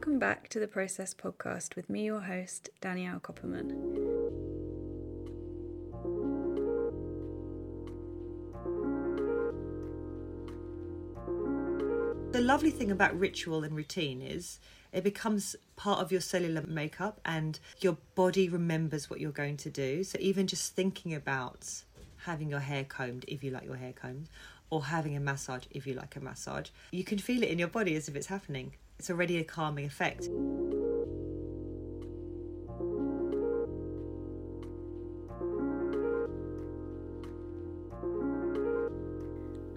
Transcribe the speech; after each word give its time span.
welcome 0.00 0.18
back 0.18 0.48
to 0.48 0.58
the 0.58 0.66
Process 0.66 1.12
Podcast 1.12 1.76
with 1.76 1.90
me, 1.90 2.06
your 2.06 2.20
host, 2.20 2.70
Danielle 2.80 3.20
Copperman. 3.20 3.68
The 12.32 12.40
lovely 12.40 12.70
thing 12.70 12.90
about 12.90 13.20
ritual 13.20 13.62
and 13.62 13.76
routine 13.76 14.22
is 14.22 14.58
it 14.90 15.04
becomes 15.04 15.54
part 15.76 16.00
of 16.00 16.10
your 16.10 16.22
cellular 16.22 16.62
makeup 16.66 17.20
and 17.26 17.60
your 17.82 17.98
body 18.14 18.48
remembers 18.48 19.10
what 19.10 19.20
you're 19.20 19.32
going 19.32 19.58
to 19.58 19.68
do. 19.68 20.02
So 20.02 20.16
even 20.18 20.46
just 20.46 20.74
thinking 20.74 21.12
about 21.12 21.82
having 22.24 22.48
your 22.48 22.60
hair 22.60 22.84
combed 22.84 23.26
if 23.28 23.44
you 23.44 23.50
like 23.50 23.66
your 23.66 23.76
hair 23.76 23.92
combed 23.92 24.30
or 24.70 24.84
having 24.84 25.14
a 25.14 25.20
massage 25.20 25.66
if 25.72 25.86
you 25.86 25.92
like 25.92 26.16
a 26.16 26.20
massage, 26.20 26.70
you 26.90 27.04
can 27.04 27.18
feel 27.18 27.42
it 27.42 27.50
in 27.50 27.58
your 27.58 27.68
body 27.68 27.96
as 27.96 28.08
if 28.08 28.16
it's 28.16 28.28
happening. 28.28 28.72
It's 29.00 29.08
already 29.08 29.38
a 29.38 29.44
calming 29.44 29.86
effect. 29.86 30.28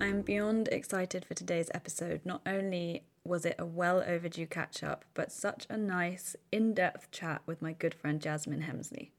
I'm 0.01 0.23
beyond 0.23 0.67
excited 0.67 1.23
for 1.23 1.35
today's 1.35 1.71
episode. 1.73 2.19
Not 2.25 2.41
only 2.45 3.05
was 3.23 3.45
it 3.45 3.55
a 3.57 3.65
well 3.65 4.03
overdue 4.05 4.45
catch 4.45 4.83
up, 4.83 5.05
but 5.13 5.31
such 5.31 5.67
a 5.69 5.77
nice, 5.77 6.35
in 6.51 6.73
depth 6.73 7.09
chat 7.11 7.43
with 7.45 7.61
my 7.61 7.71
good 7.71 7.93
friend 7.93 8.21
Jasmine 8.21 8.63
Hemsley. 8.63 9.11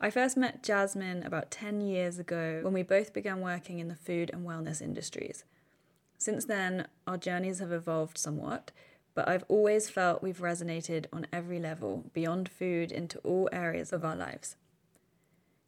I 0.00 0.10
first 0.10 0.36
met 0.36 0.62
Jasmine 0.62 1.24
about 1.24 1.50
10 1.50 1.80
years 1.80 2.20
ago 2.20 2.60
when 2.62 2.72
we 2.72 2.84
both 2.84 3.12
began 3.12 3.40
working 3.40 3.80
in 3.80 3.88
the 3.88 3.96
food 3.96 4.30
and 4.32 4.46
wellness 4.46 4.80
industries. 4.80 5.42
Since 6.18 6.44
then, 6.44 6.86
our 7.08 7.16
journeys 7.16 7.58
have 7.58 7.72
evolved 7.72 8.16
somewhat, 8.16 8.70
but 9.18 9.28
I've 9.28 9.42
always 9.48 9.90
felt 9.90 10.22
we've 10.22 10.38
resonated 10.38 11.06
on 11.12 11.26
every 11.32 11.58
level, 11.58 12.04
beyond 12.12 12.48
food 12.48 12.92
into 12.92 13.18
all 13.24 13.48
areas 13.50 13.92
of 13.92 14.04
our 14.04 14.14
lives. 14.14 14.54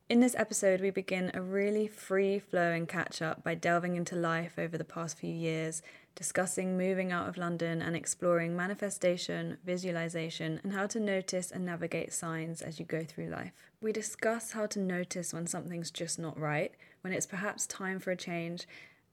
In 0.09 0.21
this 0.21 0.37
episode, 0.39 0.81
we 0.81 0.91
begin 0.91 1.33
a 1.35 1.43
really 1.43 1.89
free 1.89 2.39
flowing 2.39 2.87
catch 2.87 3.21
up 3.21 3.43
by 3.43 3.57
delving 3.57 3.97
into 3.97 4.15
life 4.15 4.53
over 4.57 4.79
the 4.79 4.85
past 4.85 5.19
few 5.19 5.35
years, 5.35 5.83
discussing 6.15 6.79
moving 6.79 7.11
out 7.11 7.29
of 7.29 7.37
London 7.37 7.83
and 7.83 7.97
exploring 7.97 8.55
manifestation, 8.55 9.59
visualization, 9.65 10.61
and 10.63 10.73
how 10.73 10.87
to 10.87 11.01
notice 11.01 11.51
and 11.51 11.67
navigate 11.67 12.13
signs 12.13 12.63
as 12.63 12.79
you 12.79 12.85
go 12.87 13.03
through 13.03 13.31
life. 13.31 13.51
We 13.81 13.91
discuss 13.91 14.53
how 14.53 14.67
to 14.67 14.79
notice 14.79 15.35
when 15.35 15.49
something's 15.49 15.91
just 15.91 16.21
not 16.21 16.39
right, 16.39 16.73
when 17.01 17.13
it's 17.13 17.27
perhaps 17.27 17.67
time 17.67 17.99
for 17.99 18.13
a 18.13 18.17
change, 18.17 18.69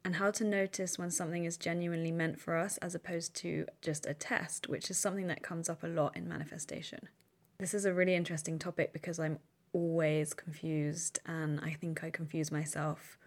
and 0.07 0.15
how 0.15 0.31
to 0.31 0.45
notice 0.45 0.97
when 0.97 1.11
something 1.11 1.43
is 1.43 1.57
genuinely 1.57 2.13
meant 2.13 2.39
for 2.39 2.55
us 2.55 2.77
as 2.77 2.95
opposed 2.95 3.35
to 3.35 3.65
just 3.81 4.05
a 4.05 4.13
test, 4.13 4.69
which 4.69 4.89
is 4.89 4.97
something 4.97 5.27
that 5.27 5.43
comes 5.43 5.67
up 5.67 5.83
a 5.83 5.87
lot 5.87 6.15
in 6.15 6.29
manifestation. 6.29 7.09
This 7.59 7.73
is 7.73 7.83
a 7.83 7.93
really 7.93 8.15
interesting 8.15 8.57
topic 8.57 8.93
because 8.93 9.19
I'm 9.19 9.37
always 9.73 10.33
confused, 10.33 11.19
and 11.25 11.59
I 11.59 11.71
think 11.73 12.05
I 12.05 12.09
confuse 12.09 12.53
myself 12.53 13.17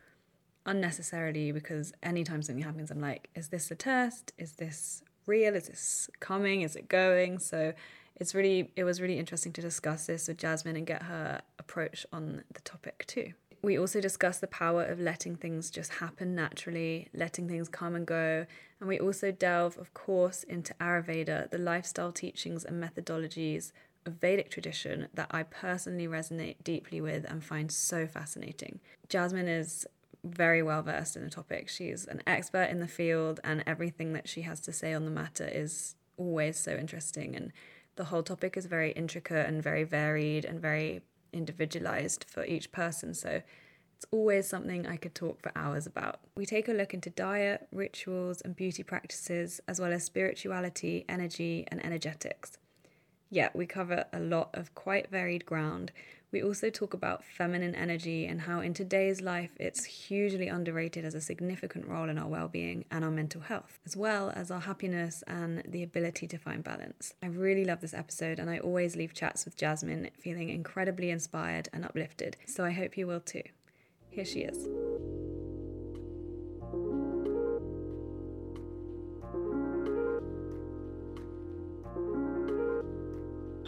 unnecessarily 0.65 1.53
because 1.53 1.93
anytime 2.03 2.41
something 2.41 2.65
happens, 2.65 2.91
I'm 2.91 3.03
like, 3.03 3.29
is 3.35 3.49
this 3.49 3.71
a 3.71 3.75
test? 3.75 4.33
Is 4.39 4.53
this 4.53 5.03
real? 5.27 5.55
Is 5.55 5.69
this 5.69 6.09
coming? 6.19 6.63
Is 6.63 6.77
it 6.77 6.89
going? 6.89 7.41
So 7.41 7.75
it's 8.17 8.35
really, 8.35 8.73
it 8.75 8.85
was 8.85 9.03
really 9.03 9.19
interesting 9.19 9.53
to 9.53 9.61
discuss 9.61 10.07
this 10.07 10.29
with 10.29 10.39
Jasmine 10.39 10.77
and 10.77 10.87
get 10.87 11.03
her 11.03 11.43
approach 11.59 12.07
on 12.11 12.43
the 12.55 12.61
topic 12.63 13.05
too. 13.07 13.35
We 13.63 13.79
also 13.79 14.01
discuss 14.01 14.39
the 14.39 14.47
power 14.47 14.85
of 14.85 14.99
letting 14.99 15.37
things 15.37 15.71
just 15.71 15.95
happen 15.95 16.35
naturally, 16.35 17.09
letting 17.13 17.47
things 17.47 17.69
come 17.69 17.95
and 17.95 18.07
go. 18.07 18.47
And 18.79 18.89
we 18.89 18.99
also 18.99 19.31
delve, 19.31 19.77
of 19.77 19.93
course, 19.93 20.45
into 20.45 20.73
Ayurveda, 20.81 21.51
the 21.51 21.59
lifestyle 21.59 22.11
teachings 22.11 22.65
and 22.65 22.83
methodologies 22.83 23.73
of 24.07 24.15
Vedic 24.15 24.51
tradition 24.51 25.09
that 25.13 25.29
I 25.31 25.43
personally 25.43 26.07
resonate 26.07 26.57
deeply 26.65 27.03
with 27.03 27.31
and 27.31 27.45
find 27.45 27.71
so 27.71 28.07
fascinating. 28.07 28.81
Jasmine 29.11 29.49
is 29.49 29.87
very 30.25 30.63
well 30.63 30.83
versed 30.83 31.17
in 31.17 31.25
the 31.25 31.31
topic. 31.31 31.69
She's 31.69 32.07
an 32.07 32.23
expert 32.27 32.71
in 32.71 32.81
the 32.81 32.89
field, 32.89 33.41
and 33.45 33.63
everything 33.67 34.15
that 34.15 34.29
she 34.29 34.43
has 34.43 34.61
to 34.61 34.73
say 34.73 34.95
on 34.95 35.05
the 35.05 35.11
matter 35.11 35.47
is 35.47 35.97
always 36.17 36.59
so 36.59 36.77
interesting. 36.77 37.37
And 37.37 37.53
the 37.97 38.05
whole 38.05 38.23
topic 38.23 38.57
is 38.57 38.65
very 38.65 38.93
intricate 38.93 39.47
and 39.47 39.63
very 39.63 39.85
varied 39.85 40.47
and 40.47 40.61
very 40.61 41.03
individualized 41.33 42.25
for 42.29 42.45
each 42.45 42.73
person. 42.73 43.15
So 43.15 43.43
it's 43.97 44.07
always 44.11 44.47
something 44.49 44.87
I 44.87 44.97
could 44.97 45.15
talk 45.15 45.43
for 45.43 45.53
hours 45.55 45.87
about. 45.87 46.21
We 46.35 46.47
take 46.47 46.69
a 46.69 46.73
look 46.73 46.95
into 46.95 47.11
diet, 47.11 47.69
rituals, 47.71 48.41
and 48.41 48.57
beauty 48.57 48.83
practices, 48.83 49.61
as 49.69 49.79
well 49.79 49.93
as 49.93 50.05
spirituality, 50.05 51.05
energy, 51.09 51.67
and 51.69 51.85
energetics. 51.85 52.57
Yeah, 53.31 53.51
we 53.55 53.65
cover 53.67 54.05
a 54.13 54.19
lot 54.19 54.51
of 54.55 54.75
quite 54.75 55.09
varied 55.09 55.47
ground. 55.47 55.93
We 56.33 56.43
also 56.43 56.71
talk 56.71 56.95
about 56.95 57.25
feminine 57.25 57.75
energy 57.75 58.27
and 58.27 58.43
how 58.43 58.61
in 58.61 58.75
today's 58.75 59.21
life 59.21 59.51
it's 59.59 59.85
hugely 59.85 60.49
underrated 60.49 61.05
as 61.05 61.15
a 61.15 61.21
significant 61.21 61.87
role 61.87 62.09
in 62.09 62.19
our 62.19 62.29
well 62.29 62.49
being 62.49 62.85
and 62.91 63.05
our 63.05 63.11
mental 63.11 63.41
health, 63.41 63.79
as 63.87 63.97
well 63.97 64.33
as 64.35 64.51
our 64.51 64.61
happiness 64.61 65.25
and 65.27 65.63
the 65.67 65.83
ability 65.83 66.27
to 66.29 66.39
find 66.39 66.63
balance. 66.63 67.15
I 67.23 67.27
really 67.27 67.65
love 67.65 67.81
this 67.81 67.95
episode 67.95 68.39
and 68.39 68.51
I 68.51 68.59
always 68.59 68.97
leave 68.97 69.15
chats 69.15 69.45
with 69.45 69.57
Jasmine 69.57 70.11
feeling 70.19 70.51
incredibly 70.51 71.11
inspired 71.11 71.69
and 71.73 71.85
uplifted, 71.85 72.37
so 72.47 72.65
I 72.65 72.71
hope 72.71 72.97
you 72.97 73.07
will 73.07 73.21
too. 73.21 73.43
Here 74.11 74.25
she 74.25 74.41
is. 74.41 75.40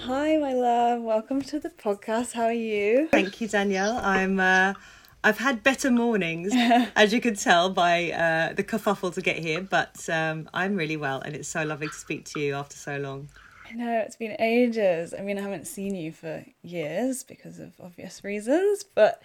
Hi, 0.06 0.36
my 0.36 0.52
love. 0.52 1.00
Welcome 1.02 1.42
to 1.42 1.60
the 1.60 1.70
podcast. 1.70 2.32
How 2.32 2.46
are 2.46 2.52
you? 2.52 3.06
Thank 3.12 3.40
you, 3.40 3.46
Danielle. 3.46 3.98
I'm. 3.98 4.40
Uh, 4.40 4.74
I've 5.22 5.38
had 5.38 5.62
better 5.62 5.92
mornings, 5.92 6.52
as 6.96 7.14
you 7.14 7.20
could 7.20 7.38
tell 7.38 7.70
by 7.70 8.10
uh, 8.10 8.52
the 8.52 8.64
kerfuffle 8.64 9.14
to 9.14 9.20
get 9.22 9.38
here, 9.38 9.60
but 9.60 10.08
um, 10.08 10.50
I'm 10.52 10.74
really 10.74 10.96
well, 10.96 11.20
and 11.20 11.36
it's 11.36 11.48
so 11.48 11.62
lovely 11.62 11.86
to 11.86 11.94
speak 11.94 12.24
to 12.32 12.40
you 12.40 12.54
after 12.54 12.76
so 12.76 12.96
long. 12.96 13.28
I 13.70 13.74
know 13.74 14.02
it's 14.04 14.16
been 14.16 14.34
ages. 14.40 15.14
I 15.16 15.22
mean, 15.22 15.38
I 15.38 15.42
haven't 15.42 15.68
seen 15.68 15.94
you 15.94 16.10
for 16.10 16.44
years 16.64 17.22
because 17.22 17.60
of 17.60 17.72
obvious 17.80 18.24
reasons, 18.24 18.82
but 18.82 19.22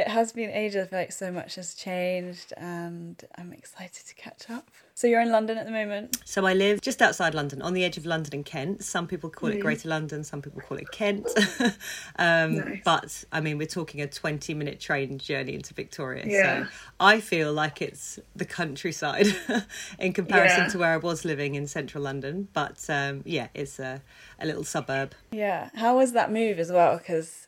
it 0.00 0.08
has 0.08 0.32
been 0.32 0.50
ages. 0.50 0.86
I 0.86 0.86
feel 0.88 0.98
like 0.98 1.12
so 1.12 1.30
much 1.32 1.54
has 1.56 1.74
changed, 1.74 2.52
and 2.56 3.22
I'm 3.38 3.52
excited 3.52 4.06
to 4.06 4.14
catch 4.14 4.50
up. 4.50 4.70
So 4.94 5.06
you're 5.06 5.20
in 5.22 5.30
London 5.32 5.56
at 5.56 5.64
the 5.64 5.72
moment. 5.72 6.18
So 6.26 6.44
I 6.46 6.52
live 6.52 6.80
just 6.82 7.00
outside 7.00 7.34
London, 7.34 7.62
on 7.62 7.72
the 7.72 7.84
edge 7.84 7.96
of 7.96 8.04
London 8.04 8.34
and 8.34 8.44
Kent. 8.44 8.84
Some 8.84 9.06
people 9.06 9.30
call 9.30 9.48
it 9.48 9.58
Mm. 9.58 9.62
Greater 9.62 9.88
London, 9.88 10.24
some 10.24 10.42
people 10.42 10.60
call 10.60 10.76
it 10.76 10.90
Kent. 10.90 11.26
um, 12.18 12.56
Nice. 12.56 12.80
But 12.84 13.24
I 13.32 13.40
mean, 13.40 13.56
we're 13.58 13.66
talking 13.66 14.00
a 14.02 14.06
20 14.06 14.52
minute 14.54 14.78
train 14.80 15.18
journey 15.18 15.54
into 15.54 15.72
Victoria. 15.74 16.24
Yeah. 16.26 16.64
So 16.64 16.70
I 16.98 17.20
feel 17.20 17.52
like 17.52 17.80
it's 17.80 18.18
the 18.36 18.44
countryside 18.44 19.26
in 19.98 20.12
comparison 20.12 20.64
Yeah. 20.64 20.68
to 20.68 20.78
where 20.78 20.92
I 20.92 20.96
was 20.98 21.24
living 21.24 21.54
in 21.54 21.66
central 21.66 22.04
London. 22.04 22.48
But 22.52 22.84
um, 22.90 23.22
yeah, 23.24 23.48
it's 23.54 23.78
a, 23.78 24.02
a 24.38 24.46
little 24.46 24.64
suburb. 24.64 25.14
Yeah. 25.30 25.70
How 25.74 25.96
was 25.96 26.12
that 26.12 26.30
move 26.30 26.58
as 26.58 26.70
well? 26.70 26.98
Because 26.98 27.46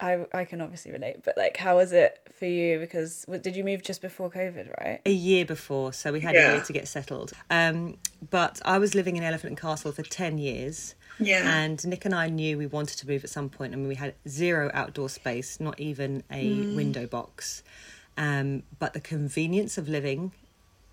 I 0.00 0.26
I 0.32 0.44
can 0.44 0.60
obviously 0.60 0.92
relate, 0.92 1.22
but 1.24 1.36
like, 1.36 1.56
how 1.56 1.76
was 1.76 1.92
it 1.92 2.18
for 2.38 2.46
you? 2.46 2.78
Because 2.78 3.22
w- 3.26 3.42
did 3.42 3.54
you 3.56 3.64
move 3.64 3.82
just 3.82 4.00
before 4.00 4.30
COVID, 4.30 4.66
right? 4.80 5.00
a 5.04 5.10
year 5.10 5.44
before, 5.44 5.92
so 5.92 6.12
we 6.12 6.20
had 6.20 6.34
Yeah. 6.34 6.50
a 6.50 6.52
year 6.54 6.64
to 6.64 6.72
get 6.72 6.88
settled. 6.88 7.32
Um, 7.50 7.98
but 8.30 8.60
I 8.64 8.78
was 8.78 8.94
living 8.94 9.16
in 9.16 9.22
Elephant 9.22 9.50
and 9.50 9.60
Castle 9.60 9.92
for 9.92 10.02
10 10.02 10.38
years. 10.38 10.94
Yeah. 11.18 11.42
And 11.62 11.86
Nick 11.86 12.04
and 12.06 12.14
I 12.14 12.28
knew 12.28 12.56
we 12.56 12.66
wanted 12.66 12.96
to 12.98 13.06
move 13.06 13.24
at 13.24 13.30
some 13.30 13.48
point, 13.50 13.74
and 13.74 13.86
we 13.86 13.94
had 13.96 14.14
zero 14.28 14.70
outdoor 14.72 15.08
space, 15.10 15.60
not 15.60 15.78
even 15.78 16.22
a 16.30 16.64
Mm. 16.64 16.72
window 16.72 17.06
box. 17.06 17.62
Um, 18.16 18.62
but 18.78 18.92
the 18.94 19.00
convenience 19.00 19.76
of 19.78 19.88
living 19.88 20.32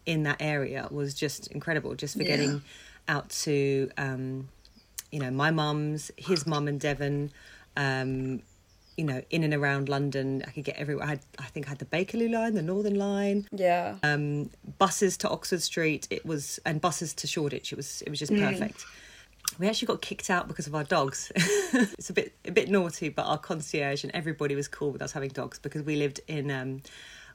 in 0.06 0.24
that 0.24 0.38
area 0.42 0.88
was 0.92 1.14
just 1.14 1.48
incredible, 1.48 1.96
just 1.96 2.16
for 2.18 2.24
Yeah. 2.24 2.30
getting 2.36 2.62
out 3.08 3.30
to, 3.30 3.90
um, 3.98 4.50
you 5.12 5.20
know, 5.20 5.32
my 5.32 5.52
mum's, 5.52 6.12
his 6.18 6.46
mum 6.46 6.68
and 6.68 6.80
Devon. 6.80 7.32
Um, 7.78 8.42
you 8.98 9.04
know, 9.04 9.22
in 9.30 9.44
and 9.44 9.54
around 9.54 9.90
London, 9.90 10.44
I 10.48 10.50
could 10.52 10.64
get 10.66 10.76
everywhere. 10.78 11.06
I, 11.06 11.10
had, 11.10 11.20
I 11.40 11.44
think 11.44 11.68
I 11.68 11.70
had 11.70 11.78
the 11.80 11.86
Bakerloo 11.86 12.32
line, 12.32 12.56
the 12.56 12.62
Northern 12.64 12.96
line, 12.96 13.48
Yeah. 13.52 13.96
um, 14.04 14.50
buses 14.80 15.18
to 15.18 15.30
Oxford 15.30 15.62
Street. 15.62 16.08
It 16.10 16.26
was 16.26 16.60
and 16.66 16.82
buses 16.82 17.14
to 17.16 17.28
Shoreditch. 17.28 17.72
It 17.72 17.76
was 17.76 18.02
it 18.02 18.10
was 18.10 18.20
just 18.20 18.34
perfect. 18.34 18.86
We 19.60 19.68
actually 19.70 19.86
got 19.88 20.02
kicked 20.02 20.30
out 20.30 20.48
because 20.48 20.68
of 20.68 20.76
our 20.76 20.84
dogs. 20.84 21.32
it's 21.36 22.10
a 22.10 22.14
bit 22.14 22.34
a 22.46 22.52
bit 22.52 22.70
naughty, 22.70 23.10
but 23.10 23.24
our 23.24 23.38
concierge 23.38 24.04
and 24.04 24.14
everybody 24.16 24.56
was 24.56 24.68
cool 24.68 24.92
with 24.92 25.02
us 25.02 25.12
having 25.14 25.30
dogs 25.30 25.58
because 25.60 25.84
we 25.84 25.96
lived 25.96 26.20
in 26.28 26.50
um, 26.52 26.82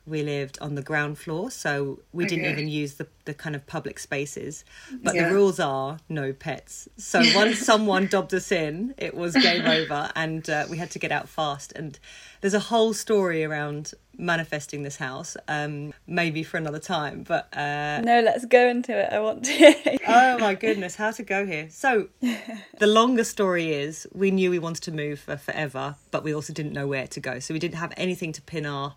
we 0.05 0.23
lived 0.23 0.59
on 0.61 0.75
the 0.75 0.83
ground 0.83 1.17
floor, 1.19 1.51
so 1.51 2.01
we 2.13 2.25
didn't 2.27 2.47
even 2.47 2.69
use 2.69 2.95
the, 2.95 3.07
the 3.25 3.35
kind 3.35 3.55
of 3.55 3.67
public 3.67 3.99
spaces. 3.99 4.65
But 5.03 5.15
Yeah. 5.15 5.29
the 5.29 5.35
rules 5.35 5.61
are 5.61 5.99
no 6.09 6.33
pets. 6.33 6.89
So 6.97 7.23
once 7.35 7.59
someone 7.61 8.07
dobbed 8.09 8.35
us 8.35 8.51
in, 8.51 8.95
it 8.99 9.15
was 9.15 9.35
game 9.37 9.65
over, 9.67 10.11
and 10.17 10.49
uh, 10.51 10.67
we 10.69 10.79
had 10.79 10.91
to 10.93 10.99
get 10.99 11.13
out 11.13 11.29
fast. 11.29 11.73
And 11.77 11.99
there's 12.41 12.55
a 12.55 12.59
whole 12.61 12.93
story 12.95 13.45
around 13.45 13.93
manifesting 14.19 14.83
this 14.83 14.97
house, 14.97 15.37
um, 15.49 15.93
maybe 16.07 16.43
for 16.43 16.57
another 16.57 16.79
time. 16.81 17.23
But 17.23 17.49
uh, 17.57 18.01
No, 18.03 18.21
let's 18.21 18.45
go 18.45 18.69
into 18.69 18.93
it. 18.99 19.13
I 19.13 19.21
want 19.21 19.45
to. 19.45 19.99
oh 20.09 20.39
my 20.39 20.55
goodness, 20.55 20.97
how 20.97 21.13
to 21.13 21.23
go 21.23 21.47
here? 21.47 21.69
So 21.71 22.09
the 22.79 22.87
longer 22.87 23.25
story 23.25 23.73
is, 23.73 24.07
we 24.13 24.31
knew 24.33 24.51
we 24.51 24.59
wanted 24.59 24.83
to 24.83 24.93
move 24.93 25.21
for 25.21 25.37
forever, 25.37 25.95
but 26.11 26.25
we 26.25 26.35
also 26.35 26.53
didn't 26.53 26.73
know 26.73 26.87
where 26.89 27.07
to 27.07 27.21
go. 27.21 27.39
So 27.39 27.55
we 27.55 27.61
didn't 27.61 27.77
have 27.77 27.93
anything 27.97 28.33
to 28.33 28.43
pin 28.43 28.67
our 28.67 28.95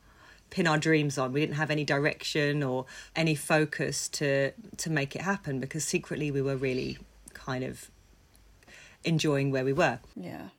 pin 0.49 0.67
our 0.67 0.77
dreams 0.77 1.17
on. 1.17 1.33
We 1.33 1.41
didn't 1.41 1.55
have 1.55 1.71
any 1.71 1.83
direction 1.83 2.63
or 2.63 2.85
any 3.15 3.35
focus 3.35 4.07
to 4.09 4.51
to 4.51 4.89
make 4.89 5.15
it 5.15 5.21
happen 5.21 5.59
because 5.59 5.83
secretly 5.83 6.31
we 6.31 6.41
were 6.41 6.55
really 6.55 6.97
kind 7.33 7.63
of 7.63 7.89
enjoying 9.05 9.51
where 9.51 9.63
we 9.63 9.71
were 9.71 9.99
yeah. 10.15 10.49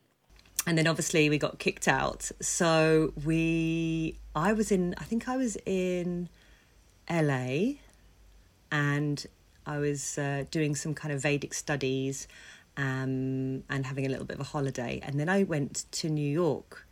and 0.66 0.78
then 0.78 0.86
obviously 0.86 1.28
we 1.28 1.36
got 1.36 1.58
kicked 1.58 1.88
out 1.88 2.30
so 2.40 3.12
we 3.24 4.16
i 4.34 4.52
was 4.52 4.70
in 4.70 4.94
i 4.98 5.04
think 5.04 5.28
i 5.28 5.36
was 5.36 5.56
in 5.66 6.28
la 7.10 7.48
and 8.70 9.26
i 9.66 9.78
was 9.78 10.16
uh, 10.16 10.44
doing 10.50 10.74
some 10.74 10.94
kind 10.94 11.12
of 11.12 11.20
vedic 11.20 11.52
studies 11.52 12.28
um, 12.78 13.64
and 13.70 13.86
having 13.86 14.06
a 14.06 14.08
little 14.08 14.26
bit 14.26 14.34
of 14.34 14.40
a 14.40 14.44
holiday 14.44 15.00
and 15.02 15.18
then 15.18 15.28
i 15.28 15.42
went 15.42 15.84
to 15.90 16.08
new 16.08 16.30
york 16.30 16.86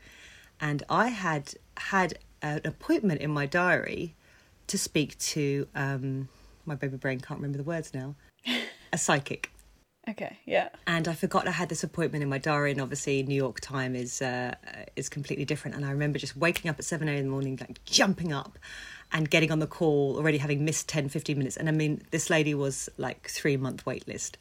and 0.60 0.82
i 0.90 1.08
had 1.08 1.54
had 1.76 2.18
an 2.44 2.60
appointment 2.64 3.20
in 3.20 3.30
my 3.30 3.46
diary 3.46 4.14
to 4.66 4.76
speak 4.78 5.18
to 5.18 5.66
um, 5.74 6.28
my 6.66 6.74
baby 6.74 6.96
brain 6.96 7.20
can't 7.20 7.38
remember 7.40 7.58
the 7.58 7.64
words 7.64 7.92
now 7.94 8.14
a 8.92 8.98
psychic 8.98 9.50
Okay. 10.06 10.38
Yeah. 10.44 10.68
and 10.86 11.08
I 11.08 11.14
forgot 11.14 11.48
I 11.48 11.52
had 11.52 11.70
this 11.70 11.82
appointment 11.82 12.22
in 12.22 12.28
my 12.28 12.36
diary, 12.36 12.72
and 12.72 12.80
obviously 12.80 13.22
New 13.22 13.34
York 13.34 13.60
time 13.60 13.96
is 13.96 14.20
uh, 14.20 14.54
is 14.96 15.08
completely 15.08 15.46
different. 15.46 15.74
And 15.76 15.84
I 15.86 15.90
remember 15.92 16.18
just 16.18 16.36
waking 16.36 16.70
up 16.70 16.78
at 16.78 16.84
seven 16.84 17.08
a.m. 17.08 17.16
in 17.16 17.24
the 17.24 17.30
morning, 17.30 17.56
like 17.58 17.82
jumping 17.86 18.30
up 18.30 18.58
and 19.12 19.30
getting 19.30 19.50
on 19.50 19.60
the 19.60 19.66
call, 19.66 20.16
already 20.18 20.36
having 20.36 20.62
missed 20.62 20.88
10, 20.90 21.08
15 21.08 21.38
minutes. 21.38 21.56
And 21.56 21.70
I 21.70 21.72
mean, 21.72 22.02
this 22.10 22.28
lady 22.28 22.54
was 22.54 22.90
like 22.98 23.28
three 23.30 23.56
month 23.56 23.86
wait 23.86 24.06
list. 24.06 24.36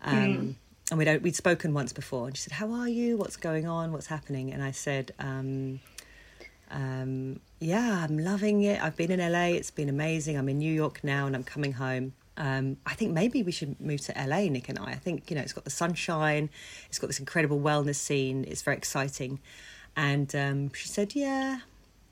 Um, 0.00 0.56
And 0.90 0.98
we'd, 0.98 1.22
we'd 1.22 1.36
spoken 1.36 1.74
once 1.74 1.92
before, 1.92 2.26
and 2.28 2.34
she 2.36 2.42
said, 2.44 2.54
"How 2.54 2.72
are 2.72 2.88
you? 2.88 3.18
What's 3.18 3.36
going 3.36 3.66
on? 3.66 3.92
What's 3.92 4.06
happening?" 4.16 4.50
And 4.52 4.62
I 4.62 4.70
said, 4.72 5.12
um, 5.18 5.80
um, 6.72 7.40
"Yeah, 7.60 8.04
I'm 8.04 8.18
loving 8.18 8.62
it. 8.62 8.82
I've 8.82 8.96
been 8.96 9.10
in 9.10 9.20
LA. 9.20 9.56
It's 9.56 9.70
been 9.70 9.88
amazing. 9.88 10.36
I'm 10.36 10.48
in 10.48 10.58
New 10.58 10.72
York 10.72 11.04
now, 11.04 11.26
and 11.26 11.36
I'm 11.36 11.44
coming 11.44 11.72
home." 11.72 12.14
Um, 12.36 12.78
I 12.86 12.94
think 12.94 13.12
maybe 13.12 13.42
we 13.42 13.52
should 13.52 13.80
move 13.80 14.00
to 14.02 14.12
LA, 14.16 14.48
Nick 14.48 14.68
and 14.68 14.78
I. 14.78 14.92
I 14.92 14.94
think 14.94 15.30
you 15.30 15.36
know 15.36 15.42
it's 15.42 15.52
got 15.52 15.64
the 15.64 15.70
sunshine, 15.70 16.50
it's 16.88 16.98
got 16.98 17.08
this 17.08 17.20
incredible 17.20 17.60
wellness 17.60 17.96
scene. 17.96 18.44
It's 18.48 18.62
very 18.62 18.76
exciting, 18.76 19.38
and 19.96 20.34
um, 20.34 20.72
she 20.72 20.88
said, 20.88 21.14
"Yeah, 21.14 21.60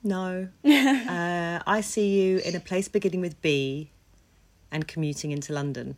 no, 0.04 0.48
uh, 0.64 1.60
I 1.66 1.80
see 1.80 2.20
you 2.20 2.38
in 2.38 2.54
a 2.54 2.60
place 2.60 2.88
beginning 2.88 3.20
with 3.20 3.40
B, 3.40 3.90
and 4.70 4.86
commuting 4.86 5.30
into 5.30 5.52
London." 5.52 5.96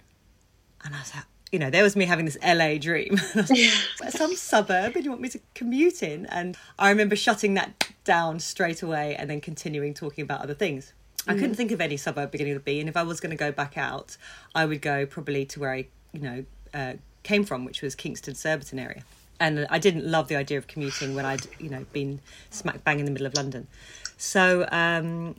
And 0.85 0.95
I 0.95 0.99
was 0.99 1.15
like, 1.15 1.25
you 1.53 1.59
know, 1.59 1.71
there 1.71 1.83
was 1.83 1.95
me 1.95 2.07
having 2.07 2.25
this 2.25 2.39
LA 2.43 2.79
dream. 2.79 3.17
Some 4.09 4.35
suburb, 4.35 4.97
and 4.97 5.05
you 5.05 5.11
want 5.11 5.23
me 5.23 5.29
to 5.29 5.41
commute 5.55 6.03
in? 6.03 6.27
And 6.27 6.57
I 6.79 6.89
remember 6.89 7.15
shutting 7.15 7.55
that 7.55 7.92
down 8.05 8.41
straight 8.41 8.83
away 8.83 9.15
and 9.17 9.29
then 9.31 9.41
continuing 9.41 9.95
talking 9.95 10.23
about 10.23 10.41
other 10.41 10.55
things. 10.55 10.93
I 11.29 11.35
couldn't 11.35 11.55
think 11.55 11.71
of 11.71 11.81
any 11.81 11.97
suburb 11.97 12.33
beginning 12.33 12.55
with 12.55 12.65
B, 12.65 12.81
and 12.81 12.89
if 12.89 12.97
I 12.97 13.05
was 13.05 13.21
going 13.21 13.31
to 13.31 13.37
go 13.37 13.53
back 13.53 13.79
out, 13.79 14.17
I 14.57 14.67
would 14.67 14.83
go 14.83 15.07
probably 15.07 15.45
to 15.47 15.61
where 15.61 15.73
I, 15.73 15.87
you 16.13 16.21
know, 16.21 16.45
uh, 16.75 16.95
came 17.23 17.45
from, 17.45 17.65
which 17.65 17.81
was 17.81 17.95
Kingston, 17.95 18.35
Surbiton 18.35 18.81
area. 18.81 19.05
And 19.39 19.67
I 19.71 19.79
didn't 19.79 20.05
love 20.05 20.27
the 20.27 20.37
idea 20.37 20.59
of 20.59 20.67
commuting 20.67 21.15
when 21.15 21.25
I'd, 21.25 21.47
you 21.61 21.69
know, 21.69 21.87
been 21.93 22.21
smack 22.51 22.83
bang 22.85 22.99
in 22.99 23.05
the 23.05 23.13
middle 23.13 23.27
of 23.27 23.35
London. 23.35 23.69
So 24.17 24.67
um, 24.73 25.37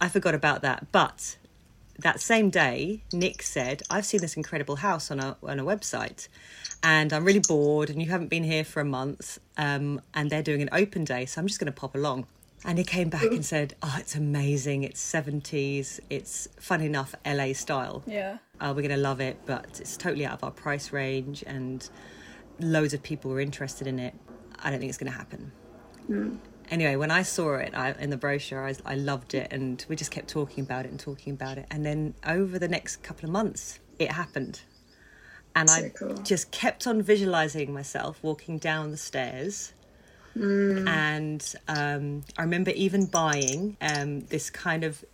I 0.00 0.08
forgot 0.08 0.34
about 0.34 0.62
that. 0.62 0.92
But 0.92 1.36
that 1.98 2.20
same 2.20 2.50
day, 2.50 3.02
Nick 3.12 3.42
said, 3.42 3.82
"I've 3.90 4.06
seen 4.06 4.20
this 4.20 4.36
incredible 4.36 4.76
house 4.76 5.10
on 5.10 5.20
a 5.20 5.36
on 5.42 5.58
a 5.58 5.64
website, 5.64 6.28
and 6.82 7.12
I'm 7.12 7.24
really 7.24 7.42
bored, 7.46 7.90
and 7.90 8.02
you 8.02 8.10
haven't 8.10 8.28
been 8.28 8.44
here 8.44 8.64
for 8.64 8.80
a 8.80 8.84
month, 8.84 9.38
um, 9.56 10.00
and 10.14 10.30
they're 10.30 10.42
doing 10.42 10.62
an 10.62 10.70
open 10.72 11.04
day, 11.04 11.26
so 11.26 11.40
I'm 11.40 11.46
just 11.46 11.60
going 11.60 11.72
to 11.72 11.80
pop 11.80 11.94
along." 11.94 12.26
And 12.64 12.78
he 12.78 12.84
came 12.84 13.08
back 13.08 13.24
and 13.24 13.44
said, 13.44 13.74
"Oh, 13.82 13.96
it's 13.98 14.14
amazing. 14.14 14.84
It's 14.84 15.00
70s. 15.00 16.00
It's 16.08 16.48
fun 16.58 16.80
enough 16.80 17.14
LA 17.26 17.52
style. 17.54 18.02
Yeah. 18.06 18.38
Uh, 18.60 18.72
we're 18.74 18.82
going 18.82 18.90
to 18.90 18.96
love 18.96 19.20
it, 19.20 19.38
but 19.46 19.80
it's 19.80 19.96
totally 19.96 20.24
out 20.24 20.34
of 20.34 20.44
our 20.44 20.52
price 20.52 20.92
range, 20.92 21.42
and 21.46 21.88
loads 22.60 22.94
of 22.94 23.02
people 23.02 23.30
were 23.30 23.40
interested 23.40 23.86
in 23.86 23.98
it. 23.98 24.14
I 24.60 24.70
don't 24.70 24.78
think 24.78 24.90
it's 24.90 24.98
going 24.98 25.12
to 25.12 25.18
happen." 25.18 25.52
Anyway, 26.72 26.96
when 26.96 27.10
I 27.12 27.22
saw 27.22 27.54
it 27.54 27.72
I, 27.74 27.92
in 28.00 28.10
the 28.10 28.16
brochure, 28.16 28.66
I, 28.66 28.74
I 28.84 28.94
loved 28.96 29.34
it, 29.34 29.52
and 29.52 29.84
we 29.88 29.94
just 29.94 30.10
kept 30.10 30.28
talking 30.28 30.64
about 30.64 30.86
it 30.86 30.90
and 30.90 30.98
talking 30.98 31.32
about 31.32 31.58
it. 31.58 31.66
And 31.70 31.86
then 31.86 32.14
over 32.26 32.58
the 32.58 32.68
next 32.68 33.02
couple 33.04 33.26
of 33.26 33.30
months, 33.30 33.78
it 33.98 34.10
happened, 34.10 34.62
and 35.54 35.68
So 35.68 35.74
I 35.76 35.88
cool. 35.90 36.14
just 36.24 36.50
kept 36.50 36.86
on 36.86 37.02
visualizing 37.02 37.72
myself 37.72 38.18
walking 38.22 38.58
down 38.58 38.90
the 38.90 38.96
stairs. 38.96 39.74
And 40.88 41.54
um, 41.68 42.24
I 42.38 42.42
remember 42.42 42.70
even 42.70 43.04
buying 43.04 43.76
um, 43.82 44.20
this 44.20 44.48
kind 44.48 44.82
of 44.82 45.04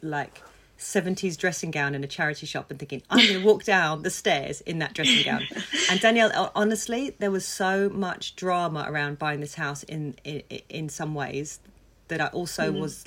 like 0.00 0.42
70s 0.84 1.36
dressing 1.36 1.70
gown 1.70 1.94
in 1.94 2.04
a 2.04 2.06
charity 2.06 2.46
shop 2.46 2.70
and 2.70 2.78
thinking, 2.78 3.02
I'm 3.08 3.26
going 3.26 3.40
to 3.40 3.46
walk 3.46 3.64
down 3.64 4.02
the 4.02 4.10
stairs 4.10 4.60
in 4.60 4.78
that 4.80 4.92
dressing 4.92 5.24
gown. 5.24 5.42
And 5.90 6.00
Danielle, 6.00 6.50
honestly, 6.54 7.14
there 7.18 7.30
was 7.30 7.46
so 7.46 7.88
much 7.88 8.36
drama 8.36 8.86
around 8.88 9.18
buying 9.18 9.40
this 9.40 9.54
house 9.54 9.82
in 9.82 10.14
in, 10.24 10.42
in 10.68 10.88
some 10.88 11.14
ways 11.14 11.60
that 12.08 12.20
I 12.20 12.26
also 12.28 12.72
was. 12.72 13.04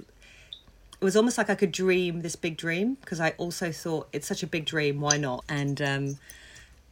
It 0.99 1.05
was 1.05 1.15
almost 1.15 1.37
like 1.37 1.49
I 1.49 1.55
could 1.55 1.71
dream 1.71 2.21
this 2.21 2.35
big 2.35 2.57
dream 2.57 2.95
because 2.95 3.19
I 3.19 3.31
also 3.37 3.71
thought 3.71 4.09
it's 4.13 4.27
such 4.27 4.41
a 4.41 4.47
big 4.47 4.65
dream. 4.65 4.99
Why 4.99 5.17
not? 5.17 5.43
And 5.47 5.81
um, 5.81 6.17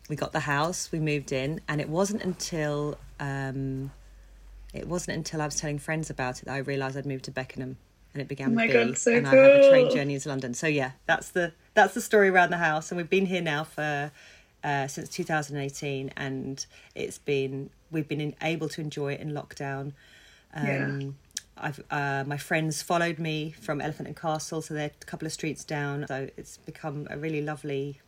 we 0.10 0.16
got 0.16 0.32
the 0.32 0.42
house, 0.42 0.92
we 0.92 1.00
moved 1.00 1.32
in, 1.32 1.62
and 1.68 1.82
it 1.82 1.90
wasn't 1.90 2.22
until 2.24 2.98
um, 3.20 3.92
it 4.74 4.88
wasn't 4.88 5.18
until 5.18 5.42
I 5.42 5.46
was 5.46 5.56
telling 5.56 5.80
friends 5.80 6.10
about 6.10 6.40
it 6.40 6.46
that 6.46 6.54
I 6.54 6.58
realised 6.58 6.98
I'd 6.98 7.06
moved 7.06 7.26
to 7.26 7.32
Beckenham, 7.32 7.78
and 8.16 8.22
it 8.22 8.30
began 8.30 8.52
Oh 8.52 8.56
my 8.56 8.66
with 8.66 8.74
B, 8.74 8.86
God, 8.86 8.98
so 8.98 9.14
and 9.14 9.28
I 9.28 9.36
have 9.36 9.56
a 9.56 9.70
train 9.70 9.92
journey 9.92 10.14
into 10.14 10.30
London. 10.30 10.54
So 10.54 10.68
yeah, 10.68 10.92
that's 11.06 11.30
the 11.30 11.52
that's 11.74 11.94
the 11.94 12.02
story 12.02 12.30
around 12.30 12.50
the 12.52 12.58
house, 12.58 12.90
and 12.90 12.98
we've 12.98 13.10
been 13.10 13.26
here 13.26 13.42
now 13.42 13.66
for 13.66 14.12
uh, 14.64 14.88
since 14.88 15.10
2018, 15.10 16.12
and 16.16 16.66
it's 16.96 17.18
been 17.18 17.70
we've 17.92 18.08
been 18.08 18.22
in, 18.22 18.36
able 18.42 18.70
to 18.70 18.80
enjoy 18.82 19.14
it 19.14 19.20
in 19.20 19.32
lockdown. 19.34 19.92
Um, 20.54 21.02
Yeah. 21.02 21.10
I've 21.58 21.84
uh, 21.92 22.24
my 22.26 22.38
friends 22.38 22.82
followed 22.82 23.20
me 23.20 23.51
from 23.51 23.80
Elephant 23.82 24.08
and 24.08 24.16
Castle, 24.18 24.62
so 24.62 24.74
they're 24.74 24.92
a 25.01 25.06
couple 25.06 25.25
of 25.25 25.32
streets 25.34 25.63
down. 25.66 26.06
So 26.08 26.30
it's 26.38 26.58
become 26.58 27.08
a 27.10 27.18
really 27.18 27.42
lovely 27.42 28.00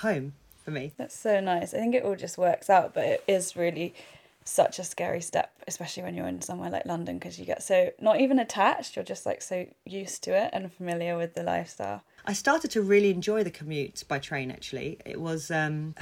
home 0.00 0.34
for 0.64 0.70
me. 0.70 0.92
That's 0.96 1.16
so 1.16 1.40
nice. 1.40 1.74
I 1.74 1.78
think 1.78 1.94
it 1.94 2.04
all 2.04 2.16
just 2.16 2.38
works 2.38 2.68
out, 2.70 2.94
but 2.94 3.04
it 3.04 3.24
is 3.28 3.56
really 3.56 3.94
such 4.48 4.78
a 4.78 4.84
scary 4.84 5.20
step, 5.20 5.50
especially 5.66 6.04
when 6.04 6.14
you're 6.14 6.28
in 6.28 6.40
somewhere 6.40 6.70
like 6.70 6.86
London, 6.86 7.18
because 7.18 7.38
you 7.38 7.44
get 7.44 7.62
so 7.62 7.90
not 8.00 8.20
even 8.20 8.38
attached, 8.38 8.94
you're 8.94 9.04
just 9.04 9.26
like 9.26 9.42
so 9.42 9.66
used 9.84 10.22
to 10.22 10.30
it 10.36 10.50
and 10.52 10.72
familiar 10.72 11.16
with 11.16 11.34
the 11.34 11.42
lifestyle. 11.42 12.02
I 12.24 12.32
started 12.32 12.70
to 12.72 12.82
really 12.82 13.10
enjoy 13.10 13.44
the 13.44 13.50
commute 13.50 14.04
by 14.08 14.18
train. 14.18 14.50
Actually, 14.50 14.98
it 15.04 15.20
was. 15.20 15.50
Um, 15.50 15.94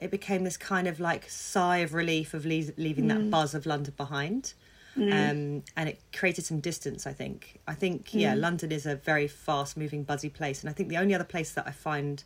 it 0.00 0.12
became 0.12 0.44
this 0.44 0.56
kind 0.56 0.86
of 0.86 1.00
like 1.00 1.28
sigh 1.28 1.78
of 1.78 1.92
relief 1.92 2.32
of 2.34 2.46
le- 2.46 2.72
leaving 2.76 3.08
that 3.08 3.30
buzz 3.30 3.52
of 3.52 3.66
London 3.66 3.94
behind, 3.96 4.54
um, 4.96 5.64
and 5.76 5.88
it 5.88 6.00
created 6.12 6.44
some 6.44 6.60
distance. 6.60 7.06
I 7.06 7.12
think. 7.12 7.60
I 7.66 7.74
think 7.74 8.14
yeah, 8.14 8.34
London 8.34 8.70
is 8.70 8.86
a 8.86 8.94
very 8.94 9.26
fast-moving, 9.26 10.04
buzzy 10.04 10.28
place, 10.28 10.60
and 10.60 10.70
I 10.70 10.72
think 10.72 10.88
the 10.88 10.98
only 10.98 11.14
other 11.14 11.24
place 11.24 11.50
that 11.52 11.66
I 11.66 11.72
find 11.72 12.22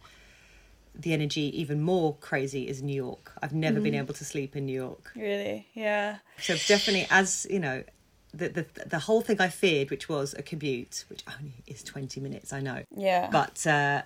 the 0.94 1.12
energy 1.12 1.58
even 1.61 1.80
more 1.80 2.14
crazy 2.20 2.68
is 2.68 2.82
New 2.82 2.94
York. 2.94 3.32
I've 3.42 3.54
never 3.54 3.80
been 3.80 3.94
able 3.94 4.14
to 4.14 4.25
sleep 4.25 4.56
in 4.56 4.66
New 4.66 4.75
York. 4.75 5.12
Really, 5.16 5.66
yeah, 5.75 6.18
So 6.40 6.54
definitely, 6.68 7.06
as 7.11 7.46
you 7.50 7.58
know, 7.61 7.82
the 8.34 8.49
the 8.49 8.66
the 8.87 8.99
whole 8.99 9.20
thing 9.22 9.40
I 9.40 9.49
feared, 9.49 9.90
which 9.90 10.08
was 10.08 10.34
a 10.34 10.42
commute, 10.42 11.04
which 11.08 11.22
only 11.38 11.52
is 11.66 11.82
twenty 11.82 12.20
minutes, 12.20 12.52
I 12.52 12.61
know. 12.61 12.82
yeah. 12.96 13.28
But 13.30 13.66
uh, 13.66 14.02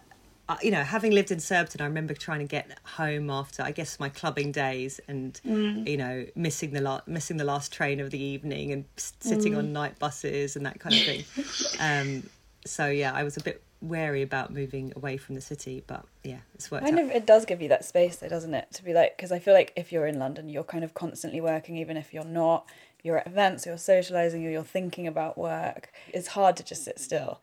you 0.62 0.70
know, 0.70 0.84
having 0.84 1.10
lived 1.10 1.32
in 1.32 1.40
Surbiton, 1.40 1.80
I 1.80 1.86
remember 1.86 2.14
trying 2.14 2.38
to 2.38 2.46
get 2.46 2.78
home 2.84 3.30
after, 3.30 3.64
I 3.64 3.72
guess, 3.72 3.98
my 3.98 4.08
clubbing 4.08 4.52
days, 4.52 5.00
and 5.08 5.40
you 5.44 5.96
know, 5.96 6.24
missing 6.36 6.70
the 6.72 6.80
la- 6.80 7.00
missing 7.06 7.36
the 7.36 7.44
last 7.44 7.72
train 7.72 7.98
of 8.00 8.10
the 8.10 8.18
evening, 8.22 8.70
and 8.72 8.84
sitting 8.96 9.56
on 9.56 9.72
night 9.72 9.98
buses 9.98 10.54
and 10.56 10.64
that 10.66 10.78
kind 10.78 10.94
of 10.94 11.02
thing. 11.02 11.24
um, 11.80 12.30
so 12.64 12.86
yeah, 12.88 13.12
I 13.12 13.22
was 13.24 13.36
a 13.36 13.40
bit 13.42 13.62
wary 13.82 14.22
about 14.22 14.52
moving 14.52 14.92
away 14.96 15.16
from 15.16 15.34
the 15.34 15.40
city, 15.40 15.84
but 15.86 16.04
yeah, 16.24 16.38
it's 16.54 16.70
worked 16.70 16.84
kind 16.84 16.98
out. 16.98 17.04
of 17.04 17.10
it 17.10 17.26
does 17.26 17.44
give 17.44 17.60
you 17.60 17.68
that 17.68 17.84
space 17.84 18.16
though 18.16 18.28
doesn't 18.28 18.54
it 18.54 18.66
to 18.72 18.82
be 18.82 18.92
like 18.92 19.16
because 19.16 19.30
i 19.30 19.38
feel 19.38 19.52
like 19.52 19.72
if 19.76 19.92
you're 19.92 20.06
in 20.06 20.18
london 20.18 20.48
you're 20.48 20.64
kind 20.64 20.82
of 20.82 20.94
constantly 20.94 21.40
working 21.40 21.76
even 21.76 21.96
if 21.96 22.14
you're 22.14 22.24
not 22.24 22.66
you're 23.06 23.18
at 23.18 23.26
events, 23.26 23.64
you're 23.64 23.78
socializing, 23.78 24.44
or 24.44 24.50
you're 24.50 24.64
thinking 24.64 25.06
about 25.06 25.38
work. 25.38 25.92
It's 26.12 26.28
hard 26.28 26.56
to 26.56 26.64
just 26.64 26.84
sit 26.84 26.98
still. 26.98 27.40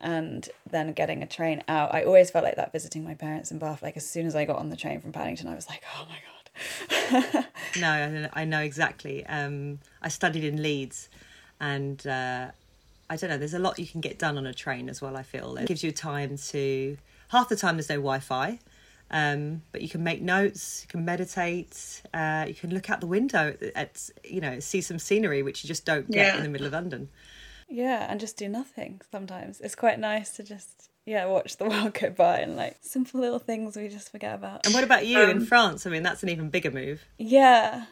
And 0.00 0.48
then 0.68 0.92
getting 0.92 1.22
a 1.22 1.26
train 1.26 1.62
out, 1.68 1.94
I 1.94 2.02
always 2.02 2.30
felt 2.30 2.44
like 2.44 2.56
that 2.56 2.72
visiting 2.72 3.04
my 3.04 3.14
parents 3.14 3.50
in 3.50 3.58
Bath. 3.58 3.82
Like 3.82 3.96
as 3.96 4.08
soon 4.08 4.26
as 4.26 4.36
I 4.36 4.44
got 4.44 4.58
on 4.58 4.68
the 4.70 4.76
train 4.76 5.00
from 5.00 5.12
Paddington, 5.12 5.46
I 5.46 5.54
was 5.54 5.68
like, 5.68 5.82
oh 5.96 6.06
my 6.08 6.18
god. 6.18 7.46
no, 7.80 8.28
I 8.32 8.44
know 8.44 8.60
exactly. 8.60 9.24
Um, 9.26 9.78
I 10.02 10.08
studied 10.08 10.44
in 10.44 10.60
Leeds, 10.62 11.08
and 11.60 12.04
uh, 12.06 12.48
I 13.10 13.16
don't 13.16 13.30
know. 13.30 13.38
There's 13.38 13.54
a 13.54 13.58
lot 13.58 13.78
you 13.78 13.86
can 13.86 14.00
get 14.00 14.18
done 14.18 14.36
on 14.36 14.46
a 14.46 14.54
train 14.54 14.88
as 14.88 15.00
well. 15.00 15.16
I 15.16 15.22
feel 15.22 15.56
it 15.56 15.66
gives 15.66 15.82
you 15.82 15.92
time 15.92 16.36
to. 16.36 16.96
Half 17.28 17.50
the 17.50 17.56
time 17.56 17.76
there's 17.76 17.90
no 17.90 17.96
Wi-Fi, 17.96 18.58
um, 19.10 19.62
but 19.72 19.82
you 19.82 19.88
can 19.88 20.02
make 20.02 20.20
notes, 20.20 20.82
you 20.82 20.88
can 20.88 21.04
meditate, 21.04 22.02
uh, 22.12 22.44
you 22.46 22.54
can 22.54 22.70
look 22.70 22.90
out 22.90 23.00
the 23.00 23.06
window 23.06 23.54
at, 23.60 23.76
at, 23.76 24.10
you 24.24 24.40
know 24.40 24.60
see 24.60 24.80
some 24.80 24.98
scenery 24.98 25.42
which 25.42 25.64
you 25.64 25.68
just 25.68 25.84
don't 25.84 26.10
get 26.10 26.26
yeah. 26.26 26.36
in 26.36 26.42
the 26.42 26.48
middle 26.48 26.66
of 26.66 26.72
London. 26.72 27.08
Yeah, 27.68 28.06
and 28.08 28.18
just 28.18 28.36
do 28.36 28.48
nothing. 28.48 29.00
Sometimes 29.10 29.60
it's 29.60 29.74
quite 29.74 29.98
nice 29.98 30.30
to 30.36 30.42
just 30.42 30.90
yeah 31.06 31.24
watch 31.26 31.56
the 31.56 31.64
world 31.68 31.94
go 31.94 32.10
by 32.10 32.40
and 32.40 32.56
like 32.56 32.76
simple 32.80 33.20
little 33.20 33.38
things 33.38 33.76
we 33.76 33.88
just 33.88 34.10
forget 34.10 34.34
about. 34.34 34.66
And 34.66 34.74
what 34.74 34.84
about 34.84 35.06
you 35.06 35.20
um, 35.20 35.30
in 35.30 35.46
France? 35.46 35.86
I 35.86 35.90
mean, 35.90 36.02
that's 36.02 36.22
an 36.22 36.28
even 36.28 36.50
bigger 36.50 36.70
move. 36.70 37.02
Yeah, 37.18 37.86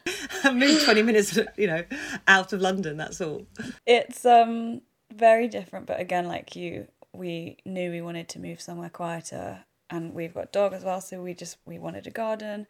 A 0.44 0.52
move 0.52 0.84
twenty 0.84 1.02
minutes, 1.02 1.38
you 1.56 1.66
know, 1.66 1.84
out 2.28 2.52
of 2.52 2.60
London. 2.60 2.96
That's 2.98 3.20
all. 3.20 3.46
It's 3.86 4.24
um 4.26 4.82
very 5.16 5.48
different, 5.48 5.86
but 5.86 6.00
again, 6.00 6.28
like 6.28 6.54
you, 6.54 6.88
we 7.12 7.56
knew 7.64 7.90
we 7.90 8.02
wanted 8.02 8.28
to 8.30 8.38
move 8.38 8.60
somewhere 8.60 8.90
quieter 8.90 9.64
and 9.90 10.14
we've 10.14 10.34
got 10.34 10.52
dog 10.52 10.72
as 10.72 10.84
well 10.84 11.00
so 11.00 11.22
we 11.22 11.34
just 11.34 11.58
we 11.64 11.78
wanted 11.78 12.06
a 12.06 12.10
garden 12.10 12.66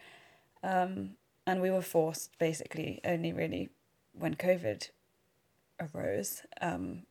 um, 0.63 1.11
and 1.47 1.61
we 1.61 1.71
were 1.71 1.83
forced 1.83 2.39
basically 2.39 3.01
only 3.05 3.33
really 3.33 3.71
when 4.13 4.35
covid 4.35 4.91
arose 5.95 6.43
um, 6.61 7.03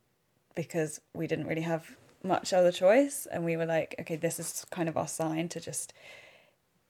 because 0.54 1.00
we 1.14 1.26
didn't 1.26 1.46
really 1.46 1.62
have 1.62 1.96
much 2.22 2.52
other 2.52 2.72
choice 2.72 3.26
and 3.30 3.44
we 3.44 3.56
were 3.56 3.66
like 3.66 3.94
okay 4.00 4.16
this 4.16 4.38
is 4.40 4.64
kind 4.70 4.88
of 4.88 4.96
our 4.96 5.08
sign 5.08 5.48
to 5.48 5.60
just 5.60 5.92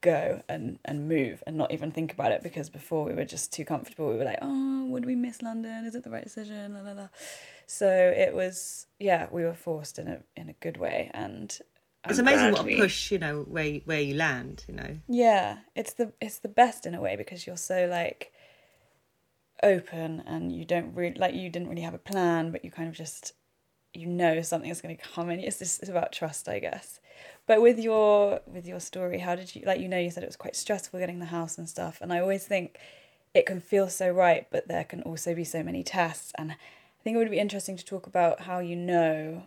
go 0.07 0.43
and 0.49 0.79
and 0.85 1.09
move 1.09 1.43
and 1.47 1.57
not 1.57 1.73
even 1.73 1.91
think 1.91 2.13
about 2.13 2.31
it 2.31 2.43
because 2.43 2.71
before 2.71 3.05
we 3.05 3.13
were 3.13 3.25
just 3.25 3.53
too 3.53 3.65
comfortable. 3.65 4.09
We 4.09 4.17
were 4.17 4.25
like 4.25 4.39
oh 4.41 4.87
would 4.87 5.05
we 5.05 5.17
miss 5.17 5.43
london? 5.43 5.85
Is 5.85 5.95
it 5.95 6.05
the 6.05 6.11
right 6.11 6.25
decision? 6.25 6.75
La, 6.75 6.81
la, 6.81 6.93
la. 6.93 7.09
so 7.67 7.89
it 7.89 8.35
was 8.35 8.87
yeah 8.99 9.27
we 9.31 9.45
were 9.45 9.55
forced 9.55 9.99
in 9.99 10.09
a 10.09 10.19
in 10.37 10.49
a 10.49 10.55
good 10.55 10.77
way 10.77 11.11
and 11.13 11.59
it's 12.09 12.21
amazing 12.21 12.53
what 12.53 12.67
a 12.67 12.77
push 12.77 13.11
you 13.11 13.19
know 13.19 13.41
where 13.49 13.65
you, 13.65 13.83
where 13.85 14.01
you 14.01 14.15
land 14.15 14.65
you 14.69 14.75
know? 14.75 14.97
Yeah 15.09 15.59
it's 15.75 15.95
the 15.95 16.13
it's 16.21 16.39
the 16.39 16.49
best 16.49 16.87
in 16.87 16.95
a 16.95 17.01
way 17.01 17.17
because 17.17 17.47
you're 17.47 17.57
so 17.57 17.87
like 17.87 18.33
open 19.63 20.23
and 20.27 20.53
you 20.53 20.65
don't 20.65 20.95
really 20.95 21.19
like 21.19 21.35
you 21.35 21.51
didn't 21.51 21.69
really 21.69 21.83
have 21.83 21.95
a 21.95 21.99
plan 21.99 22.53
but 22.53 22.65
you 22.65 22.71
kind 22.71 22.89
of 22.89 22.95
just 22.95 23.33
you 23.93 24.07
know 24.07 24.41
something 24.43 24.71
is 24.71 24.81
going 24.81 24.97
to 24.97 25.03
come 25.03 25.31
and 25.31 25.43
it's 25.43 25.59
just 25.59 25.81
it's 25.81 25.91
about 25.91 26.13
trust 26.13 26.49
i 26.49 26.59
guess 26.59 27.01
but 27.47 27.61
with 27.61 27.79
your 27.79 28.41
with 28.47 28.67
your 28.67 28.81
story 28.81 29.19
how 29.19 29.35
did 29.35 29.55
you 29.55 29.63
like 29.67 29.81
you 29.81 29.89
know 29.89 29.99
you 29.99 30.11
said 30.11 30.23
it 30.23 30.29
was 30.29 30.37
quite 30.37 30.57
stressful 30.57 30.99
getting 30.99 31.19
the 31.19 31.27
house 31.27 31.59
and 31.59 31.69
stuff 31.69 31.99
and 32.01 32.13
i 32.13 32.21
always 32.21 32.47
think 32.47 32.79
it 33.35 33.47
can 33.47 33.61
feel 33.61 33.89
so 33.89 34.11
right 34.11 34.47
but 34.51 34.69
there 34.69 34.85
can 34.85 35.03
also 35.03 35.35
be 35.35 35.45
so 35.45 35.63
many 35.63 35.83
tests 35.83 36.33
and 36.37 36.53
i 36.53 36.57
think 37.03 37.15
it 37.15 37.19
would 37.19 37.31
be 37.31 37.39
interesting 37.39 37.77
to 37.77 37.85
talk 37.85 38.07
about 38.07 38.43
how 38.43 38.59
you 38.59 38.77
know 38.77 39.43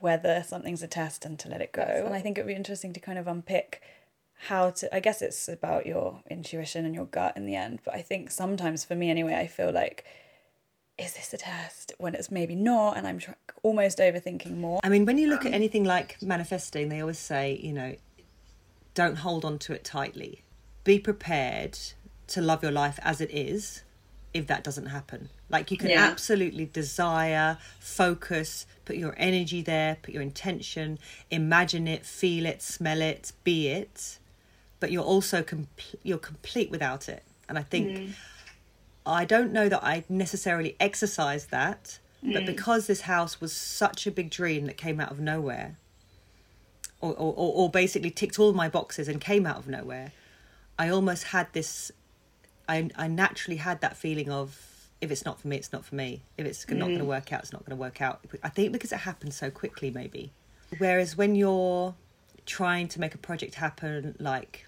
whether 0.00 0.42
something's 0.46 0.82
a 0.82 0.88
test 0.88 1.24
and 1.24 1.38
to 1.38 1.48
let 1.48 1.60
it 1.60 1.72
go. 1.72 1.82
And 1.82 2.14
I 2.14 2.20
think 2.20 2.38
it 2.38 2.42
would 2.42 2.48
be 2.48 2.54
interesting 2.54 2.92
to 2.94 3.00
kind 3.00 3.18
of 3.18 3.26
unpick 3.26 3.82
how 4.48 4.70
to 4.70 4.94
I 4.94 5.00
guess 5.00 5.22
it's 5.22 5.48
about 5.48 5.86
your 5.86 6.20
intuition 6.28 6.84
and 6.84 6.94
your 6.94 7.06
gut 7.06 7.36
in 7.36 7.46
the 7.46 7.54
end, 7.54 7.80
but 7.84 7.94
I 7.94 8.02
think 8.02 8.30
sometimes 8.30 8.84
for 8.84 8.94
me 8.94 9.10
anyway, 9.10 9.34
I 9.34 9.46
feel 9.46 9.72
like 9.72 10.04
is 10.98 11.14
this 11.14 11.32
a 11.34 11.38
test 11.38 11.92
when 11.98 12.14
it's 12.14 12.30
maybe 12.30 12.54
not 12.54 12.96
and 12.96 13.06
I'm 13.06 13.18
tr- 13.18 13.32
almost 13.62 13.98
overthinking 13.98 14.56
more. 14.56 14.80
I 14.84 14.88
mean, 14.88 15.04
when 15.04 15.18
you 15.18 15.28
look 15.28 15.44
at 15.44 15.52
anything 15.52 15.84
like 15.84 16.22
manifesting, 16.22 16.88
they 16.88 17.00
always 17.00 17.18
say, 17.18 17.58
you 17.62 17.72
know, 17.72 17.96
don't 18.94 19.16
hold 19.16 19.44
on 19.44 19.58
to 19.60 19.72
it 19.72 19.84
tightly. 19.84 20.42
Be 20.84 20.98
prepared 20.98 21.78
to 22.28 22.40
love 22.40 22.62
your 22.62 22.72
life 22.72 22.98
as 23.02 23.20
it 23.20 23.30
is 23.32 23.82
if 24.32 24.46
that 24.48 24.64
doesn't 24.64 24.86
happen. 24.86 25.30
Like 25.48 25.70
you 25.70 25.76
can 25.76 25.90
yeah. 25.90 26.04
absolutely 26.04 26.66
desire, 26.66 27.58
focus, 27.78 28.66
put 28.84 28.96
your 28.96 29.14
energy 29.16 29.62
there, 29.62 29.96
put 30.02 30.12
your 30.12 30.22
intention, 30.22 30.98
imagine 31.30 31.86
it, 31.86 32.04
feel 32.04 32.46
it, 32.46 32.62
smell 32.62 33.00
it, 33.00 33.32
be 33.44 33.68
it, 33.68 34.18
but 34.80 34.90
you're 34.90 35.04
also 35.04 35.42
com- 35.42 35.68
you're 36.02 36.18
complete 36.18 36.70
without 36.70 37.08
it. 37.08 37.22
And 37.48 37.58
I 37.58 37.62
think 37.62 37.88
mm. 37.88 38.12
I 39.06 39.24
don't 39.24 39.52
know 39.52 39.68
that 39.68 39.84
I 39.84 40.04
necessarily 40.08 40.76
exercised 40.80 41.50
that, 41.50 41.98
mm. 42.24 42.32
but 42.32 42.46
because 42.46 42.86
this 42.86 43.02
house 43.02 43.40
was 43.40 43.52
such 43.52 44.06
a 44.06 44.10
big 44.10 44.30
dream 44.30 44.66
that 44.66 44.76
came 44.76 45.00
out 45.00 45.10
of 45.10 45.20
nowhere, 45.20 45.76
or, 47.00 47.12
or, 47.12 47.34
or 47.36 47.70
basically 47.70 48.10
ticked 48.10 48.38
all 48.38 48.52
my 48.52 48.68
boxes 48.68 49.08
and 49.08 49.20
came 49.20 49.46
out 49.46 49.58
of 49.58 49.68
nowhere, 49.68 50.12
I 50.78 50.88
almost 50.88 51.24
had 51.24 51.52
this 51.52 51.92
I 52.68 52.90
I 52.96 53.08
naturally 53.08 53.58
had 53.58 53.80
that 53.80 53.96
feeling 53.96 54.30
of 54.30 54.58
if 55.00 55.10
it's 55.10 55.24
not 55.24 55.38
for 55.40 55.48
me, 55.48 55.56
it's 55.56 55.72
not 55.72 55.84
for 55.84 55.94
me. 55.94 56.22
If 56.38 56.46
it's 56.46 56.66
not 56.68 56.86
going 56.86 56.98
to 56.98 57.04
mm. 57.04 57.08
work 57.08 57.32
out, 57.32 57.40
it's 57.40 57.52
not 57.52 57.64
going 57.64 57.76
to 57.76 57.80
work 57.80 58.00
out. 58.00 58.20
I 58.42 58.48
think 58.48 58.72
because 58.72 58.90
it 58.92 59.00
happened 59.00 59.34
so 59.34 59.50
quickly, 59.50 59.90
maybe. 59.90 60.32
Whereas 60.78 61.16
when 61.16 61.34
you're 61.34 61.94
trying 62.46 62.88
to 62.88 63.00
make 63.00 63.14
a 63.14 63.18
project 63.18 63.56
happen, 63.56 64.16
like 64.18 64.66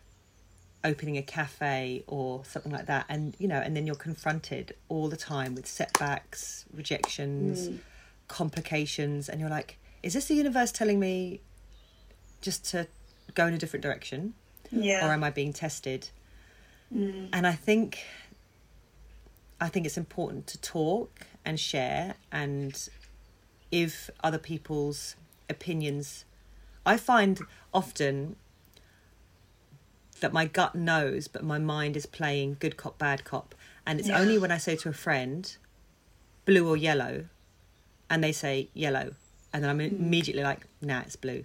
opening 0.84 1.16
a 1.16 1.22
cafe 1.22 2.04
or 2.06 2.44
something 2.44 2.72
like 2.72 2.86
that, 2.86 3.06
and 3.08 3.34
you 3.38 3.48
know, 3.48 3.58
and 3.58 3.76
then 3.76 3.86
you're 3.86 3.96
confronted 3.96 4.74
all 4.88 5.08
the 5.08 5.16
time 5.16 5.54
with 5.54 5.66
setbacks, 5.66 6.64
rejections, 6.72 7.68
mm. 7.68 7.78
complications, 8.28 9.28
and 9.28 9.40
you're 9.40 9.50
like, 9.50 9.78
is 10.02 10.14
this 10.14 10.26
the 10.26 10.34
universe 10.34 10.72
telling 10.72 11.00
me 11.00 11.40
just 12.40 12.64
to 12.66 12.86
go 13.34 13.46
in 13.46 13.54
a 13.54 13.58
different 13.58 13.82
direction? 13.82 14.34
Yeah. 14.70 15.06
Or 15.06 15.12
am 15.12 15.24
I 15.24 15.30
being 15.30 15.52
tested? 15.52 16.08
Mm. 16.94 17.30
And 17.32 17.46
I 17.46 17.52
think 17.52 18.04
I 19.60 19.68
think 19.68 19.86
it's 19.86 19.96
important 19.96 20.46
to 20.48 20.60
talk 20.60 21.26
and 21.44 21.58
share 21.58 22.14
and 22.30 22.88
if 23.70 24.10
other 24.22 24.38
people's 24.38 25.16
opinions 25.48 26.24
I 26.84 26.96
find 26.96 27.40
often 27.72 28.36
that 30.20 30.32
my 30.32 30.46
gut 30.46 30.74
knows 30.74 31.28
but 31.28 31.44
my 31.44 31.58
mind 31.58 31.96
is 31.96 32.06
playing 32.06 32.56
good 32.60 32.76
cop 32.76 32.98
bad 32.98 33.24
cop 33.24 33.54
and 33.86 33.98
it's 34.00 34.08
yeah. 34.08 34.18
only 34.18 34.38
when 34.38 34.50
I 34.50 34.58
say 34.58 34.76
to 34.76 34.88
a 34.88 34.92
friend 34.92 35.56
blue 36.44 36.68
or 36.68 36.76
yellow 36.76 37.26
and 38.08 38.22
they 38.22 38.32
say 38.32 38.68
yellow 38.74 39.14
and 39.52 39.62
then 39.62 39.70
I'm 39.70 39.78
mm. 39.78 39.98
immediately 39.98 40.42
like 40.42 40.66
nah 40.80 41.00
it's 41.00 41.16
blue 41.16 41.44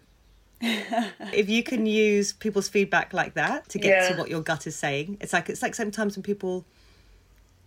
if 0.61 1.49
you 1.49 1.63
can 1.63 1.85
use 1.87 2.33
people's 2.33 2.69
feedback 2.69 3.13
like 3.13 3.33
that 3.33 3.67
to 3.69 3.79
get 3.79 4.03
yeah. 4.03 4.09
to 4.09 4.19
what 4.19 4.29
your 4.29 4.41
gut 4.41 4.67
is 4.67 4.75
saying, 4.75 5.17
it's 5.19 5.33
like 5.33 5.49
it's 5.49 5.63
like 5.63 5.73
sometimes 5.73 6.15
when 6.15 6.21
people 6.21 6.65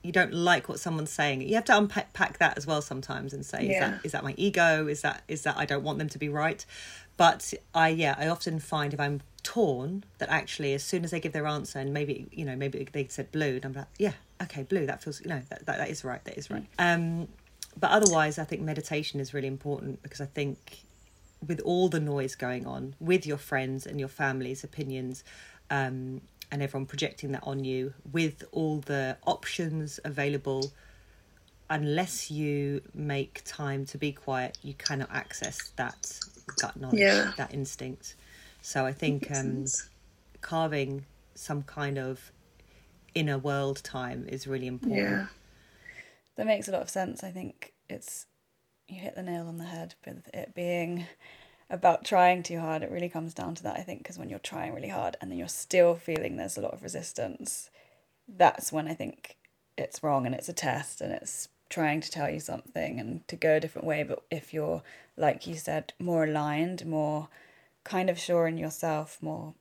you 0.04 0.12
don't 0.12 0.32
like 0.34 0.68
what 0.68 0.78
someone's 0.78 1.10
saying, 1.10 1.40
you 1.40 1.54
have 1.54 1.64
to 1.64 1.76
unpack 1.76 2.38
that 2.38 2.56
as 2.56 2.66
well 2.66 2.82
sometimes 2.82 3.32
and 3.32 3.44
say, 3.44 3.66
yeah. 3.66 3.72
is 3.72 3.80
that 3.80 4.04
is 4.04 4.12
that 4.12 4.24
my 4.24 4.34
ego? 4.36 4.86
Is 4.86 5.00
that 5.00 5.22
is 5.26 5.42
that 5.42 5.56
I 5.56 5.64
don't 5.64 5.82
want 5.82 5.98
them 5.98 6.08
to 6.10 6.18
be 6.18 6.28
right? 6.28 6.64
But 7.16 7.54
I 7.74 7.88
yeah, 7.88 8.14
I 8.18 8.28
often 8.28 8.58
find 8.58 8.92
if 8.92 9.00
I'm 9.00 9.22
torn 9.42 10.04
that 10.18 10.28
actually 10.28 10.74
as 10.74 10.82
soon 10.82 11.04
as 11.04 11.10
they 11.10 11.20
give 11.20 11.32
their 11.32 11.46
answer 11.46 11.78
and 11.78 11.92
maybe 11.92 12.26
you 12.32 12.44
know 12.44 12.56
maybe 12.56 12.88
they 12.92 13.06
said 13.08 13.30
blue 13.30 13.56
and 13.56 13.64
I'm 13.66 13.72
like 13.74 13.88
yeah 13.98 14.12
okay 14.42 14.62
blue 14.62 14.86
that 14.86 15.02
feels 15.02 15.20
you 15.20 15.28
know 15.28 15.42
that, 15.50 15.66
that, 15.66 15.76
that 15.76 15.90
is 15.90 16.02
right 16.02 16.24
that 16.24 16.38
is 16.38 16.48
right 16.48 16.64
um 16.78 17.28
but 17.78 17.90
otherwise 17.90 18.38
I 18.38 18.44
think 18.44 18.62
meditation 18.62 19.20
is 19.20 19.34
really 19.34 19.48
important 19.48 20.02
because 20.02 20.22
I 20.22 20.24
think 20.24 20.84
with 21.46 21.60
all 21.60 21.88
the 21.88 22.00
noise 22.00 22.34
going 22.34 22.66
on, 22.66 22.94
with 23.00 23.26
your 23.26 23.36
friends 23.36 23.86
and 23.86 23.98
your 23.98 24.08
family's 24.08 24.64
opinions, 24.64 25.24
um, 25.70 26.20
and 26.54 26.62
everyone 26.62 26.86
projecting 26.86 27.32
that 27.32 27.42
on 27.42 27.64
you, 27.64 27.92
with 28.12 28.44
all 28.52 28.78
the 28.78 29.16
options 29.26 29.98
available, 30.04 30.72
unless 31.68 32.30
you 32.30 32.80
make 32.94 33.42
time 33.44 33.84
to 33.86 33.98
be 33.98 34.12
quiet, 34.12 34.56
you 34.62 34.72
cannot 34.74 35.08
access 35.10 35.72
that 35.74 36.16
gut 36.60 36.76
knowledge, 36.76 37.00
yeah. 37.00 37.32
that 37.36 37.52
instinct. 37.52 38.14
So 38.62 38.86
I 38.86 38.92
think 38.92 39.28
um, 39.34 39.64
carving 40.42 41.06
some 41.34 41.64
kind 41.64 41.98
of 41.98 42.30
inner 43.16 43.36
world 43.36 43.82
time 43.82 44.24
is 44.28 44.46
really 44.46 44.68
important. 44.68 45.00
Yeah. 45.00 45.26
That 46.36 46.46
makes 46.46 46.68
a 46.68 46.70
lot 46.70 46.82
of 46.82 46.88
sense. 46.88 47.24
I 47.24 47.32
think 47.32 47.72
it's 47.90 48.26
you 48.86 49.00
hit 49.00 49.16
the 49.16 49.24
nail 49.24 49.48
on 49.48 49.58
the 49.58 49.64
head 49.64 49.96
with 50.06 50.30
it 50.32 50.54
being 50.54 51.08
about 51.70 52.04
trying 52.04 52.42
too 52.42 52.60
hard. 52.60 52.82
It 52.82 52.90
really 52.90 53.08
comes 53.08 53.34
down 53.34 53.54
to 53.56 53.62
that, 53.64 53.76
I 53.76 53.82
think, 53.82 54.00
because 54.00 54.18
when 54.18 54.28
you're 54.28 54.38
trying 54.38 54.74
really 54.74 54.88
hard 54.88 55.16
and 55.20 55.30
then 55.30 55.38
you're 55.38 55.48
still 55.48 55.94
feeling 55.94 56.36
there's 56.36 56.56
a 56.56 56.60
lot 56.60 56.74
of 56.74 56.82
resistance, 56.82 57.70
that's 58.28 58.72
when 58.72 58.88
I 58.88 58.94
think 58.94 59.36
it's 59.76 60.02
wrong 60.02 60.26
and 60.26 60.34
it's 60.34 60.48
a 60.48 60.52
test 60.52 61.00
and 61.00 61.12
it's 61.12 61.48
trying 61.68 62.00
to 62.00 62.10
tell 62.10 62.30
you 62.30 62.40
something 62.40 63.00
and 63.00 63.26
to 63.28 63.36
go 63.36 63.56
a 63.56 63.60
different 63.60 63.86
way. 63.86 64.02
But 64.02 64.22
if 64.30 64.54
you're, 64.54 64.82
like 65.16 65.46
you 65.46 65.56
said, 65.56 65.92
more 65.98 66.24
aligned, 66.24 66.86
more 66.86 67.28
kind 67.82 68.08
of 68.08 68.18
sure 68.18 68.46
in 68.46 68.58
yourself, 68.58 69.18
more 69.20 69.54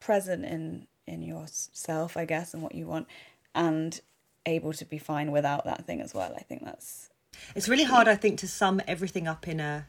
present 0.00 0.44
in 0.44 0.86
in 1.06 1.22
yourself, 1.22 2.18
I 2.18 2.26
guess, 2.26 2.52
and 2.52 2.62
what 2.62 2.74
you 2.74 2.86
want, 2.86 3.06
and 3.54 3.98
able 4.44 4.74
to 4.74 4.84
be 4.84 4.98
fine 4.98 5.32
without 5.32 5.64
that 5.64 5.86
thing 5.86 6.02
as 6.02 6.12
well. 6.12 6.34
I 6.36 6.42
think 6.42 6.64
that's 6.64 7.08
it's 7.54 7.68
really 7.68 7.84
hard, 7.84 8.06
mm. 8.06 8.10
I 8.10 8.16
think, 8.16 8.38
to 8.40 8.48
sum 8.48 8.80
everything 8.86 9.26
up 9.26 9.48
in 9.48 9.60
a 9.60 9.86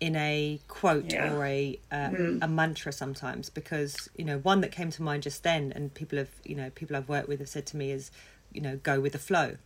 in 0.00 0.14
a 0.16 0.60
quote 0.68 1.12
Yeah. 1.12 1.32
or 1.32 1.44
a 1.44 1.78
uh, 1.90 2.10
a 2.42 2.48
mantra 2.48 2.92
sometimes 2.92 3.48
because 3.50 4.08
you 4.16 4.24
know 4.24 4.38
one 4.38 4.60
that 4.60 4.70
came 4.72 4.90
to 4.90 5.02
mind 5.02 5.22
just 5.22 5.42
then 5.42 5.72
and 5.74 5.94
people 5.94 6.18
have 6.18 6.28
you 6.44 6.54
know 6.54 6.68
people 6.70 6.96
I've 6.96 7.08
worked 7.08 7.28
with 7.28 7.38
have 7.40 7.48
said 7.48 7.66
to 7.66 7.76
me 7.76 7.90
is 7.90 8.10
you 8.52 8.60
know 8.60 8.76
go 8.82 9.00
with 9.00 9.12
the 9.12 9.18
flow. 9.18 9.56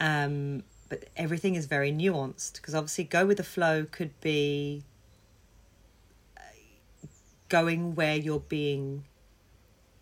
Um 0.00 0.64
but 0.90 1.06
everything 1.16 1.54
is 1.54 1.64
very 1.66 1.90
nuanced 1.90 2.54
because 2.54 2.74
obviously 2.74 3.04
go 3.04 3.24
with 3.24 3.38
the 3.38 3.44
flow 3.44 3.86
could 3.90 4.18
be 4.20 4.84
uh, 6.36 6.40
going 7.48 7.94
where 7.94 8.16
you're 8.16 8.40
being 8.40 9.04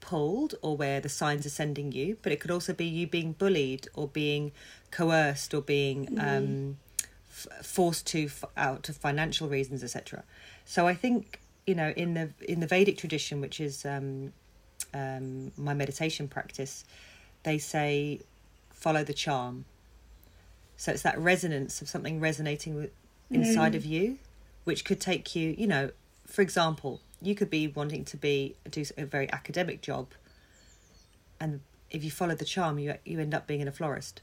pulled 0.00 0.56
or 0.62 0.76
where 0.76 1.00
the 1.00 1.08
signs 1.08 1.46
are 1.46 1.50
sending 1.50 1.92
you 1.92 2.16
but 2.22 2.32
it 2.32 2.40
could 2.40 2.50
also 2.50 2.72
be 2.72 2.84
you 2.84 3.06
being 3.06 3.32
bullied 3.32 3.86
or 3.94 4.08
being 4.08 4.50
coerced 4.90 5.54
or 5.54 5.62
being 5.62 6.08
um 6.18 6.76
f- 6.91 6.91
forced 7.62 8.06
to 8.06 8.24
f- 8.24 8.44
out 8.56 8.88
of 8.88 8.96
financial 8.96 9.48
reasons 9.48 9.82
etc 9.82 10.24
so 10.64 10.86
i 10.86 10.94
think 10.94 11.40
you 11.66 11.74
know 11.74 11.90
in 11.96 12.14
the 12.14 12.30
in 12.48 12.60
the 12.60 12.66
vedic 12.66 12.96
tradition 12.96 13.40
which 13.40 13.60
is 13.60 13.84
um 13.84 14.32
um 14.94 15.52
my 15.56 15.74
meditation 15.74 16.28
practice 16.28 16.84
they 17.44 17.58
say 17.58 18.20
follow 18.82 19.04
the 19.04 19.14
charm. 19.14 19.64
So 20.76 20.90
it's 20.92 21.02
that 21.02 21.18
resonance 21.18 21.80
of 21.80 21.88
something 21.88 22.18
resonating 22.18 22.74
with, 22.74 22.90
inside 23.30 23.74
of 23.74 23.86
you 23.86 24.18
which 24.64 24.84
could 24.84 25.00
take 25.00 25.34
you 25.34 25.54
you 25.56 25.66
know 25.66 25.90
for 26.26 26.42
example 26.42 27.00
you 27.22 27.34
could 27.34 27.48
be 27.48 27.66
wanting 27.66 28.04
to 28.04 28.14
be 28.18 28.54
do 28.70 28.84
a 28.98 29.06
very 29.06 29.32
academic 29.32 29.80
job 29.80 30.08
and 31.40 31.60
if 31.90 32.04
you 32.04 32.10
follow 32.10 32.34
the 32.34 32.44
charm 32.44 32.78
you 32.78 32.94
you 33.06 33.18
end 33.18 33.32
up 33.32 33.46
being 33.46 33.60
in 33.60 33.68
a 33.68 33.72
florist 33.72 34.20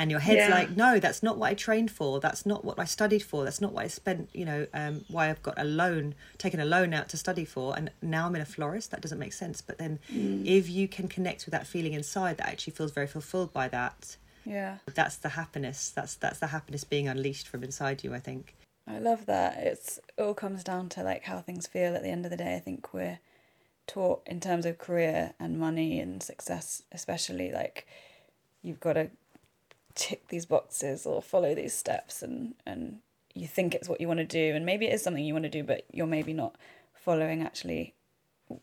and 0.00 0.10
your 0.10 0.18
head's 0.20 0.48
Yeah. 0.48 0.48
like 0.48 0.70
no 0.76 0.98
that's 0.98 1.22
not 1.22 1.36
what 1.36 1.50
i 1.50 1.54
trained 1.54 1.90
for 1.90 2.20
that's 2.20 2.46
not 2.46 2.64
what 2.64 2.78
i 2.78 2.86
studied 2.86 3.22
for 3.22 3.44
that's 3.44 3.60
not 3.60 3.72
what 3.72 3.84
i 3.84 3.88
spent 3.88 4.30
you 4.32 4.46
know 4.46 4.66
um, 4.72 5.04
why 5.08 5.28
i've 5.28 5.42
got 5.42 5.54
a 5.58 5.64
loan 5.64 6.14
taken 6.38 6.58
a 6.58 6.64
loan 6.64 6.94
out 6.94 7.10
to 7.10 7.18
study 7.18 7.44
for 7.44 7.76
and 7.76 7.90
now 8.00 8.26
i'm 8.26 8.34
in 8.34 8.40
a 8.40 8.46
florist 8.46 8.90
that 8.92 9.02
doesn't 9.02 9.18
make 9.18 9.34
sense 9.34 9.60
but 9.60 9.76
then 9.76 9.98
if 10.08 10.70
you 10.70 10.88
can 10.88 11.06
connect 11.06 11.44
with 11.44 11.52
that 11.52 11.66
feeling 11.66 11.92
inside 11.92 12.38
that 12.38 12.48
actually 12.48 12.72
feels 12.72 12.92
very 12.92 13.06
fulfilled 13.06 13.52
by 13.52 13.68
that 13.68 14.16
yeah. 14.46 14.78
that's 14.94 15.16
the 15.16 15.30
happiness 15.30 15.90
that's 15.94 16.14
that's 16.14 16.38
the 16.38 16.46
happiness 16.48 16.82
being 16.82 17.06
unleashed 17.06 17.46
from 17.46 17.62
inside 17.62 18.02
you 18.02 18.14
i 18.14 18.18
think 18.18 18.54
I 18.88 18.98
love 18.98 19.26
that. 19.26 19.58
It's 19.58 19.98
it 20.18 20.22
all 20.22 20.34
comes 20.34 20.64
down 20.64 20.88
to 20.90 21.04
like 21.04 21.22
how 21.24 21.38
things 21.40 21.68
feel 21.68 21.94
at 21.94 22.02
the 22.02 22.08
end 22.08 22.24
of 22.24 22.30
the 22.32 22.36
day. 22.36 22.56
I 22.56 22.58
think 22.58 22.92
we're 22.92 23.20
taught 23.86 24.22
in 24.26 24.40
terms 24.40 24.66
of 24.66 24.78
career 24.78 25.32
and 25.38 25.60
money 25.60 26.00
and 26.00 26.20
success, 26.20 26.82
especially 26.90 27.52
like 27.52 27.86
you've 28.62 28.80
got 28.80 28.94
to 28.94 29.10
tick 29.94 30.28
these 30.28 30.46
boxes 30.46 31.06
or 31.06 31.20
follow 31.22 31.54
these 31.54 31.74
steps 31.74 32.22
and 32.22 32.54
and 32.66 32.98
you 33.34 33.46
think 33.46 33.74
it's 33.74 33.88
what 33.88 34.00
you 34.00 34.08
want 34.08 34.18
to 34.18 34.24
do 34.24 34.54
and 34.54 34.66
maybe 34.66 34.86
it 34.86 34.92
is 34.92 35.02
something 35.02 35.24
you 35.24 35.34
want 35.34 35.44
to 35.44 35.50
do 35.50 35.62
but 35.62 35.84
you're 35.92 36.06
maybe 36.06 36.32
not 36.32 36.56
following 36.94 37.42
actually 37.42 37.94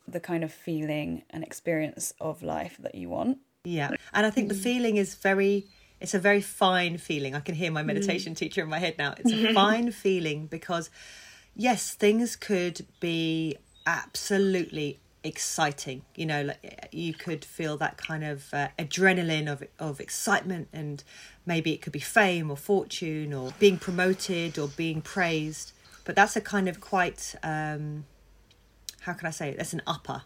the 0.07 0.19
kind 0.19 0.43
of 0.43 0.51
feeling 0.51 1.23
and 1.29 1.43
experience 1.43 2.13
of 2.19 2.43
life 2.43 2.77
that 2.79 2.95
you 2.95 3.09
want. 3.09 3.39
Yeah. 3.63 3.91
And 4.13 4.25
I 4.25 4.29
think 4.29 4.49
the 4.49 4.55
feeling 4.55 4.97
is 4.97 5.15
very 5.15 5.65
it's 5.99 6.13
a 6.13 6.19
very 6.19 6.41
fine 6.41 6.97
feeling. 6.97 7.33
I 7.33 7.39
can 7.39 7.55
hear 7.55 7.71
my 7.71 7.81
meditation 7.81 8.33
mm. 8.33 8.37
teacher 8.37 8.61
in 8.61 8.69
my 8.69 8.77
head 8.77 8.97
now. 8.99 9.15
It's 9.17 9.31
a 9.31 9.53
fine 9.61 9.91
feeling 9.91 10.45
because 10.45 10.89
yes, 11.55 11.93
things 11.93 12.35
could 12.35 12.85
be 12.99 13.57
absolutely 13.85 14.99
exciting. 15.27 16.03
You 16.15 16.25
know, 16.25 16.41
like 16.43 16.59
eh, 16.63 16.69
eh, 16.83 16.87
you 16.91 17.13
could 17.13 17.45
feel 17.45 17.77
that 17.77 17.97
kind 17.97 18.23
of 18.23 18.53
uh, 18.53 18.69
adrenaline 18.79 19.51
of 19.51 19.63
of 19.79 19.99
excitement 19.99 20.69
and 20.73 21.03
maybe 21.45 21.73
it 21.73 21.81
could 21.81 21.93
be 21.93 21.99
fame 21.99 22.49
or 22.49 22.57
fortune 22.57 23.33
or 23.33 23.53
being 23.59 23.77
promoted 23.77 24.57
or 24.57 24.67
being 24.69 25.01
praised. 25.01 25.73
But 26.05 26.15
that's 26.15 26.35
a 26.35 26.41
kind 26.41 26.67
of 26.67 26.79
quite 26.79 27.35
um 27.43 28.05
how 29.01 29.13
can 29.13 29.27
I 29.27 29.31
say 29.31 29.49
it? 29.49 29.57
That's 29.57 29.73
an 29.73 29.83
upper. 29.87 30.23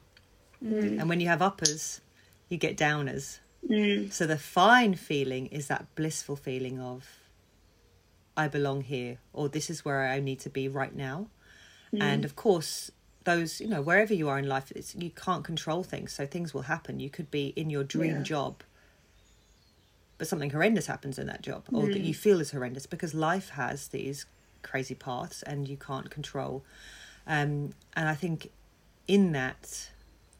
Mm. 0.63 0.99
And 0.99 1.09
when 1.09 1.19
you 1.19 1.27
have 1.27 1.41
uppers, 1.41 2.01
you 2.49 2.57
get 2.57 2.77
downers. 2.77 3.39
Mm. 3.69 4.11
So 4.11 4.25
the 4.25 4.37
fine 4.37 4.95
feeling 4.95 5.47
is 5.47 5.67
that 5.67 5.93
blissful 5.95 6.35
feeling 6.35 6.79
of 6.79 7.07
I 8.35 8.47
belong 8.47 8.81
here 8.81 9.19
or 9.33 9.49
this 9.49 9.69
is 9.69 9.85
where 9.85 10.07
I 10.07 10.19
need 10.19 10.39
to 10.41 10.49
be 10.49 10.67
right 10.67 10.95
now. 10.95 11.27
And 11.91 12.21
mm. 12.21 12.25
of 12.25 12.35
course, 12.35 12.91
those, 13.23 13.61
you 13.61 13.67
know, 13.67 13.81
wherever 13.81 14.13
you 14.13 14.29
are 14.29 14.39
in 14.39 14.47
life, 14.47 14.71
it's, 14.75 14.95
you 14.95 15.11
can't 15.11 15.43
control 15.43 15.83
things. 15.83 16.11
So 16.13 16.25
things 16.25 16.53
will 16.53 16.63
happen. 16.63 16.99
You 16.99 17.09
could 17.09 17.29
be 17.29 17.47
in 17.55 17.69
your 17.69 17.83
dream 17.83 18.17
Yeah. 18.17 18.23
job, 18.23 18.63
but 20.17 20.27
something 20.27 20.51
horrendous 20.51 20.87
happens 20.87 21.17
in 21.17 21.27
that 21.27 21.41
job 21.41 21.65
or 21.71 21.87
that 21.87 22.01
you 22.01 22.13
feel 22.13 22.39
is 22.39 22.51
horrendous 22.51 22.85
because 22.85 23.13
life 23.13 23.49
has 23.49 23.87
these 23.89 24.25
crazy 24.61 24.95
paths 24.95 25.41
and 25.43 25.67
you 25.67 25.77
can't 25.77 26.09
control. 26.09 26.63
Um, 27.25 27.73
and 27.95 28.07
I 28.07 28.15
think 28.15 28.51
in 29.07 29.31
that, 29.33 29.89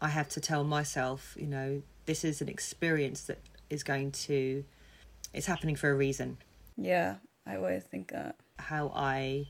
I 0.01 0.09
have 0.09 0.29
to 0.29 0.39
tell 0.39 0.63
myself, 0.63 1.35
you 1.39 1.47
know, 1.47 1.81
this 2.05 2.23
is 2.23 2.41
an 2.41 2.49
experience 2.49 3.23
that 3.23 3.39
is 3.69 3.83
going 3.83 4.11
to, 4.11 4.63
it's 5.33 5.45
happening 5.45 5.75
for 5.75 5.89
a 5.89 5.95
reason. 5.95 6.37
Yeah, 6.77 7.15
I 7.45 7.55
always 7.55 7.83
think 7.83 8.11
that. 8.11 8.35
How 8.57 8.91
I 8.95 9.47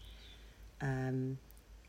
um, 0.82 1.38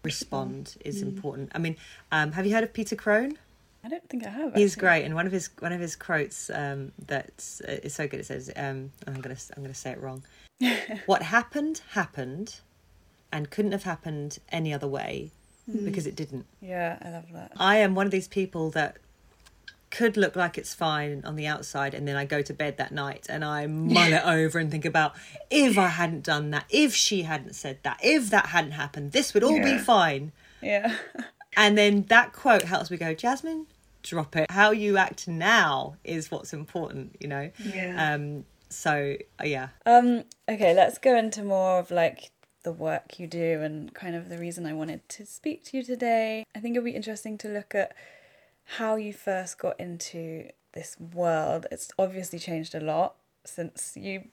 respond 0.03 0.77
is 0.85 1.03
important. 1.03 1.53
I 1.55 1.59
mean, 1.59 1.77
um, 2.11 2.33
have 2.33 2.47
you 2.47 2.55
heard 2.55 2.65
of 2.65 2.73
Peter 2.73 2.97
Crone? 2.97 3.39
I 3.85 3.89
don't 3.89 4.09
think 4.09 4.25
I 4.25 4.31
have. 4.31 4.55
He's 4.55 4.73
actually. 4.73 4.81
great, 4.81 5.05
and 5.05 5.15
one 5.15 5.27
of 5.27 5.33
his 5.33 5.51
one 5.59 5.73
of 5.73 5.81
his 5.81 5.97
quotes 5.97 6.51
um, 6.51 6.93
that's 7.07 7.61
uh, 7.63 7.81
is 7.83 7.95
so 7.95 8.07
good. 8.07 8.21
It 8.21 8.27
says, 8.27 8.51
um, 8.55 8.93
"I'm 9.07 9.21
gonna 9.21 9.37
I'm 9.57 9.63
gonna 9.63 9.75
say 9.75 9.91
it 9.91 10.01
wrong. 10.01 10.23
what 11.07 11.23
happened 11.23 11.83
happened, 11.91 12.61
and 13.33 13.51
couldn't 13.51 13.73
have 13.73 13.83
happened 13.83 14.39
any 14.51 14.73
other 14.73 14.87
way 14.87 15.33
because 15.85 16.07
it 16.07 16.15
didn't." 16.15 16.47
Yeah, 16.61 16.99
I 17.03 17.11
love 17.11 17.25
that. 17.33 17.53
I 17.57 17.79
am 17.79 17.97
one 17.97 18.07
of 18.07 18.13
these 18.13 18.29
people 18.29 18.71
that 18.71 18.99
could 19.93 20.17
look 20.17 20.35
like 20.35 20.59
it's 20.59 20.75
fine 20.75 21.23
on 21.25 21.37
the 21.37 21.47
outside, 21.47 21.95
and 21.95 22.09
then 22.09 22.17
I 22.17 22.25
go 22.25 22.43
to 22.43 22.53
bed 22.53 22.79
that 22.79 22.91
night 22.91 23.27
and 23.29 23.45
I 23.45 23.67
mull 23.69 24.13
it 24.13 24.25
over 24.25 24.59
and 24.59 24.71
think 24.71 24.85
about 24.85 25.15
if 25.51 25.79
I 25.79 25.89
hadn't 25.89 26.25
done 26.25 26.51
that, 26.51 26.65
if 26.71 26.95
she 26.95 27.23
hadn't 27.23 27.55
said 27.55 27.79
that, 27.85 28.01
if 28.03 28.31
that 28.31 28.47
hadn't 28.47 28.73
happened, 28.73 29.13
this 29.13 29.35
would 29.35 29.45
all 29.45 29.63
be 29.63 29.79
fine. 29.79 30.33
Yeah. 30.61 30.97
And 31.55 31.77
then 31.77 32.05
that 32.09 32.33
quote 32.33 32.63
helps 32.63 32.91
me 32.91 32.97
go, 32.97 33.13
Jasmine, 33.13 33.67
drop 34.03 34.37
it. 34.37 34.51
How 34.51 34.71
you 34.71 34.97
act 34.97 35.29
now 35.29 35.97
is 36.03 36.31
what's 36.31 36.55
important, 36.55 37.17
you 37.21 37.29
know? 37.29 37.51
Yeah. 37.63 38.15
Um, 38.15 38.47
so, 38.71 39.17
uh, 39.39 39.45
yeah. 39.45 39.69
Um, 39.85 40.25
okay, 40.49 40.73
let's 40.73 40.97
go 40.97 41.15
into 41.15 41.43
more 41.43 41.79
of 41.79 41.91
like 41.91 42.31
the 42.63 42.73
work 42.73 43.19
you 43.19 43.27
do 43.27 43.61
and 43.61 43.93
kind 43.93 44.15
of 44.15 44.31
the 44.31 44.39
reason 44.39 44.65
I 44.65 44.73
wanted 44.73 45.07
to 45.11 45.27
speak 45.27 45.63
to 45.67 45.77
you 45.77 45.83
today. 45.83 46.45
I 46.55 46.61
think 46.61 46.75
it'll 46.75 46.87
be 46.87 46.93
interesting 46.93 47.37
to 47.39 47.49
look 47.49 47.75
at 47.75 47.95
how 48.65 48.97
you 48.97 49.13
first 49.13 49.59
got 49.59 49.79
into 49.79 50.49
this 50.73 50.97
world. 50.99 51.67
It's 51.71 51.91
obviously 51.99 52.39
changed 52.39 52.75
a 52.75 52.81
lot 52.81 53.17
since 53.45 53.97
you 53.97 54.29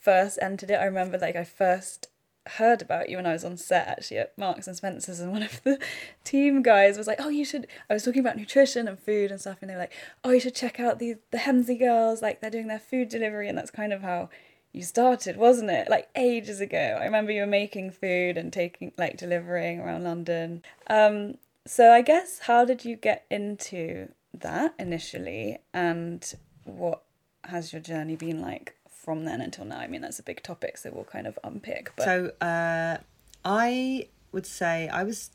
first 0.00 0.38
entered 0.42 0.70
it. 0.70 0.74
I 0.74 0.84
remember 0.84 1.18
like 1.18 1.36
I 1.36 1.44
first 1.44 2.08
heard 2.46 2.80
about 2.82 3.08
you 3.08 3.16
when 3.16 3.26
I 3.26 3.32
was 3.32 3.44
on 3.44 3.56
set 3.56 3.86
actually 3.86 4.18
at 4.18 4.36
Marks 4.36 4.66
and 4.66 4.76
Spencer's 4.76 5.20
and 5.20 5.30
one 5.30 5.42
of 5.42 5.62
the 5.62 5.78
team 6.24 6.62
guys 6.62 6.96
was 6.96 7.06
like, 7.06 7.20
Oh, 7.20 7.28
you 7.28 7.44
should 7.44 7.66
I 7.88 7.94
was 7.94 8.02
talking 8.02 8.20
about 8.20 8.36
nutrition 8.36 8.88
and 8.88 8.98
food 8.98 9.30
and 9.30 9.40
stuff 9.40 9.58
and 9.60 9.70
they 9.70 9.74
were 9.74 9.80
like, 9.80 9.92
Oh, 10.24 10.30
you 10.30 10.40
should 10.40 10.54
check 10.54 10.80
out 10.80 10.98
these 10.98 11.16
the 11.30 11.38
Hemsley 11.38 11.78
girls, 11.78 12.22
like 12.22 12.40
they're 12.40 12.50
doing 12.50 12.68
their 12.68 12.78
food 12.78 13.08
delivery 13.08 13.48
and 13.48 13.56
that's 13.56 13.70
kind 13.70 13.92
of 13.92 14.02
how 14.02 14.30
you 14.72 14.82
started, 14.82 15.36
wasn't 15.36 15.70
it? 15.70 15.90
Like 15.90 16.08
ages 16.16 16.60
ago. 16.60 16.98
I 17.00 17.04
remember 17.04 17.32
you 17.32 17.40
were 17.40 17.46
making 17.46 17.90
food 17.90 18.36
and 18.36 18.52
taking 18.52 18.92
like 18.96 19.16
delivering 19.16 19.80
around 19.80 20.04
London. 20.04 20.62
Um 20.88 21.36
so 21.66 21.92
I 21.92 22.02
guess 22.02 22.40
how 22.40 22.64
did 22.64 22.84
you 22.84 22.96
get 22.96 23.26
into 23.30 24.08
that 24.34 24.74
initially 24.78 25.58
and 25.74 26.34
what 26.64 27.02
has 27.44 27.72
your 27.72 27.82
journey 27.82 28.16
been 28.16 28.40
like 28.40 28.76
from 28.90 29.24
then 29.24 29.40
until 29.40 29.64
now? 29.64 29.78
I 29.78 29.86
mean 29.86 30.00
that's 30.00 30.18
a 30.18 30.22
big 30.22 30.42
topic 30.42 30.78
so 30.78 30.90
we'll 30.92 31.04
kind 31.04 31.26
of 31.26 31.38
unpick 31.44 31.92
but 31.96 32.04
So, 32.04 32.32
uh, 32.40 32.98
I 33.44 34.08
would 34.32 34.46
say 34.46 34.88
I 34.88 35.02
was, 35.04 35.30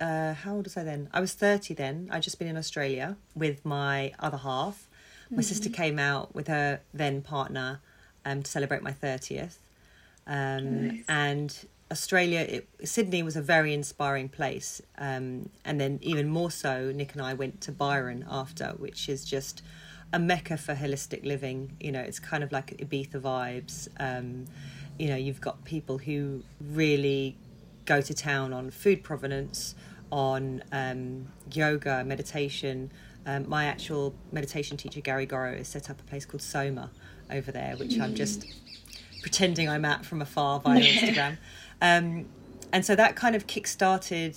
uh, 0.00 0.34
how 0.34 0.54
old 0.54 0.64
was 0.64 0.76
I 0.76 0.84
then? 0.84 1.08
I 1.12 1.20
was 1.20 1.34
30 1.34 1.74
then. 1.74 2.08
I'd 2.10 2.22
just 2.22 2.38
been 2.38 2.48
in 2.48 2.56
Australia 2.56 3.16
with 3.34 3.64
my 3.64 4.12
other 4.18 4.38
half. 4.38 4.86
My 5.30 5.42
sister 5.42 5.68
came 5.68 5.98
out 5.98 6.34
with 6.34 6.46
her 6.46 6.80
then 6.94 7.20
partner 7.20 7.80
um, 8.24 8.42
to 8.42 8.50
celebrate 8.50 8.82
my 8.82 8.92
30th. 8.92 9.56
Um, 10.26 11.04
And 11.08 11.54
Australia, 11.90 12.40
it, 12.40 12.68
Sydney 12.84 13.22
was 13.22 13.36
a 13.36 13.42
very 13.42 13.72
inspiring 13.72 14.28
place. 14.28 14.80
Um, 14.98 15.48
and 15.64 15.80
then, 15.80 15.98
even 16.02 16.28
more 16.28 16.50
so, 16.50 16.92
Nick 16.94 17.12
and 17.12 17.22
I 17.22 17.34
went 17.34 17.60
to 17.62 17.72
Byron 17.72 18.24
after, 18.28 18.68
which 18.76 19.08
is 19.08 19.24
just 19.24 19.62
a 20.12 20.18
mecca 20.18 20.56
for 20.56 20.74
holistic 20.74 21.24
living. 21.24 21.76
You 21.80 21.92
know, 21.92 22.00
it's 22.00 22.18
kind 22.18 22.44
of 22.44 22.52
like 22.52 22.76
Ibiza 22.78 23.20
vibes. 23.20 23.88
Um, 23.98 24.46
you 24.98 25.08
know, 25.08 25.16
you've 25.16 25.40
got 25.40 25.64
people 25.64 25.98
who 25.98 26.42
really 26.60 27.36
go 27.84 28.00
to 28.00 28.14
town 28.14 28.52
on 28.52 28.70
food 28.70 29.02
provenance, 29.02 29.74
on 30.10 30.62
um, 30.72 31.28
yoga, 31.52 32.04
meditation, 32.04 32.90
um, 33.28 33.46
my 33.46 33.66
actual 33.66 34.14
meditation 34.32 34.78
teacher 34.78 35.00
Gary 35.00 35.26
Gorrow 35.26 35.58
has 35.58 35.68
set 35.68 35.90
up 35.90 36.00
a 36.00 36.04
place 36.04 36.24
called 36.24 36.40
Soma 36.40 36.90
over 37.30 37.52
there, 37.52 37.76
which 37.76 38.00
I'm 38.00 38.14
just 38.14 38.46
pretending 39.20 39.68
I'm 39.68 39.84
at 39.84 40.06
from 40.06 40.22
afar 40.22 40.60
via 40.60 40.80
Instagram. 40.82 41.36
Um, 41.80 42.26
and 42.72 42.84
so 42.84 42.94
that 42.96 43.16
kind 43.16 43.34
of 43.34 43.46
kick-started 43.46 44.36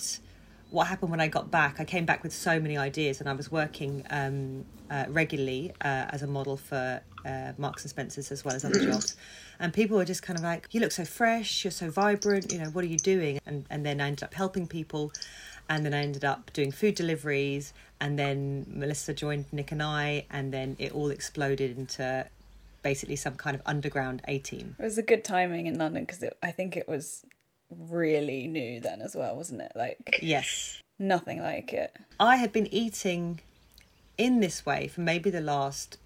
what 0.70 0.86
happened 0.86 1.10
when 1.10 1.20
I 1.20 1.28
got 1.28 1.50
back. 1.50 1.80
I 1.80 1.84
came 1.84 2.06
back 2.06 2.22
with 2.22 2.32
so 2.32 2.58
many 2.58 2.76
ideas, 2.76 3.20
and 3.20 3.28
I 3.28 3.34
was 3.34 3.52
working 3.52 4.04
um, 4.10 4.64
uh, 4.90 5.04
regularly 5.08 5.72
uh, 5.82 6.06
as 6.10 6.22
a 6.22 6.26
model 6.26 6.56
for 6.56 7.00
uh, 7.24 7.52
Marks 7.58 7.82
and 7.82 7.90
Spencers 7.90 8.32
as 8.32 8.44
well 8.44 8.54
as 8.54 8.64
other 8.64 8.80
jobs. 8.80 9.16
And 9.60 9.72
people 9.72 9.96
were 9.96 10.04
just 10.04 10.22
kind 10.22 10.38
of 10.38 10.42
like, 10.42 10.68
"You 10.72 10.80
look 10.80 10.92
so 10.92 11.04
fresh. 11.04 11.62
You're 11.62 11.70
so 11.70 11.90
vibrant. 11.90 12.52
You 12.52 12.58
know, 12.58 12.70
what 12.70 12.84
are 12.84 12.88
you 12.88 12.98
doing?" 12.98 13.38
And 13.46 13.66
and 13.70 13.84
then 13.84 14.00
I 14.00 14.06
ended 14.06 14.24
up 14.24 14.34
helping 14.34 14.66
people, 14.66 15.12
and 15.68 15.84
then 15.84 15.94
I 15.94 16.02
ended 16.02 16.24
up 16.24 16.52
doing 16.52 16.72
food 16.72 16.94
deliveries, 16.94 17.74
and 18.00 18.18
then 18.18 18.66
Melissa 18.68 19.12
joined 19.12 19.44
Nick 19.52 19.72
and 19.72 19.82
I, 19.82 20.24
and 20.30 20.52
then 20.52 20.76
it 20.78 20.92
all 20.92 21.10
exploded 21.10 21.76
into 21.78 22.26
basically 22.82 23.16
some 23.16 23.34
kind 23.34 23.54
of 23.54 23.62
underground 23.66 24.22
A 24.26 24.38
team. 24.38 24.74
It 24.78 24.82
was 24.82 24.98
a 24.98 25.02
good 25.02 25.22
timing 25.22 25.66
in 25.66 25.78
London 25.78 26.04
because 26.04 26.24
I 26.42 26.50
think 26.50 26.76
it 26.76 26.88
was 26.88 27.24
really 27.78 28.46
new 28.46 28.80
then 28.80 29.00
as 29.02 29.14
well, 29.14 29.36
wasn't 29.36 29.62
it? 29.62 29.72
Like 29.74 30.20
Yes. 30.22 30.80
nothing 30.98 31.40
like 31.40 31.72
it. 31.72 31.94
I 32.20 32.36
had 32.36 32.52
been 32.52 32.72
eating 32.72 33.40
in 34.18 34.40
this 34.40 34.64
way 34.64 34.88
for 34.88 35.00
maybe 35.00 35.30
the 35.30 35.40
last 35.40 35.98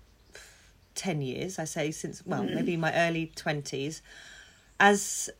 10 0.94 1.20
years, 1.20 1.58
I 1.58 1.64
say, 1.64 1.90
since, 1.90 2.24
well, 2.26 2.44
maybe 2.44 2.76
my 2.76 2.92
early 2.94 3.30
20s. 3.36 4.00
As 4.80 5.30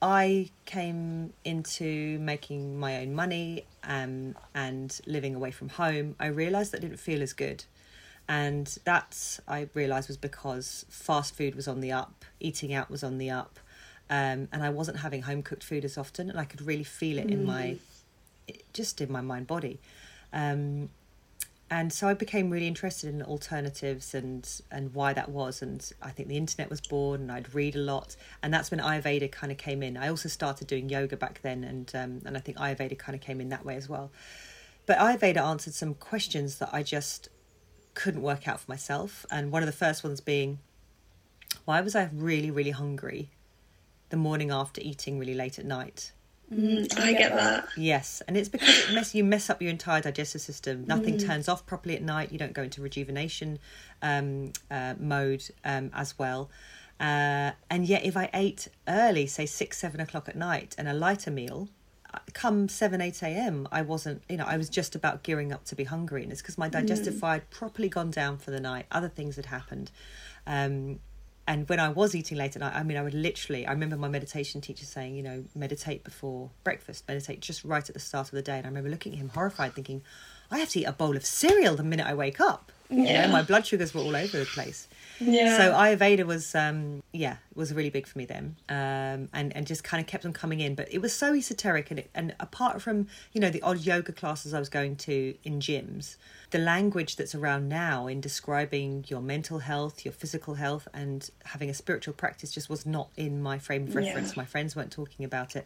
I 0.00 0.50
came 0.66 1.32
into 1.44 2.18
making 2.20 2.78
my 2.78 2.98
own 2.98 3.14
money 3.14 3.64
um, 3.82 4.36
and 4.54 5.00
living 5.06 5.34
away 5.34 5.50
from 5.50 5.70
home, 5.70 6.14
I 6.20 6.26
realised 6.26 6.72
that 6.72 6.80
didn't 6.80 6.98
feel 6.98 7.22
as 7.22 7.32
good. 7.32 7.64
And 8.28 8.66
that 8.84 9.40
I 9.48 9.68
realised 9.72 10.08
was 10.08 10.18
because 10.18 10.84
fast 10.90 11.34
food 11.34 11.54
was 11.54 11.66
on 11.66 11.80
the 11.80 11.92
up, 11.92 12.24
eating 12.40 12.74
out 12.74 12.90
was 12.90 13.02
on 13.02 13.16
the 13.16 13.30
up, 13.30 13.58
um, 14.10 14.48
and 14.52 14.62
I 14.62 14.70
wasn't 14.70 14.98
having 14.98 15.22
home 15.22 15.42
cooked 15.42 15.64
food 15.64 15.84
as 15.84 15.98
often, 15.98 16.30
and 16.30 16.38
I 16.38 16.44
could 16.44 16.62
really 16.62 16.84
feel 16.84 17.18
it 17.18 17.30
in 17.30 17.44
my, 17.44 17.76
just 18.72 19.00
in 19.00 19.12
my 19.12 19.20
mind 19.20 19.46
body. 19.46 19.80
Um, 20.32 20.90
and 21.70 21.92
so 21.92 22.08
I 22.08 22.14
became 22.14 22.48
really 22.48 22.66
interested 22.66 23.12
in 23.12 23.22
alternatives 23.22 24.14
and 24.14 24.48
and 24.70 24.94
why 24.94 25.12
that 25.12 25.28
was. 25.28 25.60
And 25.60 25.92
I 26.00 26.10
think 26.10 26.28
the 26.28 26.36
internet 26.36 26.70
was 26.70 26.80
born, 26.80 27.22
and 27.22 27.32
I'd 27.32 27.54
read 27.54 27.76
a 27.76 27.80
lot, 27.80 28.16
and 28.42 28.52
that's 28.52 28.70
when 28.70 28.80
Ayurveda 28.80 29.30
kind 29.30 29.52
of 29.52 29.58
came 29.58 29.82
in. 29.82 29.96
I 29.96 30.08
also 30.08 30.28
started 30.30 30.66
doing 30.66 30.88
yoga 30.88 31.16
back 31.16 31.40
then, 31.42 31.64
and 31.64 31.90
um, 31.94 32.22
and 32.24 32.36
I 32.36 32.40
think 32.40 32.56
Ayurveda 32.56 32.98
kind 32.98 33.14
of 33.14 33.20
came 33.20 33.40
in 33.40 33.50
that 33.50 33.64
way 33.64 33.76
as 33.76 33.88
well. 33.88 34.10
But 34.86 34.96
Ayurveda 34.98 35.36
answered 35.36 35.74
some 35.74 35.92
questions 35.92 36.56
that 36.58 36.70
I 36.72 36.82
just 36.82 37.28
couldn't 37.92 38.22
work 38.22 38.48
out 38.48 38.60
for 38.60 38.70
myself, 38.70 39.26
and 39.30 39.52
one 39.52 39.62
of 39.62 39.66
the 39.66 39.72
first 39.72 40.02
ones 40.02 40.22
being, 40.22 40.60
why 41.66 41.82
was 41.82 41.94
I 41.94 42.08
really 42.14 42.50
really 42.50 42.70
hungry 42.70 43.30
the 44.10 44.16
morning 44.16 44.50
after 44.50 44.80
eating 44.80 45.18
really 45.18 45.34
late 45.34 45.58
at 45.58 45.64
night? 45.64 46.12
Mm, 46.52 46.98
I 46.98 47.12
get 47.12 47.34
that. 47.34 47.68
Yes, 47.76 48.22
and 48.26 48.36
it's 48.36 48.48
because 48.48 48.88
it 48.88 48.94
mess 48.94 49.14
you 49.14 49.22
mess 49.22 49.50
up 49.50 49.60
your 49.60 49.70
entire 49.70 50.00
digestive 50.00 50.40
system. 50.40 50.84
Nothing 50.86 51.18
turns 51.18 51.46
off 51.46 51.66
properly 51.66 51.94
at 51.94 52.02
night. 52.02 52.32
You 52.32 52.38
don't 52.38 52.54
go 52.54 52.62
into 52.62 52.80
rejuvenation 52.80 53.58
um, 54.00 54.52
uh, 54.70 54.94
mode 54.98 55.44
um, 55.64 55.90
as 55.92 56.18
well. 56.18 56.50
Uh, 56.98 57.52
and 57.70 57.86
yet, 57.86 58.04
if 58.04 58.16
I 58.16 58.30
ate 58.32 58.68
early, 58.88 59.26
say 59.26 59.44
six, 59.44 59.78
seven 59.78 60.00
o'clock 60.00 60.28
at 60.28 60.36
night, 60.36 60.74
and 60.78 60.88
a 60.88 60.94
lighter 60.94 61.30
meal, 61.30 61.68
uh, 62.12 62.18
come 62.32 62.68
seven, 62.68 63.02
eight 63.02 63.22
a.m., 63.22 63.68
I 63.70 63.82
wasn't. 63.82 64.22
You 64.30 64.38
know, 64.38 64.46
I 64.46 64.56
was 64.56 64.70
just 64.70 64.94
about 64.94 65.22
gearing 65.22 65.52
up 65.52 65.64
to 65.66 65.76
be 65.76 65.84
hungry, 65.84 66.22
and 66.22 66.32
it's 66.32 66.40
because 66.40 66.56
my 66.56 66.70
digestive 66.70 67.18
fire 67.18 67.34
had 67.34 67.50
properly 67.50 67.90
gone 67.90 68.10
down 68.10 68.38
for 68.38 68.50
the 68.52 68.60
night. 68.60 68.86
Other 68.90 69.08
things 69.08 69.36
had 69.36 69.46
happened. 69.46 69.90
Um, 70.46 71.00
and 71.48 71.66
when 71.68 71.80
I 71.80 71.88
was 71.88 72.14
eating 72.14 72.36
late 72.36 72.54
at 72.56 72.60
night, 72.60 72.74
I 72.74 72.82
mean, 72.82 72.98
I 72.98 73.02
would 73.02 73.14
literally, 73.14 73.66
I 73.66 73.72
remember 73.72 73.96
my 73.96 74.06
meditation 74.08 74.60
teacher 74.60 74.84
saying, 74.84 75.16
you 75.16 75.22
know, 75.22 75.44
meditate 75.54 76.04
before 76.04 76.50
breakfast, 76.62 77.04
meditate 77.08 77.40
just 77.40 77.64
right 77.64 77.88
at 77.88 77.94
the 77.94 78.00
start 78.00 78.26
of 78.26 78.32
the 78.32 78.42
day. 78.42 78.58
And 78.58 78.66
I 78.66 78.68
remember 78.68 78.90
looking 78.90 79.14
at 79.14 79.18
him 79.18 79.30
horrified, 79.30 79.74
thinking, 79.74 80.02
I 80.50 80.58
have 80.58 80.68
to 80.70 80.80
eat 80.80 80.84
a 80.84 80.92
bowl 80.92 81.16
of 81.16 81.24
cereal 81.24 81.74
the 81.74 81.82
minute 81.82 82.06
I 82.06 82.12
wake 82.12 82.38
up. 82.38 82.70
You 82.90 83.04
Yeah. 83.04 83.26
know, 83.26 83.32
my 83.32 83.42
blood 83.42 83.66
sugars 83.66 83.94
were 83.94 84.02
all 84.02 84.14
over 84.14 84.38
the 84.38 84.44
place. 84.44 84.88
Yeah. 85.20 85.56
So 85.56 85.72
Ayurveda 85.72 86.24
was, 86.24 86.54
um, 86.54 87.02
yeah, 87.12 87.36
was 87.54 87.72
really 87.74 87.90
big 87.90 88.06
for 88.06 88.16
me 88.18 88.24
then, 88.24 88.56
um, 88.68 89.28
and 89.32 89.54
and 89.56 89.66
just 89.66 89.82
kind 89.82 90.00
of 90.00 90.06
kept 90.06 90.24
on 90.24 90.32
coming 90.32 90.60
in. 90.60 90.74
But 90.74 90.92
it 90.92 90.98
was 90.98 91.12
so 91.12 91.34
esoteric, 91.34 91.90
and 91.90 92.00
it, 92.00 92.10
and 92.14 92.34
apart 92.38 92.80
from 92.80 93.08
you 93.32 93.40
know 93.40 93.50
the 93.50 93.60
odd 93.62 93.80
yoga 93.80 94.12
classes 94.12 94.54
I 94.54 94.58
was 94.58 94.68
going 94.68 94.96
to 94.96 95.34
in 95.42 95.60
gyms, 95.60 96.16
the 96.50 96.58
language 96.58 97.16
that's 97.16 97.34
around 97.34 97.68
now 97.68 98.06
in 98.06 98.20
describing 98.20 99.04
your 99.08 99.20
mental 99.20 99.58
health, 99.60 100.04
your 100.04 100.12
physical 100.12 100.54
health, 100.54 100.86
and 100.94 101.28
having 101.46 101.68
a 101.68 101.74
spiritual 101.74 102.14
practice 102.14 102.52
just 102.52 102.70
was 102.70 102.86
not 102.86 103.08
in 103.16 103.42
my 103.42 103.58
frame 103.58 103.84
of 103.84 103.94
Yeah. 103.94 104.02
reference. 104.04 104.36
My 104.36 104.44
friends 104.44 104.76
weren't 104.76 104.92
talking 104.92 105.24
about 105.24 105.56
it, 105.56 105.64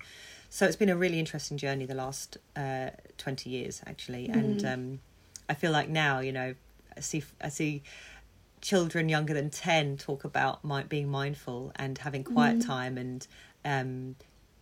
so 0.48 0.66
it's 0.66 0.76
been 0.76 0.88
a 0.88 0.96
really 0.96 1.18
interesting 1.18 1.58
journey 1.58 1.84
the 1.84 1.94
last 1.94 2.38
uh, 2.56 2.90
twenty 3.18 3.50
years 3.50 3.82
actually, 3.86 4.28
and 4.28 4.64
um, 4.64 5.00
I 5.48 5.54
feel 5.54 5.72
like 5.72 5.88
now 5.90 6.20
you 6.20 6.32
know 6.32 6.54
I 6.96 7.00
see 7.00 7.22
I 7.42 7.48
see 7.48 7.82
children 8.62 9.08
younger 9.08 9.34
than 9.34 9.50
10 9.50 9.98
talk 9.98 10.24
about 10.24 10.64
mi- 10.64 10.84
being 10.88 11.08
mindful 11.08 11.72
and 11.76 11.98
having 11.98 12.22
quiet 12.24 12.60
time 12.60 12.96
and 12.96 13.26
um 13.64 14.14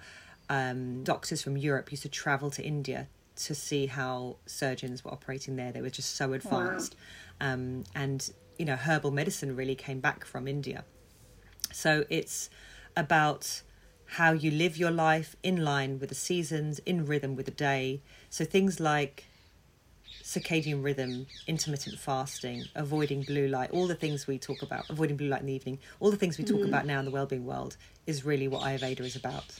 um, 0.49 1.03
doctors 1.03 1.41
from 1.41 1.57
Europe 1.57 1.91
used 1.91 2.03
to 2.03 2.09
travel 2.09 2.49
to 2.51 2.63
India 2.63 3.07
to 3.37 3.55
see 3.55 3.85
how 3.85 4.35
surgeons 4.45 5.05
were 5.05 5.11
operating 5.11 5.55
there. 5.55 5.71
They 5.71 5.81
were 5.81 5.89
just 5.89 6.15
so 6.15 6.33
advanced. 6.33 6.95
Um, 7.39 7.85
and, 7.95 8.29
you 8.61 8.65
know, 8.65 8.75
herbal 8.75 9.09
medicine 9.09 9.55
really 9.55 9.73
came 9.73 9.99
back 9.99 10.23
from 10.23 10.47
India. 10.47 10.85
So 11.73 12.05
it's 12.11 12.47
about 12.95 13.63
how 14.05 14.33
you 14.33 14.51
live 14.51 14.77
your 14.77 14.91
life 14.91 15.35
in 15.41 15.63
line 15.63 15.97
with 15.97 16.09
the 16.09 16.15
seasons, 16.15 16.77
in 16.85 17.07
rhythm 17.07 17.35
with 17.35 17.47
the 17.47 17.51
day. 17.51 18.03
So 18.29 18.45
things 18.45 18.79
like 18.79 19.25
circadian 20.21 20.83
rhythm, 20.83 21.25
intermittent 21.47 21.97
fasting, 21.97 22.65
avoiding 22.75 23.23
blue 23.23 23.47
light, 23.47 23.71
all 23.71 23.87
the 23.87 23.95
things 23.95 24.27
we 24.27 24.37
talk 24.37 24.61
about, 24.61 24.87
avoiding 24.91 25.17
blue 25.17 25.29
light 25.29 25.41
in 25.41 25.47
the 25.47 25.53
evening, 25.53 25.79
all 25.99 26.11
the 26.11 26.17
things 26.17 26.37
we 26.37 26.43
talk 26.43 26.59
hmm. 26.59 26.67
about 26.67 26.85
now 26.85 26.99
in 26.99 27.05
the 27.05 27.11
wellbeing 27.11 27.47
world 27.47 27.77
is 28.05 28.23
really 28.23 28.47
what 28.47 28.61
Ayurveda 28.61 28.99
is 28.99 29.15
about. 29.15 29.57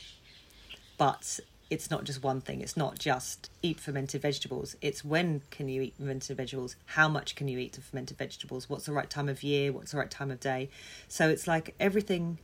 But 0.99 1.39
it's 1.71 1.89
not 1.89 2.03
just 2.03 2.21
one 2.21 2.41
thing. 2.41 2.59
It's 2.59 2.75
not 2.75 2.99
just 2.99 3.49
eat 3.61 3.79
fermented 3.79 4.21
vegetables. 4.21 4.75
It's 4.81 5.05
when 5.05 5.41
can 5.51 5.69
you 5.69 5.81
eat 5.81 5.95
fermented 5.95 6.35
vegetables? 6.35 6.75
How 6.85 7.07
much 7.07 7.33
can 7.33 7.47
you 7.47 7.57
eat 7.57 7.77
of 7.77 7.85
fermented 7.85 8.17
vegetables? 8.17 8.69
What's 8.69 8.85
the 8.85 8.91
right 8.91 9.09
time 9.09 9.29
of 9.29 9.41
year? 9.41 9.71
What's 9.71 9.93
the 9.93 9.97
right 9.97 10.11
time 10.11 10.31
of 10.31 10.41
day? 10.41 10.69
So 11.07 11.29
it's 11.29 11.47
like 11.47 11.73
everything, 11.79 12.39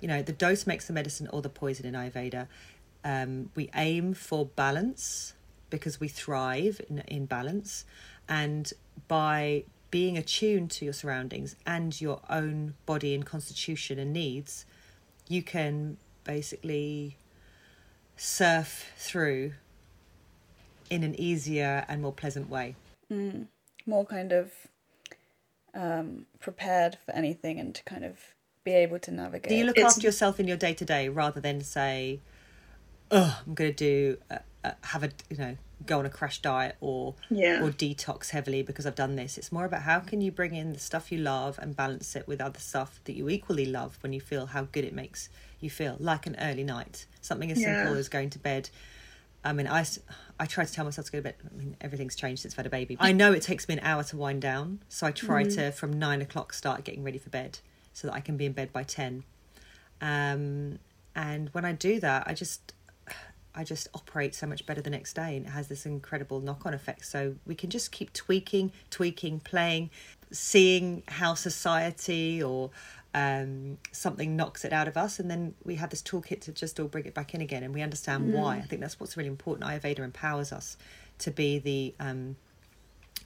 you 0.00 0.08
know, 0.08 0.20
the 0.20 0.32
dose 0.32 0.66
makes 0.66 0.88
the 0.88 0.92
medicine 0.92 1.28
or 1.32 1.40
the 1.40 1.48
poison 1.48 1.86
in 1.86 1.94
Ayurveda. 1.94 2.48
Um, 3.04 3.50
we 3.54 3.70
aim 3.76 4.14
for 4.14 4.46
balance 4.46 5.34
because 5.70 6.00
we 6.00 6.08
thrive 6.08 6.80
in, 6.90 6.98
in 7.06 7.26
balance. 7.26 7.84
And 8.28 8.72
by 9.06 9.62
being 9.92 10.18
attuned 10.18 10.72
to 10.72 10.84
your 10.84 10.94
surroundings 10.94 11.54
and 11.64 12.00
your 12.00 12.20
own 12.28 12.74
body 12.84 13.14
and 13.14 13.24
constitution 13.24 14.00
and 14.00 14.12
needs, 14.12 14.66
you 15.28 15.44
can 15.44 15.98
basically 16.24 17.16
surf 18.22 18.92
through 18.96 19.52
in 20.88 21.02
an 21.02 21.18
easier 21.18 21.84
and 21.88 22.00
more 22.00 22.12
pleasant 22.12 22.48
way. 22.48 22.76
Mm. 23.10 23.46
More 23.84 24.06
kind 24.06 24.30
of 24.30 24.52
um, 25.74 26.26
prepared 26.38 26.98
for 27.04 27.12
anything 27.12 27.58
and 27.58 27.74
to 27.74 27.82
kind 27.82 28.04
of 28.04 28.18
be 28.62 28.70
able 28.72 29.00
to 29.00 29.10
navigate. 29.10 29.48
Do 29.48 29.56
you 29.56 29.64
look 29.64 29.76
It's- 29.76 29.96
after 29.96 30.06
yourself 30.06 30.38
in 30.38 30.46
your 30.46 30.56
day 30.56 30.72
to 30.72 30.84
day 30.84 31.08
rather 31.08 31.40
than 31.40 31.62
say, 31.62 32.20
"Oh, 33.10 33.42
I'm 33.44 33.54
going 33.54 33.74
to 33.74 33.76
do 33.76 34.18
uh, 34.30 34.38
uh, 34.62 34.72
have 34.82 35.02
a 35.02 35.10
you 35.28 35.36
know 35.38 35.56
go 35.86 35.98
on 35.98 36.06
a 36.06 36.10
crash 36.10 36.40
diet 36.40 36.76
or 36.80 37.14
Yeah. 37.30 37.62
or 37.62 37.70
detox 37.70 38.30
heavily 38.30 38.62
because 38.62 38.86
I've 38.86 38.94
done 38.94 39.16
this." 39.16 39.36
It's 39.38 39.52
more 39.52 39.64
about 39.64 39.82
how 39.82 40.00
can 40.00 40.20
you 40.20 40.30
bring 40.32 40.54
in 40.54 40.72
the 40.72 40.78
stuff 40.78 41.12
you 41.12 41.18
love 41.18 41.58
and 41.60 41.76
balance 41.76 42.14
it 42.16 42.26
with 42.26 42.40
other 42.40 42.58
stuff 42.58 43.00
that 43.04 43.14
you 43.14 43.28
equally 43.28 43.66
love 43.66 43.98
when 44.02 44.12
you 44.12 44.20
feel 44.20 44.46
how 44.46 44.64
good 44.72 44.84
it 44.84 44.94
makes 44.94 45.28
you 45.60 45.70
feel, 45.70 45.96
like 46.00 46.26
an 46.26 46.36
early 46.40 46.64
night, 46.64 47.06
something 47.20 47.50
as 47.52 47.58
simple 47.62 47.94
as 47.94 48.08
going 48.08 48.30
to 48.30 48.38
bed. 48.38 48.68
I 49.44 49.52
mean, 49.52 49.66
I, 49.66 49.84
I 50.38 50.46
try 50.46 50.64
to 50.64 50.72
tell 50.72 50.84
myself 50.84 51.06
to 51.06 51.12
go 51.12 51.18
to 51.18 51.22
bed. 51.22 51.34
I 51.44 51.56
mean, 51.56 51.76
everything's 51.80 52.14
changed 52.14 52.42
since 52.42 52.54
I've 52.54 52.58
had 52.58 52.66
a 52.66 52.70
baby. 52.70 52.96
I 53.00 53.12
know 53.12 53.32
it 53.32 53.42
takes 53.42 53.66
me 53.68 53.74
an 53.74 53.80
hour 53.80 54.04
to 54.04 54.16
wind 54.16 54.40
down, 54.42 54.80
so 54.88 55.06
I 55.06 55.10
try 55.10 55.42
to 55.44 55.72
from 55.72 55.92
nine 55.98 56.22
o'clock 56.22 56.52
start 56.52 56.84
getting 56.84 57.02
ready 57.02 57.18
for 57.18 57.30
bed 57.30 57.58
so 57.92 58.06
that 58.08 58.14
I 58.14 58.20
can 58.20 58.36
be 58.36 58.46
in 58.46 58.52
bed 58.52 58.72
by 58.72 58.84
ten. 58.84 59.24
Um, 60.00 60.78
and 61.14 61.48
when 61.50 61.64
I 61.64 61.72
do 61.72 62.00
that, 62.00 62.24
I 62.26 62.34
just 62.34 62.72
I 63.54 63.64
just 63.64 63.88
operate 63.94 64.34
so 64.34 64.46
much 64.46 64.64
better 64.64 64.80
the 64.80 64.90
next 64.90 65.14
day, 65.14 65.36
and 65.36 65.46
it 65.46 65.50
has 65.50 65.68
this 65.68 65.84
incredible 65.84 66.40
knock-on 66.40 66.74
effect. 66.74 67.04
So 67.04 67.36
we 67.46 67.54
can 67.54 67.70
just 67.70 67.92
keep 67.92 68.12
tweaking, 68.12 68.72
tweaking, 68.90 69.40
playing, 69.40 69.90
seeing 70.30 71.02
how 71.08 71.34
society 71.34 72.42
or 72.42 72.70
um, 73.14 73.76
something 73.92 74.36
knocks 74.36 74.64
it 74.64 74.72
out 74.72 74.88
of 74.88 74.96
us, 74.96 75.18
and 75.18 75.30
then 75.30 75.54
we 75.64 75.74
have 75.74 75.90
this 75.90 76.02
toolkit 76.02 76.40
to 76.42 76.52
just 76.52 76.80
all 76.80 76.88
bring 76.88 77.04
it 77.04 77.14
back 77.14 77.34
in 77.34 77.40
again, 77.40 77.62
and 77.62 77.74
we 77.74 77.82
understand 77.82 78.32
why. 78.32 78.56
I 78.56 78.62
think 78.62 78.80
that's 78.80 78.98
what's 78.98 79.16
really 79.16 79.28
important. 79.28 79.68
Ayurveda 79.68 80.00
empowers 80.00 80.50
us 80.52 80.78
to 81.18 81.30
be 81.30 81.58
the 81.58 81.94
um, 82.00 82.36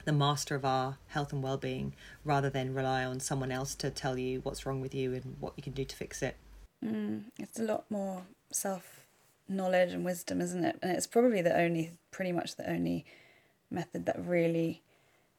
the 0.03 0.11
master 0.13 0.55
of 0.55 0.63
our 0.65 0.97
health 1.07 1.33
and 1.33 1.41
well-being, 1.41 1.93
rather 2.25 2.49
than 2.49 2.73
rely 2.73 3.05
on 3.05 3.19
someone 3.19 3.51
else 3.51 3.75
to 3.75 3.89
tell 3.89 4.17
you 4.17 4.41
what's 4.41 4.65
wrong 4.65 4.81
with 4.81 4.93
you 4.93 5.13
and 5.13 5.37
what 5.39 5.53
you 5.55 5.63
can 5.63 5.73
do 5.73 5.85
to 5.85 5.95
fix 5.95 6.21
it. 6.21 6.35
Mm, 6.83 7.23
it's 7.39 7.59
a 7.59 7.63
lot 7.63 7.89
more 7.89 8.23
self 8.51 9.06
knowledge 9.47 9.93
and 9.93 10.05
wisdom, 10.05 10.41
isn't 10.41 10.63
it? 10.63 10.79
And 10.81 10.91
it's 10.91 11.07
probably 11.07 11.41
the 11.41 11.57
only, 11.57 11.91
pretty 12.11 12.31
much 12.31 12.55
the 12.55 12.69
only 12.69 13.05
method 13.69 14.05
that 14.05 14.23
really 14.25 14.81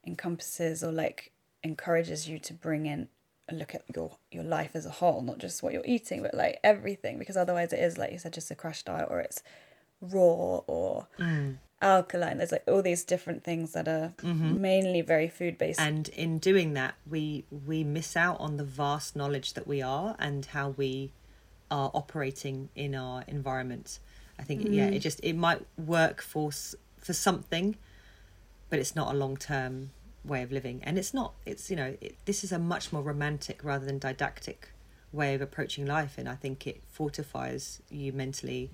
encompasses 0.05 0.83
or 0.83 0.91
like 0.91 1.31
encourages 1.63 2.27
you 2.27 2.39
to 2.39 2.53
bring 2.53 2.85
in 2.85 3.09
a 3.49 3.55
look 3.55 3.75
at 3.75 3.83
your 3.93 4.17
your 4.31 4.43
life 4.43 4.71
as 4.73 4.85
a 4.85 4.91
whole, 4.91 5.21
not 5.21 5.39
just 5.39 5.63
what 5.63 5.73
you're 5.73 5.85
eating, 5.85 6.21
but 6.21 6.33
like 6.33 6.59
everything. 6.63 7.17
Because 7.19 7.37
otherwise, 7.37 7.73
it 7.73 7.79
is 7.79 7.97
like 7.97 8.11
you 8.11 8.19
said, 8.19 8.33
just 8.33 8.51
a 8.51 8.55
crash 8.55 8.83
diet, 8.83 9.07
or 9.09 9.19
it's 9.19 9.43
raw 10.01 10.61
or 10.67 11.07
mm. 11.17 11.57
alkaline. 11.81 12.37
There's 12.37 12.51
like 12.51 12.63
all 12.67 12.81
these 12.81 13.03
different 13.03 13.43
things 13.43 13.73
that 13.73 13.87
are 13.87 14.13
mm-hmm. 14.21 14.61
mainly 14.61 15.01
very 15.01 15.27
food 15.27 15.57
based. 15.57 15.79
and 15.79 16.09
in 16.09 16.37
doing 16.37 16.73
that 16.73 16.95
we 17.09 17.45
we 17.65 17.83
miss 17.83 18.15
out 18.15 18.39
on 18.39 18.57
the 18.57 18.63
vast 18.63 19.15
knowledge 19.15 19.53
that 19.53 19.67
we 19.67 19.81
are 19.81 20.15
and 20.19 20.45
how 20.47 20.69
we 20.69 21.11
are 21.71 21.91
operating 21.93 22.69
in 22.75 22.95
our 22.95 23.23
environment. 23.27 23.99
I 24.37 24.43
think 24.43 24.67
yeah 24.69 24.85
it 24.85 24.99
just 24.99 25.19
it 25.23 25.35
might 25.35 25.65
work 25.77 26.21
for 26.21 26.51
for 26.97 27.13
something 27.13 27.75
but 28.69 28.79
it's 28.79 28.95
not 28.95 29.13
a 29.13 29.17
long 29.17 29.35
term 29.35 29.91
way 30.23 30.43
of 30.43 30.51
living. 30.51 30.81
And 30.83 30.97
it's 30.97 31.13
not 31.13 31.33
it's 31.45 31.69
you 31.69 31.75
know 31.75 31.95
it, 32.01 32.15
this 32.25 32.43
is 32.43 32.51
a 32.51 32.59
much 32.59 32.93
more 32.93 33.01
romantic 33.01 33.63
rather 33.63 33.85
than 33.85 33.99
didactic 33.99 34.71
way 35.11 35.33
of 35.33 35.41
approaching 35.41 35.85
life. 35.85 36.15
And 36.17 36.29
i 36.29 36.35
think 36.35 36.67
it 36.67 36.81
fortifies 36.89 37.81
you 37.89 38.13
mentally 38.13 38.69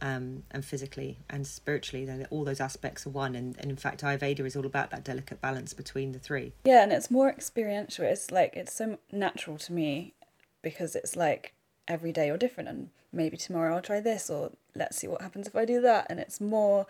um, 0.00 0.44
and 0.50 0.64
physically 0.64 1.18
and 1.28 1.46
spiritually. 1.46 2.04
Then 2.04 2.26
all 2.30 2.44
those 2.44 2.60
aspects 2.60 3.06
are 3.06 3.10
one. 3.10 3.34
And, 3.34 3.56
and 3.58 3.70
in 3.70 3.76
fact 3.76 4.02
ayurveda 4.02 4.40
is 4.40 4.56
all 4.56 4.66
about 4.66 4.90
that 4.90 5.04
delicate 5.04 5.40
balance 5.40 5.72
between 5.72 6.12
the 6.12 6.18
three. 6.18 6.52
Yeah, 6.64 6.82
and 6.82 6.92
it's 6.92 7.10
more 7.10 7.28
experiential. 7.28 8.04
It's 8.04 8.30
like 8.30 8.54
it's 8.54 8.74
so 8.74 8.98
natural 9.10 9.58
to 9.58 9.72
me 9.72 10.14
because 10.62 10.94
it's 10.94 11.16
like 11.16 11.54
every 11.88 12.12
day 12.12 12.28
you're 12.28 12.36
different, 12.36 12.68
and 12.68 12.90
maybe 13.12 13.36
tomorrow 13.36 13.74
I'll 13.74 13.82
try 13.82 14.00
this, 14.00 14.30
or 14.30 14.52
let's 14.74 14.98
see 14.98 15.08
what 15.08 15.22
happens 15.22 15.48
if 15.48 15.56
I 15.56 15.64
do 15.64 15.80
that. 15.80 16.06
And 16.08 16.20
it's 16.20 16.40
more, 16.40 16.86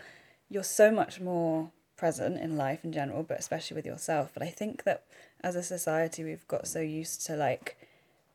you're 0.50 0.62
so 0.64 0.90
much 0.90 1.20
more 1.20 1.70
present 1.96 2.38
in 2.38 2.56
life 2.56 2.84
in 2.84 2.92
general, 2.92 3.22
but 3.22 3.38
especially 3.38 3.76
with 3.76 3.86
yourself. 3.86 4.30
But 4.34 4.42
I 4.42 4.48
think 4.48 4.84
that 4.84 5.04
as 5.42 5.56
a 5.56 5.62
society, 5.62 6.24
we've 6.24 6.46
got 6.48 6.66
so 6.66 6.80
used 6.80 7.24
to 7.26 7.36
like 7.36 7.76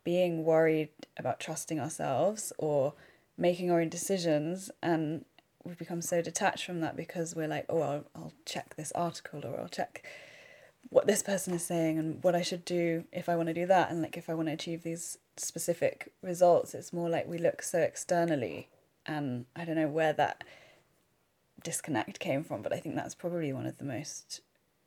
being 0.03 0.43
worried 0.43 0.89
about 1.17 1.39
trusting 1.39 1.79
ourselves 1.79 2.51
or 2.57 2.93
making 3.37 3.71
our 3.71 3.81
own 3.81 3.89
decisions 3.89 4.69
and 4.81 5.25
we've 5.63 5.77
become 5.77 6.01
so 6.01 6.21
detached 6.21 6.65
from 6.65 6.81
that 6.81 6.95
because 6.95 7.35
we're 7.35 7.47
like 7.47 7.65
oh 7.69 7.81
I'll, 7.81 8.05
I'll 8.15 8.33
check 8.45 8.75
this 8.75 8.91
article 8.93 9.41
or 9.45 9.59
i'll 9.59 9.67
check 9.67 10.05
what 10.89 11.07
this 11.07 11.23
person 11.23 11.53
is 11.53 11.63
saying 11.63 11.97
and 11.97 12.23
what 12.23 12.35
i 12.35 12.41
should 12.41 12.65
do 12.65 13.05
if 13.11 13.29
i 13.29 13.35
want 13.35 13.47
to 13.47 13.53
do 13.53 13.65
that 13.65 13.89
and 13.89 14.01
like 14.01 14.17
if 14.17 14.29
i 14.29 14.33
want 14.33 14.49
to 14.49 14.53
achieve 14.53 14.83
these 14.83 15.17
specific 15.37 16.13
results 16.21 16.73
it's 16.73 16.93
more 16.93 17.09
like 17.09 17.27
we 17.27 17.37
look 17.37 17.61
so 17.61 17.79
externally 17.79 18.69
and 19.05 19.45
i 19.55 19.65
don't 19.65 19.75
know 19.75 19.87
where 19.87 20.13
that 20.13 20.43
disconnect 21.63 22.19
came 22.19 22.43
from 22.43 22.61
but 22.61 22.73
i 22.73 22.79
think 22.79 22.95
that's 22.95 23.15
probably 23.15 23.51
one 23.51 23.65
of 23.65 23.77
the 23.77 23.83
most 23.83 24.41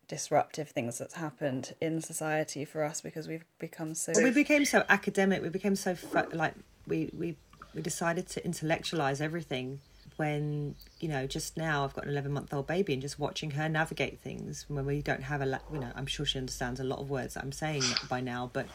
disruptive 0.09 0.69
things 0.69 0.99
that's 0.99 1.15
happened 1.15 1.75
in 1.81 2.01
society 2.01 2.65
for 2.65 2.85
us 2.85 3.01
because 3.01 3.27
we've 3.27 3.45
become 3.59 3.95
so 3.95 4.13
Well, 4.15 4.25
we 4.25 4.31
became 4.31 4.65
so 4.65 4.85
academic. 4.89 5.43
We 5.43 5.49
became 5.49 5.77
so 5.77 5.97
like 6.33 6.55
we 6.87 7.11
we 7.17 7.37
we 7.75 7.83
decided 7.83 8.29
to 8.29 8.45
intellectualize 8.45 9.21
everything. 9.21 9.81
When 10.17 10.75
you 11.01 11.09
know, 11.09 11.27
just 11.27 11.57
now 11.57 11.85
I've 11.85 11.95
got 11.95 12.05
an 12.05 12.11
eleven 12.11 12.33
month 12.33 12.53
old 12.55 12.67
baby, 12.67 12.93
and 12.93 13.03
just 13.03 13.19
watching 13.19 13.51
her 13.53 13.69
navigate 13.69 14.19
things 14.21 14.65
when 14.69 14.87
we 14.87 15.03
don't 15.03 15.23
have 15.25 15.41
a, 15.43 15.47
la- 15.47 15.59
you 15.71 15.79
know, 15.79 15.93
I'm 15.95 16.07
sure 16.07 16.25
she 16.25 16.39
understands 16.39 16.81
a 16.81 16.85
lot 16.85 16.99
of 17.01 17.11
words 17.11 17.35
that 17.35 17.43
I'm 17.43 17.53
saying 17.53 17.85
by 18.09 18.21
now, 18.21 18.51
but 18.53 18.67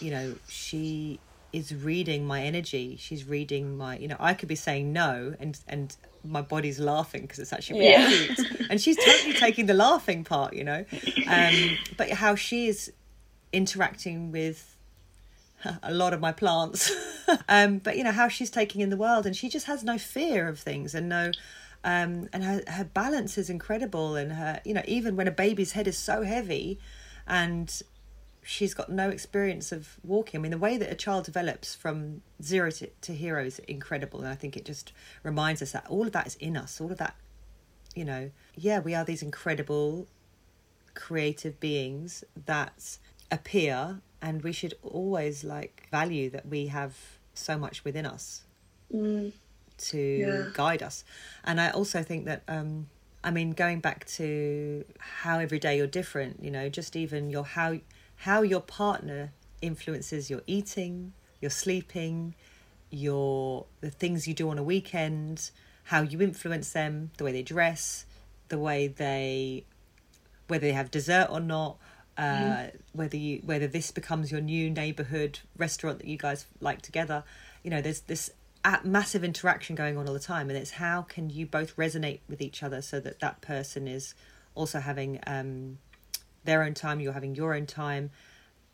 you 0.00 0.10
know, 0.10 0.36
she 0.48 1.20
is 1.52 1.74
reading 1.74 2.26
my 2.26 2.42
energy. 2.42 2.96
She's 2.98 3.24
reading 3.24 3.76
my, 3.76 3.96
you 3.98 4.08
know, 4.08 4.16
I 4.20 4.34
could 4.34 4.48
be 4.48 4.54
saying 4.56 4.92
no, 4.92 5.34
and 5.40 5.58
and 5.68 5.96
my 6.24 6.42
body's 6.42 6.78
laughing 6.78 7.22
because 7.22 7.38
it's 7.38 7.52
actually 7.52 7.78
really 7.80 7.92
Yeah. 7.92 8.08
cute, 8.08 8.46
and 8.70 8.80
she's 8.80 8.96
totally 8.96 9.34
taking 9.34 9.66
the 9.66 9.74
laughing 9.74 10.24
part, 10.24 10.54
you 10.54 10.64
know. 10.64 10.84
Um, 11.26 11.78
but 11.96 12.10
how 12.10 12.34
she 12.34 12.66
is 12.68 12.92
interacting 13.52 14.30
with 14.32 14.76
a 15.82 15.92
lot 15.92 16.12
of 16.12 16.20
my 16.20 16.32
plants 16.32 16.90
um 17.48 17.78
but 17.78 17.96
you 17.96 18.04
know 18.04 18.12
how 18.12 18.28
she's 18.28 18.50
taking 18.50 18.80
in 18.80 18.90
the 18.90 18.96
world 18.96 19.26
and 19.26 19.36
she 19.36 19.48
just 19.48 19.66
has 19.66 19.84
no 19.84 19.98
fear 19.98 20.48
of 20.48 20.58
things 20.58 20.94
and 20.94 21.08
no 21.08 21.30
um 21.84 22.28
and 22.32 22.44
her, 22.44 22.62
her 22.68 22.84
balance 22.84 23.38
is 23.38 23.50
incredible 23.50 24.16
and 24.16 24.32
her 24.32 24.60
you 24.64 24.74
know 24.74 24.82
even 24.86 25.16
when 25.16 25.28
a 25.28 25.32
baby's 25.32 25.72
head 25.72 25.86
is 25.86 25.96
so 25.96 26.22
heavy 26.22 26.78
and 27.26 27.82
she's 28.42 28.72
got 28.72 28.90
no 28.90 29.10
experience 29.10 29.72
of 29.72 29.98
walking 30.02 30.40
i 30.40 30.42
mean 30.42 30.50
the 30.50 30.58
way 30.58 30.76
that 30.76 30.90
a 30.90 30.94
child 30.94 31.24
develops 31.24 31.74
from 31.74 32.22
zero 32.42 32.70
to, 32.70 32.88
to 33.00 33.12
hero 33.12 33.44
is 33.44 33.58
incredible 33.60 34.20
and 34.20 34.28
i 34.28 34.34
think 34.34 34.56
it 34.56 34.64
just 34.64 34.92
reminds 35.22 35.60
us 35.60 35.72
that 35.72 35.86
all 35.88 36.06
of 36.06 36.12
that 36.12 36.26
is 36.26 36.34
in 36.36 36.56
us 36.56 36.80
all 36.80 36.90
of 36.90 36.98
that 36.98 37.14
you 37.94 38.04
know. 38.04 38.30
Yeah 38.54 38.78
we 38.78 38.94
are 38.94 39.04
these 39.04 39.22
incredible 39.22 40.06
creative 40.94 41.58
beings 41.60 42.24
that 42.46 42.98
appear 43.30 44.00
and 44.22 44.42
we 44.42 44.52
should 44.52 44.74
always 44.82 45.44
like 45.44 45.88
value 45.90 46.30
that 46.30 46.46
we 46.46 46.68
have 46.68 47.17
so 47.38 47.56
much 47.58 47.84
within 47.84 48.06
us 48.06 48.42
to 49.78 49.98
Yeah. 49.98 50.44
guide 50.54 50.82
us 50.82 51.04
and 51.44 51.60
i 51.60 51.70
also 51.70 52.02
think 52.02 52.24
that 52.24 52.42
um 52.48 52.88
i 53.22 53.30
mean 53.30 53.52
going 53.52 53.80
back 53.80 54.04
to 54.06 54.84
how 54.98 55.38
every 55.38 55.58
day 55.58 55.76
you're 55.76 55.86
different 55.86 56.42
you 56.42 56.50
know 56.50 56.68
just 56.68 56.96
even 56.96 57.30
your 57.30 57.44
how 57.44 57.78
how 58.16 58.42
your 58.42 58.60
partner 58.60 59.30
influences 59.62 60.30
your 60.30 60.42
eating 60.46 61.12
your 61.40 61.50
sleeping 61.50 62.34
your 62.90 63.66
the 63.80 63.90
things 63.90 64.26
you 64.26 64.34
do 64.34 64.48
on 64.50 64.58
a 64.58 64.62
weekend 64.62 65.50
how 65.84 66.02
you 66.02 66.20
influence 66.20 66.72
them 66.72 67.10
the 67.18 67.24
way 67.24 67.32
they 67.32 67.42
dress 67.42 68.04
the 68.48 68.58
way 68.58 68.88
they 68.88 69.64
whether 70.48 70.62
they 70.66 70.72
have 70.72 70.90
dessert 70.90 71.28
or 71.30 71.40
not. 71.40 71.76
Uh, 72.18 72.22
Mm-hmm. 72.22 72.76
Whether 72.92 73.16
you 73.16 73.42
whether 73.44 73.68
this 73.68 73.92
becomes 73.92 74.32
your 74.32 74.40
new 74.40 74.70
neighborhood 74.70 75.38
restaurant 75.56 76.00
that 76.00 76.08
you 76.08 76.18
guys 76.18 76.46
like 76.60 76.82
together, 76.82 77.22
you 77.62 77.70
know, 77.70 77.80
there's 77.80 78.00
this 78.00 78.30
massive 78.84 79.22
interaction 79.22 79.76
going 79.76 79.96
on 79.96 80.08
all 80.08 80.14
the 80.14 80.20
time, 80.20 80.50
and 80.50 80.58
it's 80.58 80.72
how 80.72 81.02
can 81.02 81.30
you 81.30 81.46
both 81.46 81.76
resonate 81.76 82.20
with 82.28 82.42
each 82.42 82.62
other 82.62 82.82
so 82.82 82.98
that 83.00 83.20
that 83.20 83.40
person 83.40 83.86
is 83.86 84.14
also 84.56 84.80
having 84.80 85.20
um, 85.26 85.78
their 86.44 86.64
own 86.64 86.74
time, 86.74 86.98
you're 86.98 87.12
having 87.12 87.36
your 87.36 87.54
own 87.54 87.66
time, 87.66 88.10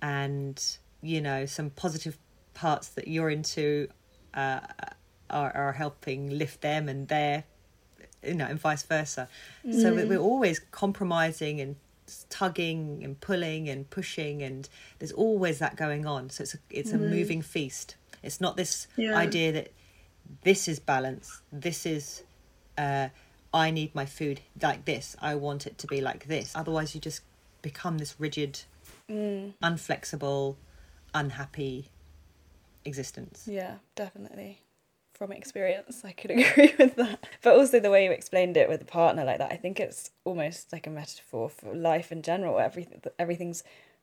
and 0.00 0.78
you 1.02 1.20
know 1.20 1.44
some 1.44 1.68
positive 1.70 2.16
parts 2.54 2.88
that 2.88 3.08
you're 3.08 3.30
into 3.30 3.88
uh, 4.32 4.60
are 5.28 5.54
are 5.54 5.72
helping 5.72 6.38
lift 6.38 6.62
them 6.62 6.88
and 6.88 7.08
their 7.08 7.44
you 8.22 8.34
know 8.34 8.46
and 8.46 8.58
vice 8.58 8.82
versa. 8.84 9.28
So 9.70 9.94
we're 9.94 10.16
always 10.18 10.58
compromising 10.70 11.60
and 11.60 11.76
tugging 12.30 13.02
and 13.04 13.20
pulling 13.20 13.68
and 13.68 13.88
pushing 13.90 14.42
and 14.42 14.68
there's 14.98 15.12
always 15.12 15.58
that 15.58 15.76
going 15.76 16.06
on. 16.06 16.30
So 16.30 16.42
it's 16.42 16.54
a, 16.54 16.58
it's 16.70 16.92
a 16.92 16.98
moving 16.98 17.42
feast. 17.42 17.96
It's 18.22 18.40
not 18.40 18.56
this 18.56 18.86
Yeah. 18.96 19.14
idea 19.16 19.52
that 19.52 19.68
this 20.42 20.68
is 20.68 20.78
balance 20.80 21.42
this 21.52 21.84
is 21.84 22.22
uh 22.78 23.08
i 23.52 23.70
need 23.70 23.94
my 23.94 24.06
food 24.06 24.40
like 24.62 24.86
this 24.86 25.14
i 25.20 25.34
want 25.34 25.66
it 25.66 25.76
to 25.76 25.86
be 25.86 26.00
like 26.00 26.26
this. 26.26 26.52
Otherwise 26.56 26.94
you 26.94 27.00
just 27.00 27.20
become 27.60 27.98
this 27.98 28.14
rigid 28.18 28.60
unflexible 29.62 30.56
unhappy 31.14 31.88
existence. 32.84 33.46
Yeah, 33.46 33.76
definitely. 33.94 34.60
From 35.14 35.30
experience, 35.30 36.02
I 36.04 36.12
could 36.12 36.30
agree 36.32 36.74
with 36.78 36.96
that. 36.96 37.24
But 37.42 37.54
also 37.56 37.78
the 37.78 37.90
way 37.90 38.04
you 38.04 38.10
explained 38.10 38.56
it 38.56 38.68
with 38.68 38.82
a 38.82 38.86
partner 38.86 39.24
like 39.24 39.38
that, 39.38 39.52
I 39.52 39.56
think 39.56 39.78
it's 39.78 40.10
almost 40.24 40.72
like 40.72 40.86
a 40.86 40.90
metaphor 40.90 41.48
for 41.48 41.72
life 41.74 42.10
in 42.10 42.20
general. 42.22 42.58
Everything, 42.58 43.00
everything's 43.18 43.62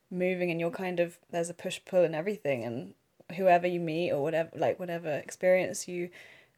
moving, 0.09 0.49
and 0.51 0.59
you're 0.59 0.71
kind 0.71 0.99
of 1.01 1.17
there's 1.29 1.49
a 1.49 1.53
push 1.53 1.79
pull 1.85 2.03
in 2.03 2.15
everything, 2.15 2.63
and 2.63 2.93
whoever 3.35 3.67
you 3.67 3.79
meet 3.79 4.11
or 4.11 4.21
whatever, 4.23 4.49
like 4.55 4.79
whatever 4.79 5.09
experience 5.09 5.87
you 5.87 6.09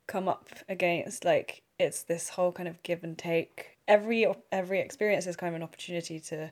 come 0.05 0.27
up 0.27 0.49
against, 0.69 1.25
like 1.25 1.63
it's 1.79 2.03
this 2.03 2.29
whole 2.29 2.51
kind 2.51 2.69
of 2.69 2.81
give 2.83 3.03
and 3.03 3.17
take. 3.17 3.77
Every 3.87 4.25
every 4.51 4.79
experience 4.79 5.25
is 5.25 5.35
kind 5.35 5.53
of 5.53 5.55
an 5.55 5.63
opportunity 5.63 6.19
to. 6.21 6.51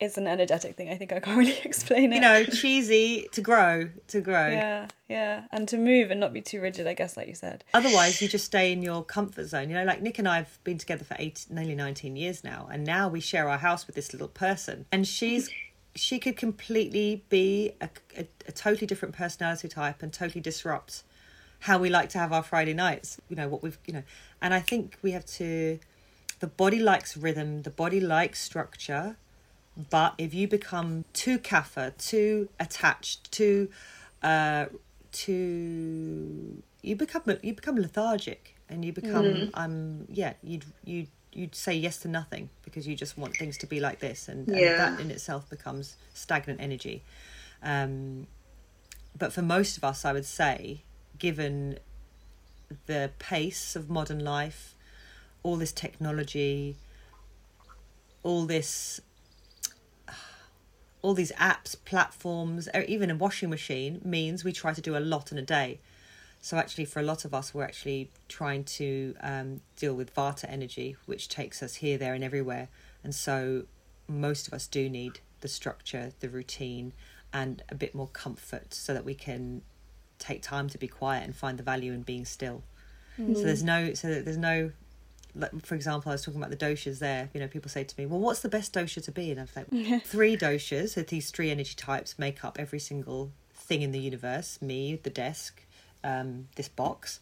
It's 0.00 0.16
an 0.16 0.26
energetic 0.26 0.76
thing. 0.76 0.88
I 0.88 0.96
think 0.96 1.12
I 1.12 1.20
can't 1.20 1.36
really 1.44 1.58
explain 1.62 2.12
it. 2.12 2.16
you 2.16 2.20
know 2.22 2.44
cheesy 2.44 3.28
to 3.32 3.40
grow 3.40 3.90
to 4.08 4.20
grow 4.20 4.48
Yeah, 4.48 4.88
yeah, 5.08 5.42
and 5.52 5.68
to 5.68 5.76
move 5.76 6.10
and 6.10 6.18
not 6.18 6.32
be 6.32 6.40
too 6.40 6.60
rigid. 6.60 6.86
I 6.86 6.94
guess, 6.94 7.16
like 7.16 7.28
you 7.28 7.34
said. 7.34 7.64
Otherwise, 7.74 8.20
you 8.22 8.28
just 8.28 8.46
stay 8.46 8.72
in 8.72 8.82
your 8.82 9.04
comfort 9.04 9.46
zone. 9.46 9.68
You 9.68 9.74
know, 9.76 9.84
like 9.84 10.00
Nick 10.02 10.18
and 10.18 10.26
I 10.26 10.36
have 10.36 10.58
been 10.64 10.78
together 10.78 11.04
for 11.04 11.16
eight, 11.18 11.46
nearly 11.50 11.74
19 11.74 12.16
years 12.16 12.42
now, 12.42 12.68
and 12.72 12.84
now 12.84 13.08
we 13.08 13.20
share 13.20 13.48
our 13.48 13.58
house 13.58 13.86
with 13.86 13.94
this 13.94 14.12
little 14.12 14.28
person. 14.28 14.86
And 14.90 15.06
she's, 15.06 15.50
she 15.94 16.18
could 16.18 16.36
completely 16.36 17.24
be 17.28 17.72
a, 17.80 17.88
a, 18.16 18.26
a 18.48 18.52
totally 18.52 18.86
different 18.86 19.14
personality 19.14 19.68
type 19.68 20.02
and 20.02 20.12
totally 20.12 20.40
disrupt 20.40 21.02
how 21.60 21.78
we 21.78 21.90
like 21.90 22.08
to 22.10 22.18
have 22.18 22.32
our 22.32 22.42
Friday 22.42 22.72
nights. 22.72 23.20
You 23.28 23.36
know, 23.36 23.48
what 23.48 23.62
we've, 23.62 23.78
you 23.86 23.92
know, 23.92 24.02
and 24.40 24.54
I 24.54 24.60
think 24.60 24.96
we 25.02 25.10
have 25.10 25.26
to, 25.26 25.78
the 26.38 26.46
body 26.46 26.78
likes 26.78 27.16
rhythm, 27.18 27.62
the 27.62 27.70
body 27.70 28.00
likes 28.00 28.40
structure. 28.40 29.16
But 29.76 30.14
if 30.18 30.34
you 30.34 30.48
become 30.48 31.04
too 31.12 31.38
kapha, 31.38 31.96
too 31.96 32.48
attached, 32.58 33.30
too, 33.32 33.70
uh, 34.22 34.66
too, 35.12 36.62
you 36.82 36.96
become 36.96 37.22
you 37.42 37.54
become 37.54 37.76
lethargic, 37.76 38.56
and 38.68 38.84
you 38.84 38.92
become 38.92 39.50
um 39.54 40.06
yeah 40.08 40.34
you'd 40.42 40.64
you'd 40.84 41.08
you'd 41.32 41.54
say 41.54 41.74
yes 41.74 41.98
to 41.98 42.08
nothing 42.08 42.50
because 42.64 42.86
you 42.86 42.96
just 42.96 43.16
want 43.16 43.36
things 43.36 43.56
to 43.58 43.66
be 43.66 43.80
like 43.80 44.00
this, 44.00 44.28
and, 44.28 44.48
and 44.48 44.56
that 44.78 45.00
in 45.00 45.10
itself 45.10 45.48
becomes 45.48 45.96
stagnant 46.14 46.60
energy. 46.60 47.02
Um, 47.62 48.26
but 49.16 49.32
for 49.32 49.42
most 49.42 49.76
of 49.76 49.84
us, 49.84 50.04
I 50.04 50.12
would 50.12 50.26
say, 50.26 50.82
given 51.18 51.78
the 52.86 53.10
pace 53.18 53.76
of 53.76 53.90
modern 53.90 54.24
life, 54.24 54.74
all 55.42 55.56
this 55.56 55.72
technology, 55.72 56.76
all 58.22 58.46
this 58.46 59.00
all 61.02 61.14
these 61.14 61.32
apps, 61.32 61.76
platforms, 61.84 62.68
or 62.74 62.82
even 62.82 63.10
a 63.10 63.14
washing 63.14 63.50
machine 63.50 64.00
means 64.04 64.44
we 64.44 64.52
try 64.52 64.72
to 64.72 64.80
do 64.80 64.96
a 64.96 65.00
lot 65.00 65.32
in 65.32 65.38
a 65.38 65.42
day. 65.42 65.80
So 66.42 66.56
actually, 66.56 66.86
for 66.86 67.00
a 67.00 67.02
lot 67.02 67.24
of 67.24 67.34
us, 67.34 67.52
we're 67.52 67.64
actually 67.64 68.10
trying 68.28 68.64
to 68.64 69.14
um, 69.22 69.60
deal 69.76 69.94
with 69.94 70.14
Vata 70.14 70.46
energy, 70.48 70.96
which 71.06 71.28
takes 71.28 71.62
us 71.62 71.76
here, 71.76 71.98
there, 71.98 72.14
and 72.14 72.24
everywhere. 72.24 72.68
And 73.04 73.14
so 73.14 73.64
most 74.08 74.48
of 74.48 74.54
us 74.54 74.66
do 74.66 74.88
need 74.88 75.20
the 75.40 75.48
structure, 75.48 76.12
the 76.20 76.28
routine, 76.28 76.92
and 77.32 77.62
a 77.68 77.74
bit 77.74 77.94
more 77.94 78.08
comfort, 78.08 78.72
so 78.74 78.94
that 78.94 79.04
we 79.04 79.14
can 79.14 79.62
take 80.18 80.42
time 80.42 80.68
to 80.68 80.78
be 80.78 80.88
quiet 80.88 81.24
and 81.24 81.34
find 81.34 81.58
the 81.58 81.62
value 81.62 81.92
in 81.92 82.02
being 82.02 82.24
still. 82.24 82.62
So 83.16 83.42
there's 83.42 83.62
no, 83.62 83.92
so 83.94 84.08
there's 84.22 84.36
no 84.38 84.72
for 85.62 85.74
example, 85.74 86.10
I 86.10 86.14
was 86.14 86.22
talking 86.22 86.40
about 86.40 86.50
the 86.50 86.56
doshas 86.56 86.98
there. 86.98 87.30
You 87.32 87.40
know, 87.40 87.48
people 87.48 87.70
say 87.70 87.84
to 87.84 87.94
me, 87.98 88.06
"Well, 88.06 88.20
what's 88.20 88.40
the 88.40 88.48
best 88.48 88.72
dosha 88.72 89.02
to 89.04 89.12
be?" 89.12 89.30
And 89.30 89.40
I'm 89.40 89.48
like, 89.54 90.04
three 90.04 90.36
doshas. 90.36 90.90
So 90.90 91.02
these 91.02 91.30
three 91.30 91.50
energy 91.50 91.74
types 91.74 92.18
make 92.18 92.44
up 92.44 92.58
every 92.58 92.78
single 92.80 93.32
thing 93.54 93.82
in 93.82 93.92
the 93.92 94.00
universe: 94.00 94.60
me, 94.60 94.98
the 95.02 95.10
desk, 95.10 95.62
um, 96.04 96.48
this 96.56 96.68
box, 96.68 97.20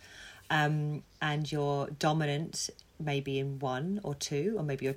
um, 0.50 1.02
and 1.20 1.50
your 1.50 1.88
dominant 1.98 2.70
maybe 3.00 3.38
in 3.38 3.58
one 3.58 4.00
or 4.02 4.14
two, 4.14 4.54
or 4.56 4.62
maybe 4.62 4.86
you're 4.86 4.96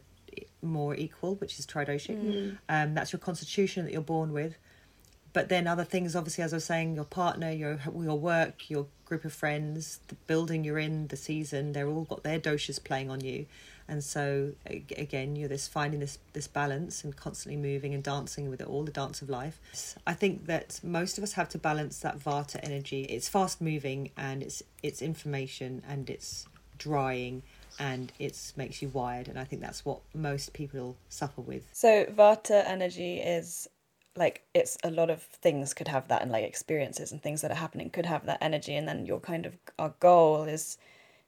more 0.62 0.96
equal, 0.96 1.36
which 1.36 1.60
is 1.60 1.66
tridoshic. 1.66 2.58
Um, 2.70 2.94
that's 2.94 3.12
your 3.14 3.20
constitution 3.20 3.86
that 3.86 3.92
you're 3.92 4.02
born 4.02 4.34
with. 4.34 4.56
But 5.34 5.50
then 5.50 5.68
other 5.68 5.84
things, 5.84 6.16
obviously, 6.16 6.44
as 6.44 6.54
I 6.54 6.58
was 6.58 6.66
saying, 6.66 6.96
your 6.96 7.06
partner, 7.06 7.52
your 7.52 7.80
your 7.96 8.20
work, 8.20 8.70
your 8.70 8.88
group 9.06 9.26
of 9.26 9.34
friends, 9.34 10.00
the 10.08 10.16
building 10.28 10.64
you're 10.64 10.80
in, 10.80 11.08
the 11.08 11.16
season, 11.16 11.74
they're 11.74 11.88
all 11.88 12.04
got 12.04 12.24
their 12.24 12.40
doshas 12.40 12.84
playing 12.84 13.10
on 13.10 13.22
you, 13.22 13.46
and 13.88 14.04
so 14.04 14.54
again, 14.66 15.36
you're 15.36 15.50
this 15.50 15.68
finding 15.68 16.00
this 16.00 16.18
this 16.34 16.48
balance 16.48 17.04
and 17.04 17.16
constantly 17.16 17.58
moving 17.58 17.94
and 17.94 18.04
dancing 18.04 18.50
with 18.50 18.62
it 18.62 18.68
all, 18.68 18.84
the 18.84 18.92
dance 18.92 19.22
of 19.22 19.30
life. 19.30 19.60
I 20.06 20.14
think 20.14 20.46
that 20.48 20.80
most 20.84 21.18
of 21.18 21.24
us 21.24 21.34
have 21.34 21.50
to 21.50 21.58
balance 21.58 22.00
that 22.00 22.20
vata 22.20 22.60
energy. 22.64 23.04
It's 23.04 23.30
fast 23.30 23.62
moving 23.62 24.12
and 24.18 24.44
it's 24.44 24.64
it's 24.84 25.02
information 25.02 25.82
and 25.88 26.10
it's 26.10 26.48
drying 26.78 27.44
and 27.80 28.12
it 28.20 28.54
makes 28.56 28.82
you 28.82 28.90
wired, 28.90 29.28
and 29.28 29.40
I 29.40 29.44
think 29.44 29.62
that's 29.62 29.86
what 29.86 30.02
most 30.14 30.54
people 30.54 30.98
suffer 31.10 31.42
with. 31.42 31.64
So 31.74 32.06
Vata 32.06 32.64
energy 32.68 33.20
is 33.20 33.68
like 34.16 34.44
it's 34.54 34.78
a 34.84 34.92
lot 34.92 35.10
of 35.10 35.22
things 35.22 35.74
could 35.74 35.88
have 35.88 36.08
that 36.10 36.22
and 36.22 36.32
like 36.32 36.44
experiences 36.44 37.12
and 37.12 37.22
things 37.22 37.42
that 37.42 37.52
are 37.52 37.56
happening 37.56 37.90
could 37.90 38.06
have 38.06 38.26
that 38.26 38.38
energy 38.42 38.76
and 38.76 38.88
then 38.88 39.06
your 39.06 39.20
kind 39.20 39.46
of 39.46 39.58
our 39.80 39.94
goal 40.00 40.44
is 40.44 40.78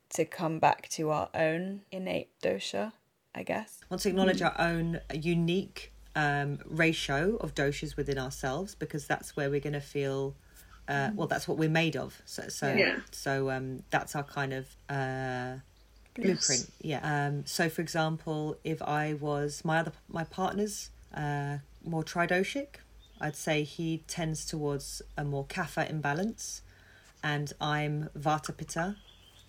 to 0.09 0.25
come 0.25 0.59
back 0.59 0.87
to 0.89 1.09
our 1.09 1.29
own 1.33 1.81
innate 1.91 2.29
dosha, 2.41 2.93
I 3.33 3.43
guess. 3.43 3.81
want 3.89 4.01
to 4.01 4.09
acknowledge 4.09 4.41
our 4.41 4.55
own 4.59 4.99
unique 5.13 5.91
um, 6.15 6.59
ratio 6.65 7.37
of 7.37 7.55
doshas 7.55 7.97
within 7.97 8.19
ourselves 8.19 8.75
because 8.75 9.07
that's 9.07 9.35
where 9.35 9.49
we're 9.49 9.59
going 9.59 9.73
to 9.73 9.81
feel 9.81 10.35
uh, 10.87 11.09
well 11.15 11.27
that's 11.27 11.47
what 11.47 11.57
we're 11.57 11.69
made 11.69 11.95
of. 11.95 12.21
So 12.25 12.47
so 12.49 12.77
Yeah. 12.77 12.95
so 13.11 13.49
um, 13.49 13.83
that's 13.89 14.15
our 14.15 14.23
kind 14.23 14.53
of 14.53 14.67
uh, 14.89 15.55
blueprint. 16.13 16.71
Yeah 16.81 16.99
um, 17.27 17.45
so 17.45 17.69
for 17.69 17.81
example 17.81 18.57
if 18.63 18.81
i 18.81 19.13
was 19.13 19.63
my 19.65 19.79
other 19.79 19.93
my 20.07 20.23
partner's 20.25 20.89
uh, 21.15 21.57
more 21.83 22.03
tridoshic 22.03 22.75
i'd 23.21 23.35
say 23.35 23.63
he 23.63 24.03
tends 24.07 24.45
towards 24.45 25.01
a 25.17 25.23
more 25.23 25.45
kapha 25.45 25.89
imbalance 25.89 26.61
and 27.23 27.53
i'm 27.61 28.09
vata 28.17 28.55
pitta 28.55 28.95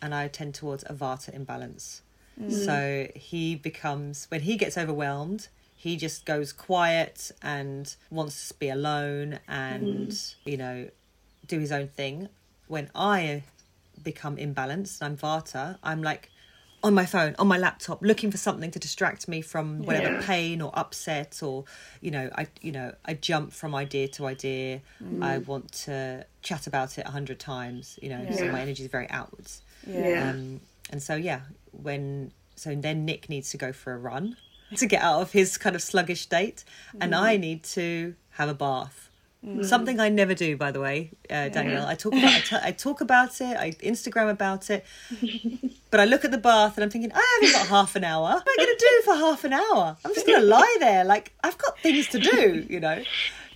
and 0.01 0.15
i 0.15 0.29
tend 0.29 0.55
towards 0.55 0.85
a 0.85 0.93
vata 0.93 1.35
imbalance. 1.35 2.03
Mm. 2.41 2.53
So 2.53 3.09
he 3.15 3.55
becomes 3.55 4.27
when 4.29 4.43
he 4.43 4.57
gets 4.57 4.77
overwhelmed 4.77 5.49
he 5.77 5.97
just 5.97 6.25
goes 6.25 6.53
quiet 6.53 7.31
and 7.43 7.95
wants 8.11 8.49
to 8.49 8.55
be 8.55 8.69
alone 8.71 9.39
and 9.47 10.09
mm. 10.09 10.35
you 10.45 10.57
know 10.57 10.89
do 11.47 11.59
his 11.59 11.71
own 11.73 11.89
thing. 11.89 12.29
When 12.69 12.91
i 12.95 13.43
become 14.03 14.37
imbalanced 14.37 15.01
i'm 15.03 15.17
vata 15.17 15.79
i'm 15.83 16.03
like 16.03 16.29
on 16.85 16.95
my 16.95 17.07
phone 17.07 17.35
on 17.39 17.49
my 17.49 17.59
laptop 17.59 17.99
looking 18.03 18.31
for 18.31 18.37
something 18.37 18.71
to 18.71 18.79
distract 18.79 19.27
me 19.27 19.41
from 19.41 19.83
whatever 19.83 20.13
Yeah. 20.13 20.23
pain 20.27 20.61
or 20.61 20.71
upset 20.79 21.43
or 21.43 21.65
you 22.01 22.11
know 22.11 22.31
i 22.37 22.47
you 22.61 22.71
know 22.73 22.95
i 23.07 23.15
jump 23.15 23.53
from 23.53 23.75
idea 23.75 24.07
to 24.17 24.27
idea. 24.27 24.81
I 25.23 25.39
want 25.39 25.73
to 25.87 26.25
chat 26.43 26.67
about 26.67 26.99
it 26.99 27.07
a 27.07 27.11
hundred 27.11 27.39
times 27.41 27.99
you 28.03 28.11
know 28.11 28.23
so 28.31 28.53
my 28.53 28.61
energy 28.61 28.83
is 28.85 28.91
very 28.91 29.09
outwards. 29.11 29.63
Yeah. 29.87 30.31
um, 30.31 30.61
and 30.91 31.03
so 31.03 31.15
yeah, 31.17 31.41
when 31.73 32.31
so 32.57 32.75
then 32.75 33.05
Nick 33.05 33.29
needs 33.29 33.51
to 33.51 33.57
go 33.57 33.73
for 33.73 33.93
a 33.95 33.99
run 33.99 34.37
to 34.77 34.87
get 34.87 35.03
out 35.03 35.21
of 35.23 35.33
his 35.33 35.57
kind 35.59 35.75
of 35.75 35.83
sluggish 35.83 36.21
state, 36.21 36.65
and 37.01 37.15
I 37.15 37.37
need 37.37 37.65
to 37.79 38.15
have 38.31 38.49
a 38.49 38.55
bath 38.55 39.04
Something 39.63 40.01
I 40.01 40.09
never 40.09 40.33
do, 40.33 40.57
by 40.57 40.71
the 40.71 40.81
way, 40.81 41.11
uh, 41.29 41.49
Danielle. 41.51 41.87
I 41.87 41.95
talk 41.95 42.15
about 42.15 42.33
I, 42.33 42.41
t- 42.41 42.57
I 42.63 42.73
talk 42.73 43.01
about 43.03 43.41
it. 43.43 43.57
I 43.57 43.73
Instagram 43.73 44.31
about 44.31 44.71
it, 44.71 44.87
but 45.91 46.01
I 46.01 46.07
look 46.07 46.25
at 46.25 46.31
the 46.31 46.39
bath 46.39 46.79
and 46.79 46.85
I'm 46.85 46.89
thinking, 46.89 47.13
I 47.15 47.41
haven't 47.41 47.53
got 47.53 47.67
half 47.69 47.95
an 47.95 48.05
hour. 48.05 48.23
What 48.23 48.49
am 48.49 48.49
I 48.49 48.57
going 48.57 48.77
to 48.77 48.87
do 48.91 49.03
for 49.05 49.15
half 49.17 49.45
an 49.45 49.53
hour? 49.53 49.97
I'm 50.03 50.15
just 50.15 50.27
going 50.27 50.41
to 50.41 50.47
lie 50.47 50.77
there. 50.81 51.05
Like 51.05 51.33
I've 51.45 51.59
got 51.59 51.79
things 51.81 52.09
to 52.09 52.19
do, 52.19 52.67
you 52.71 52.81
know. 52.81 53.03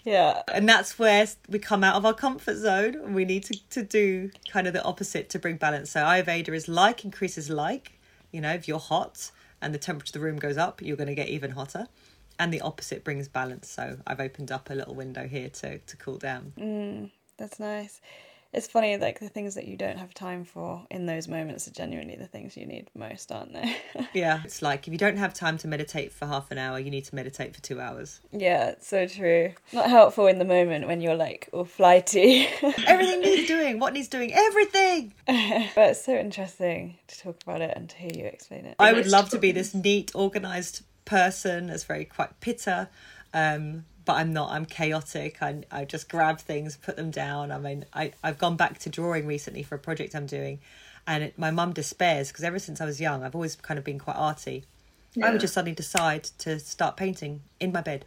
Yeah. 0.04 0.42
And 0.52 0.68
that's 0.68 0.98
where 0.98 1.26
we 1.48 1.58
come 1.58 1.84
out 1.84 1.96
of 1.96 2.06
our 2.06 2.14
comfort 2.14 2.56
zone 2.56 2.94
and 2.94 3.14
we 3.14 3.24
need 3.24 3.44
to, 3.44 3.68
to 3.70 3.82
do 3.82 4.30
kind 4.50 4.66
of 4.66 4.72
the 4.72 4.82
opposite 4.84 5.28
to 5.30 5.38
bring 5.38 5.56
balance. 5.56 5.90
So 5.90 6.00
Ayurveda 6.00 6.50
is 6.50 6.68
like 6.68 7.04
increases 7.04 7.50
like. 7.50 7.92
You 8.30 8.42
know, 8.42 8.52
if 8.52 8.68
you're 8.68 8.78
hot 8.78 9.30
and 9.60 9.74
the 9.74 9.78
temperature 9.78 10.10
of 10.10 10.12
the 10.14 10.20
room 10.20 10.38
goes 10.38 10.58
up, 10.58 10.82
you're 10.82 10.96
going 10.96 11.08
to 11.08 11.14
get 11.14 11.28
even 11.28 11.52
hotter. 11.52 11.88
And 12.38 12.52
the 12.52 12.60
opposite 12.60 13.04
brings 13.04 13.28
balance. 13.28 13.68
So 13.68 13.98
I've 14.06 14.20
opened 14.20 14.52
up 14.52 14.70
a 14.70 14.74
little 14.74 14.94
window 14.94 15.26
here 15.26 15.48
to, 15.48 15.78
to 15.78 15.96
cool 15.96 16.18
down. 16.18 16.52
Mm, 16.58 17.10
that's 17.36 17.58
nice. 17.58 18.00
It's 18.50 18.66
funny, 18.66 18.96
like 18.96 19.20
the 19.20 19.28
things 19.28 19.56
that 19.56 19.66
you 19.68 19.76
don't 19.76 19.98
have 19.98 20.14
time 20.14 20.42
for 20.42 20.86
in 20.90 21.04
those 21.04 21.28
moments 21.28 21.68
are 21.68 21.70
genuinely 21.70 22.16
the 22.16 22.26
things 22.26 22.56
you 22.56 22.64
need 22.64 22.88
most, 22.94 23.30
aren't 23.30 23.52
they? 23.52 23.76
Yeah, 24.14 24.40
it's 24.42 24.62
like 24.62 24.88
if 24.88 24.92
you 24.92 24.98
don't 24.98 25.18
have 25.18 25.34
time 25.34 25.58
to 25.58 25.68
meditate 25.68 26.12
for 26.12 26.24
half 26.24 26.50
an 26.50 26.56
hour, 26.56 26.78
you 26.78 26.90
need 26.90 27.04
to 27.04 27.14
meditate 27.14 27.54
for 27.54 27.60
two 27.60 27.78
hours. 27.78 28.20
yeah, 28.32 28.70
it's 28.70 28.88
so 28.88 29.06
true. 29.06 29.52
Not 29.74 29.90
helpful 29.90 30.26
in 30.28 30.38
the 30.38 30.46
moment 30.46 30.86
when 30.86 31.02
you're 31.02 31.14
like 31.14 31.50
all 31.52 31.66
flighty. 31.66 32.46
Everything 32.86 33.20
needs 33.20 33.46
doing. 33.48 33.78
What 33.80 33.92
needs 33.92 34.08
doing? 34.08 34.32
Everything. 34.32 35.12
but 35.26 35.90
it's 35.90 36.04
so 36.06 36.16
interesting 36.16 36.96
to 37.08 37.18
talk 37.20 37.42
about 37.42 37.60
it 37.60 37.74
and 37.76 37.90
to 37.90 37.96
hear 37.96 38.12
you 38.14 38.24
explain 38.24 38.64
it. 38.64 38.76
I 38.78 38.94
would 38.94 39.06
love 39.06 39.28
to 39.30 39.38
be 39.38 39.52
this 39.52 39.74
neat, 39.74 40.10
organized 40.14 40.82
person 41.08 41.66
that's 41.66 41.84
very 41.84 42.04
quite 42.04 42.38
pitta. 42.40 42.88
Um, 43.34 43.84
but 44.04 44.14
I'm 44.14 44.32
not. 44.32 44.50
I'm 44.50 44.64
chaotic. 44.64 45.42
I, 45.42 45.62
I 45.70 45.84
just 45.84 46.08
grab 46.08 46.38
things, 46.38 46.76
put 46.76 46.96
them 46.96 47.10
down. 47.10 47.52
I 47.52 47.58
mean, 47.58 47.84
I, 47.92 48.12
I've 48.22 48.38
gone 48.38 48.56
back 48.56 48.78
to 48.80 48.88
drawing 48.88 49.26
recently 49.26 49.62
for 49.62 49.74
a 49.74 49.78
project 49.78 50.14
I'm 50.14 50.26
doing. 50.26 50.60
And 51.06 51.24
it, 51.24 51.38
my 51.38 51.50
mum 51.50 51.72
despairs 51.72 52.28
because 52.28 52.44
ever 52.44 52.58
since 52.58 52.80
I 52.80 52.84
was 52.84 53.00
young, 53.00 53.22
I've 53.22 53.34
always 53.34 53.56
kind 53.56 53.76
of 53.76 53.84
been 53.84 53.98
quite 53.98 54.16
arty. 54.16 54.64
I 55.22 55.30
would 55.30 55.40
just 55.40 55.54
suddenly 55.54 55.74
decide 55.74 56.24
to 56.38 56.60
start 56.60 56.96
painting 56.96 57.42
in 57.58 57.72
my 57.72 57.80
bed, 57.80 58.04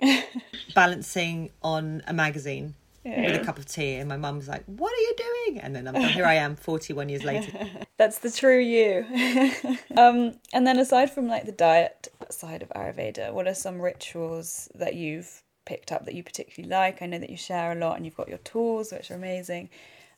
balancing 0.74 1.50
on 1.62 2.02
a 2.06 2.14
magazine 2.14 2.74
with 3.06 3.40
a 3.40 3.44
cup 3.44 3.58
of 3.58 3.66
tea. 3.66 3.94
And 3.94 4.08
my 4.08 4.16
mum's 4.16 4.48
like, 4.48 4.64
What 4.66 4.92
are 4.92 5.00
you 5.00 5.14
doing? 5.16 5.60
And 5.60 5.74
then 5.74 5.88
I'm, 5.88 5.94
here 5.94 6.26
I 6.26 6.34
am 6.34 6.56
41 6.56 7.08
years 7.08 7.24
later. 7.24 7.68
That's 7.96 8.18
the 8.18 8.30
true 8.30 8.58
you. 8.58 9.04
um, 9.96 10.34
and 10.52 10.66
then 10.66 10.78
aside 10.78 11.10
from 11.10 11.28
like 11.28 11.46
the 11.46 11.52
diet 11.52 12.08
side 12.30 12.62
of 12.62 12.68
Ayurveda, 12.70 13.32
what 13.32 13.46
are 13.46 13.54
some 13.54 13.80
rituals 13.80 14.68
that 14.74 14.94
you've 14.94 15.42
picked 15.64 15.92
up 15.92 16.04
that 16.04 16.14
you 16.14 16.22
particularly 16.22 16.70
like? 16.70 17.02
I 17.02 17.06
know 17.06 17.18
that 17.18 17.30
you 17.30 17.36
share 17.36 17.72
a 17.72 17.74
lot 17.74 17.96
and 17.96 18.04
you've 18.04 18.16
got 18.16 18.28
your 18.28 18.38
tools, 18.38 18.92
which 18.92 19.10
are 19.10 19.14
amazing. 19.14 19.70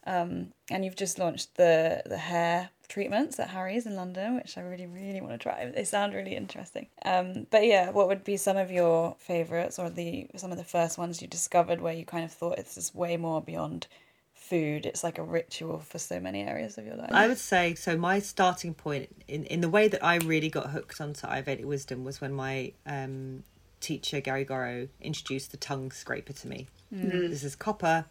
Um, 0.08 0.52
and 0.70 0.84
you've 0.84 0.96
just 0.96 1.18
launched 1.18 1.56
the 1.56 2.02
the 2.06 2.16
hair 2.16 2.70
treatments 2.88 3.38
at 3.38 3.50
Hari's 3.50 3.84
in 3.84 3.94
London, 3.94 4.36
which 4.36 4.56
I 4.56 4.62
really, 4.62 4.86
really 4.86 5.20
want 5.20 5.34
to 5.34 5.38
try. 5.38 5.70
They 5.70 5.84
sound 5.84 6.14
really 6.14 6.34
interesting. 6.34 6.86
Um, 7.04 7.46
but 7.50 7.66
yeah, 7.66 7.90
what 7.90 8.08
would 8.08 8.24
be 8.24 8.38
some 8.38 8.56
of 8.56 8.70
your 8.70 9.16
favorites 9.18 9.78
or 9.78 9.90
the 9.90 10.26
some 10.36 10.50
of 10.50 10.56
the 10.56 10.64
first 10.64 10.96
ones 10.96 11.20
you 11.20 11.28
discovered 11.28 11.82
where 11.82 11.92
you 11.92 12.06
kind 12.06 12.24
of 12.24 12.32
thought 12.32 12.56
this 12.56 12.78
is 12.78 12.94
way 12.94 13.18
more 13.18 13.42
beyond 13.42 13.86
food? 14.34 14.86
It's 14.86 15.04
like 15.04 15.18
a 15.18 15.22
ritual 15.22 15.80
for 15.80 15.98
so 15.98 16.18
many 16.18 16.42
areas 16.42 16.78
of 16.78 16.86
your 16.86 16.96
life. 16.96 17.10
I 17.12 17.28
would 17.28 17.38
say 17.38 17.74
so. 17.74 17.98
My 17.98 18.18
starting 18.18 18.72
point 18.72 19.14
in 19.28 19.44
in 19.44 19.60
the 19.60 19.68
way 19.68 19.88
that 19.88 20.02
I 20.02 20.16
really 20.16 20.48
got 20.48 20.70
hooked 20.70 21.02
onto 21.02 21.26
Ayurvedic 21.26 21.66
wisdom 21.66 22.02
was 22.02 22.22
when 22.22 22.32
my 22.32 22.72
um, 22.86 23.44
teacher 23.80 24.20
Gary 24.20 24.46
Gorrow 24.46 24.88
introduced 25.02 25.50
the 25.50 25.58
tongue 25.58 25.90
scraper 25.90 26.32
to 26.32 26.48
me. 26.48 26.66
This 26.90 27.44
is 27.44 27.54
copper 27.54 28.06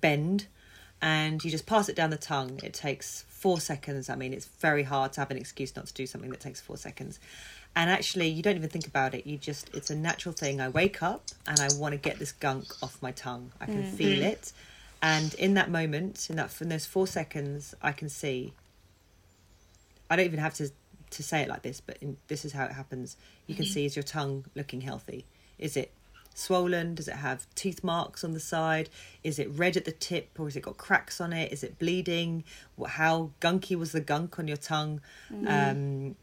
bend, 0.00 0.46
and 1.02 1.42
you 1.44 1.50
just 1.50 1.66
pass 1.66 1.88
it 1.88 1.96
down 1.96 2.10
the 2.10 2.16
tongue. 2.16 2.60
It 2.62 2.74
takes 2.74 3.24
four 3.28 3.60
seconds. 3.60 4.10
I 4.10 4.16
mean, 4.16 4.32
it's 4.32 4.46
very 4.46 4.82
hard 4.82 5.12
to 5.14 5.20
have 5.20 5.30
an 5.30 5.36
excuse 5.36 5.74
not 5.74 5.86
to 5.86 5.94
do 5.94 6.06
something 6.06 6.30
that 6.30 6.40
takes 6.40 6.60
four 6.60 6.76
seconds. 6.76 7.18
And 7.74 7.88
actually, 7.88 8.28
you 8.28 8.42
don't 8.42 8.56
even 8.56 8.68
think 8.68 8.86
about 8.86 9.14
it. 9.14 9.26
You 9.26 9.38
just, 9.38 9.70
it's 9.74 9.90
a 9.90 9.94
natural 9.94 10.34
thing. 10.34 10.60
I 10.60 10.68
wake 10.68 11.02
up 11.02 11.28
and 11.46 11.58
I 11.60 11.68
want 11.76 11.92
to 11.92 11.98
get 11.98 12.18
this 12.18 12.32
gunk 12.32 12.66
off 12.82 13.00
my 13.00 13.12
tongue. 13.12 13.52
I 13.60 13.66
can 13.66 13.84
mm. 13.84 13.92
feel 13.92 14.20
mm. 14.20 14.26
it. 14.26 14.52
And 15.02 15.32
in 15.34 15.54
that 15.54 15.70
moment, 15.70 16.28
in 16.28 16.36
that 16.36 16.60
in 16.60 16.68
those 16.68 16.86
four 16.86 17.06
seconds, 17.06 17.74
I 17.80 17.92
can 17.92 18.08
see. 18.08 18.52
I 20.10 20.16
don't 20.16 20.26
even 20.26 20.40
have 20.40 20.54
to 20.54 20.70
to 21.10 21.22
say 21.22 21.42
it 21.42 21.48
like 21.48 21.62
this, 21.62 21.80
but 21.80 21.96
in, 22.00 22.16
this 22.28 22.44
is 22.44 22.52
how 22.52 22.64
it 22.64 22.72
happens. 22.72 23.16
You 23.46 23.54
can 23.54 23.64
mm-hmm. 23.64 23.72
see 23.72 23.84
is 23.86 23.96
your 23.96 24.02
tongue 24.02 24.44
looking 24.54 24.82
healthy? 24.82 25.24
Is 25.58 25.76
it 25.76 25.92
swollen? 26.34 26.94
Does 26.94 27.08
it 27.08 27.16
have 27.16 27.46
tooth 27.54 27.82
marks 27.84 28.24
on 28.24 28.32
the 28.32 28.40
side? 28.40 28.88
Is 29.22 29.38
it 29.38 29.48
red 29.50 29.76
at 29.76 29.84
the 29.84 29.92
tip, 29.92 30.30
or 30.38 30.46
has 30.46 30.56
it 30.56 30.62
got 30.62 30.76
cracks 30.76 31.20
on 31.20 31.32
it? 31.32 31.52
Is 31.52 31.62
it 31.62 31.78
bleeding? 31.78 32.44
How 32.86 33.30
gunky 33.40 33.76
was 33.76 33.92
the 33.92 34.00
gunk 34.00 34.38
on 34.38 34.48
your 34.48 34.56
tongue? 34.56 35.00
Um, 35.46 36.16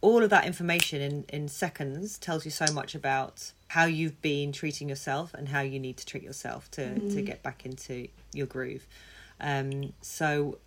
all 0.00 0.22
of 0.22 0.30
that 0.30 0.46
information 0.46 1.00
in, 1.00 1.24
in 1.28 1.48
seconds 1.48 2.18
tells 2.18 2.44
you 2.44 2.50
so 2.50 2.66
much 2.72 2.94
about 2.94 3.52
how 3.68 3.84
you've 3.84 4.20
been 4.22 4.52
treating 4.52 4.88
yourself 4.88 5.34
and 5.34 5.48
how 5.48 5.60
you 5.60 5.80
need 5.80 5.96
to 5.96 6.06
treat 6.06 6.22
yourself 6.22 6.70
to, 6.72 6.98
to 7.10 7.20
get 7.22 7.42
back 7.42 7.66
into 7.66 8.08
your 8.32 8.46
groove. 8.46 8.86
Um, 9.40 9.92
so 10.00 10.58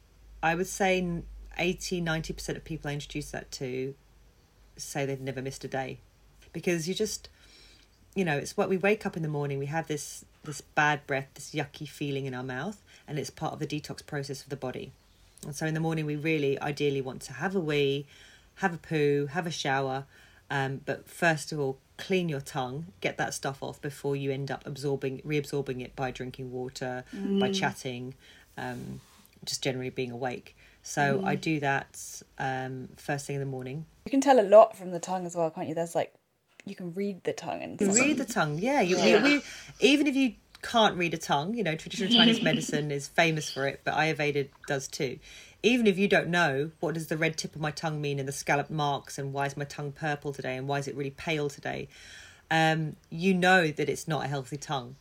I 0.44 0.56
would 0.56 0.68
say 0.68 1.22
80, 1.58 2.02
90% 2.02 2.58
of 2.58 2.64
people 2.64 2.90
I 2.90 2.94
introduce 2.94 3.32
that 3.32 3.52
to 3.54 3.96
say 4.78 5.06
they've 5.06 5.20
never 5.20 5.42
missed 5.42 5.64
a 5.64 5.68
day 5.68 6.00
because 6.54 6.88
you 6.88 6.94
just, 6.94 7.30
you 8.16 8.26
know, 8.26 8.38
it's 8.38 8.58
what 8.58 8.70
we 8.70 8.78
wake 8.78 9.06
up 9.06 9.16
in 9.16 9.24
the 9.24 9.30
morning, 9.30 9.60
we 9.60 9.68
have 9.68 9.88
this, 9.88 10.26
this 10.44 10.62
bad 10.62 11.06
breath, 11.08 11.28
this 11.34 11.52
yucky 11.52 11.88
feeling 11.88 12.26
in 12.26 12.34
our 12.34 12.44
mouth, 12.44 12.82
and 13.08 13.18
it's 13.18 13.30
part 13.30 13.54
of 13.54 13.60
the 13.60 13.68
detox 13.68 14.06
process 14.06 14.42
of 14.44 14.50
the 14.50 14.56
body. 14.56 14.92
And 15.46 15.56
so 15.56 15.66
in 15.66 15.74
the 15.74 15.80
morning, 15.80 16.06
we 16.06 16.16
really 16.16 16.60
ideally 16.60 17.02
want 17.02 17.22
to 17.24 17.34
have 17.34 17.56
a 17.56 17.60
wee, 17.60 18.06
have 18.56 18.74
a 18.74 18.78
poo, 18.78 19.28
have 19.32 19.48
a 19.48 19.52
shower, 19.52 20.06
um, 20.50 20.82
but 20.86 21.10
first 21.10 21.52
of 21.52 21.60
all, 21.60 21.78
clean 21.98 22.28
your 22.30 22.42
tongue, 22.42 22.88
get 23.00 23.18
that 23.18 23.34
stuff 23.34 23.62
off 23.62 23.82
before 23.82 24.16
you 24.16 24.32
end 24.32 24.52
up 24.52 24.66
absorbing, 24.66 25.22
reabsorbing 25.22 25.82
it 25.82 25.96
by 25.96 26.12
drinking 26.12 26.52
water, 26.52 27.04
by 27.40 27.52
chatting, 27.52 28.16
um, 28.58 29.00
just 29.46 29.64
generally 29.64 29.90
being 29.90 30.12
awake. 30.12 30.56
So 30.84 31.22
I 31.24 31.36
do 31.36 31.60
that 31.60 32.22
um, 32.40 32.90
first 32.98 33.28
thing 33.28 33.36
in 33.36 33.40
the 33.40 33.46
morning. 33.46 33.86
You 34.06 34.12
can 34.12 34.20
tell 34.20 34.40
a 34.40 34.42
lot 34.42 34.76
from 34.76 34.92
the 34.92 35.00
tongue 35.00 35.26
as 35.28 35.36
well, 35.36 35.50
can't 35.52 35.68
you? 35.68 35.76
There's 35.76 35.94
like, 35.94 36.14
you 36.66 36.76
can 36.76 36.94
read 36.94 37.24
the 37.24 37.34
tongue 37.34 37.62
and 37.62 37.80
stuff. 37.80 37.96
read 37.96 38.18
the 38.18 38.26
tongue, 38.26 38.58
yeah. 38.60 38.82
You, 38.82 38.98
Yeah. 38.98 39.40
Even 39.80 40.08
if 40.08 40.16
you 40.16 40.34
can't 40.62 40.98
read 40.98 41.14
a 41.14 41.18
tongue, 41.18 41.56
you 41.56 41.64
know, 41.64 41.76
traditional 41.76 42.12
Chinese 42.12 42.42
medicine 42.44 42.92
is 42.92 43.08
famous 43.08 43.50
for 43.50 43.68
it, 43.68 43.82
but 43.84 43.96
Ayurveda 43.96 44.50
does 44.68 44.88
too. 44.88 45.20
Even 45.64 45.88
if 45.88 45.98
you 45.98 46.08
don't 46.08 46.28
know 46.28 46.72
what 46.80 46.96
does 46.96 47.08
the 47.08 47.18
red 47.18 47.38
tip 47.38 47.56
of 47.56 47.62
my 47.62 47.72
tongue 47.72 48.02
mean 48.02 48.20
and 48.20 48.28
the 48.28 48.34
scalloped 48.34 48.72
marks 48.72 49.18
and 49.18 49.34
why 49.34 49.46
is 49.46 49.56
my 49.58 49.66
tongue 49.66 49.92
purple 49.92 50.34
today 50.34 50.58
and 50.58 50.68
why 50.68 50.80
is 50.80 50.88
it 50.88 50.96
really 50.96 51.12
pale 51.12 51.50
today, 51.50 51.88
um, 52.50 52.96
you 53.10 53.34
know 53.34 53.68
that 53.68 53.90
it's 53.90 54.08
not 54.08 54.26
a 54.26 54.28
healthy 54.28 54.58
tongue. 54.58 54.96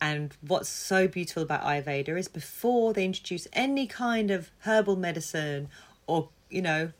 And 0.00 0.34
what's 0.46 0.68
so 0.68 1.08
beautiful 1.08 1.42
about 1.42 1.62
Ayurveda 1.62 2.18
is 2.18 2.28
before 2.28 2.92
they 2.92 3.04
introduce 3.04 3.46
any 3.52 3.86
kind 3.86 4.30
of 4.30 4.50
herbal 4.60 4.96
medicine 4.96 5.68
or, 6.06 6.28
you 6.50 6.60
know, 6.60 6.92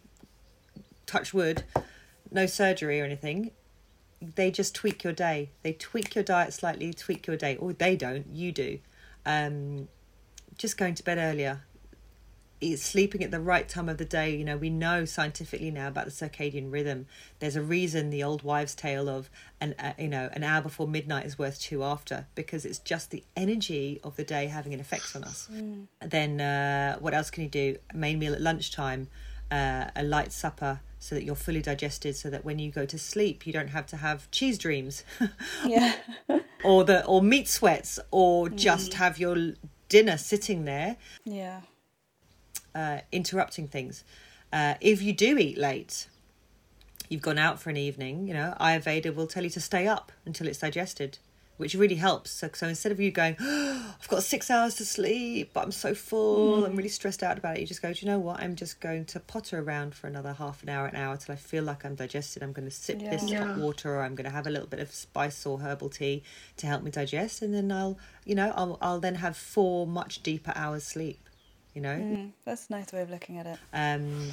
touch 1.07 1.35
wood, 1.35 1.65
no 2.31 2.47
surgery 2.47 3.01
or 3.01 3.05
anything, 3.05 3.51
they 4.35 4.51
just 4.51 4.75
tweak 4.75 5.05
your 5.05 5.13
day. 5.13 5.51
They 5.63 5.73
tweak 5.73 6.15
your 6.15 6.25
diet 6.25 6.53
slightly, 6.53 6.93
tweak 6.93 7.27
your 7.27 7.37
day. 7.37 7.57
Or 7.57 7.73
they 7.73 7.97
don't, 7.97 8.27
you 8.33 8.53
do. 8.53 8.79
Um, 9.27 9.89
just 10.57 10.77
going 10.77 10.95
to 10.95 11.03
bed 11.03 11.19
earlier, 11.19 11.63
eat, 12.61 12.79
sleeping 12.79 13.23
at 13.23 13.31
the 13.31 13.41
right 13.41 13.69
time 13.69 13.89
of 13.89 13.99
the 13.99 14.05
day. 14.05 14.35
You 14.37 14.45
know, 14.45 14.57
we 14.57 14.71
know 14.71 15.05
scientifically 15.05 15.71
now 15.71 15.89
about 15.89 16.05
the 16.05 16.11
circadian 16.11 16.73
rhythm. 16.73 17.07
There's 17.39 17.57
a 17.57 17.63
reason 17.63 18.11
the 18.11 18.23
old 18.23 18.43
wives' 18.43 18.75
tale 18.75 19.09
of 19.09 19.31
an 19.61 19.75
uh, 19.79 19.95
you 19.99 20.09
know 20.09 20.29
an 20.33 20.43
hour 20.43 20.63
before 20.63 20.87
midnight 20.87 21.27
is 21.27 21.39
worth 21.39 21.61
two 21.61 21.83
after 21.83 22.27
because 22.35 22.65
it's 22.65 22.79
just 22.79 23.11
the 23.11 23.25
energy 23.37 24.01
of 24.05 24.17
the 24.17 24.25
day 24.25 24.47
having 24.47 24.75
an 24.75 24.81
effect 24.81 25.15
on 25.15 25.25
us. 25.25 25.49
Then 26.01 26.41
uh, 26.41 26.99
what 26.99 27.15
else 27.15 27.31
can 27.31 27.43
you 27.45 27.51
do? 27.51 27.77
Main 27.93 28.19
meal 28.19 28.35
at 28.35 28.41
lunchtime, 28.41 29.09
uh, 29.55 29.91
a 29.95 30.03
light 30.03 30.33
supper 30.33 30.81
so 30.99 31.15
that 31.15 31.23
you're 31.23 31.35
fully 31.35 31.63
digested, 31.63 32.17
so 32.17 32.31
that 32.31 32.45
when 32.45 32.59
you 32.59 32.71
go 32.71 32.85
to 32.87 32.99
sleep 32.99 33.47
you 33.47 33.53
don't 33.53 33.69
have 33.69 33.87
to 33.87 33.97
have 33.97 34.31
cheese 34.31 34.59
dreams. 34.59 35.05
Yeah. 35.67 35.95
or 36.65 36.85
the 36.85 37.05
or 37.05 37.23
meat 37.23 37.49
sweats 37.49 37.99
or 38.11 38.49
just 38.49 38.95
have 38.95 39.19
your 39.19 39.37
dinner 39.89 40.17
sitting 40.17 40.65
there 40.65 40.97
yeah. 41.25 41.61
uh, 42.75 42.99
interrupting 43.13 43.69
things 43.69 44.03
uh, 44.53 44.75
if 44.81 45.03
you 45.03 45.13
do 45.13 45.39
eat 45.39 45.59
late 45.59 46.09
you've 47.09 47.23
gone 47.23 47.39
out 47.39 47.61
for 47.61 47.71
an 47.71 47.77
evening 47.77 48.27
you 48.27 48.35
know 48.35 48.55
ayurveda 48.61 49.15
will 49.15 49.27
tell 49.27 49.45
you 49.45 49.51
to 49.51 49.61
stay 49.61 49.87
up 49.87 50.11
until 50.25 50.49
it's 50.49 50.59
digested 50.59 51.19
which 51.57 51.75
really 51.75 51.95
helps. 51.95 52.31
So, 52.31 52.51
so 52.53 52.67
instead 52.69 52.93
of 52.93 53.01
you 53.01 53.11
going, 53.11 53.37
oh, 53.41 53.95
I've 54.01 54.09
got 54.09 54.23
six 54.23 54.51
hours 54.51 54.75
to 54.77 54.85
sleep, 54.85 55.51
but 55.55 55.65
I'm 55.65 55.73
so 55.73 55.95
full, 55.95 56.63
mm. 56.63 56.67
I'm 56.67 56.77
really 56.77 56.89
stressed 56.89 57.23
out 57.23 57.39
about 57.39 57.57
it, 57.57 57.61
you 57.61 57.67
just 57.67 57.83
go, 57.83 57.93
do 57.93 58.05
you 58.05 58.11
know 58.11 58.19
what? 58.19 58.41
I'm 58.41 58.57
just 58.57 58.81
going 58.81 59.05
to 59.07 59.21
potter 59.21 59.61
around 59.61 59.95
for 59.95 60.07
another 60.07 60.33
half 60.33 60.63
an 60.63 60.69
hour, 60.69 60.87
an 60.87 60.97
hour 60.97 61.17
till 61.17 61.33
I 61.33 61.37
feel 61.37 61.65
like 61.65 61.85
I'm 61.85 61.95
digested. 61.95 62.43
I'm 62.43 62.53
going 62.53 62.69
to 62.69 62.75
sip 62.75 63.01
yeah. 63.01 63.11
this 63.11 63.31
yeah. 63.31 63.45
hot 63.45 63.59
water, 63.59 63.95
or 63.95 64.03
I'm 64.03 64.15
going 64.15 64.25
to 64.25 64.35
have 64.35 64.47
a 64.47 64.51
little 64.51 64.69
bit 64.69 64.81
of 64.81 64.93
spice 64.93 65.47
or 65.47 65.61
herbal 65.61 65.91
tea 65.91 66.23
to 66.57 66.67
help 66.67 66.83
me 66.83 66.91
digest, 66.91 67.43
and 67.43 67.55
then 67.55 67.71
I'll, 67.71 67.99
you 68.25 68.35
know, 68.35 68.53
I'll, 68.57 68.79
I'll 68.81 69.01
then 69.01 69.17
have 69.17 69.37
four 69.37 69.87
much 69.87 70.23
deeper 70.23 70.53
hours 70.57 70.85
sleep. 70.85 71.21
You 71.75 71.81
know, 71.81 71.97
mm, 71.97 72.31
that's 72.45 72.69
a 72.69 72.73
nice 72.73 72.93
way 72.93 73.03
of 73.03 73.11
looking 73.11 73.39
at 73.39 73.47
it. 73.47 73.59
Um, 73.73 74.31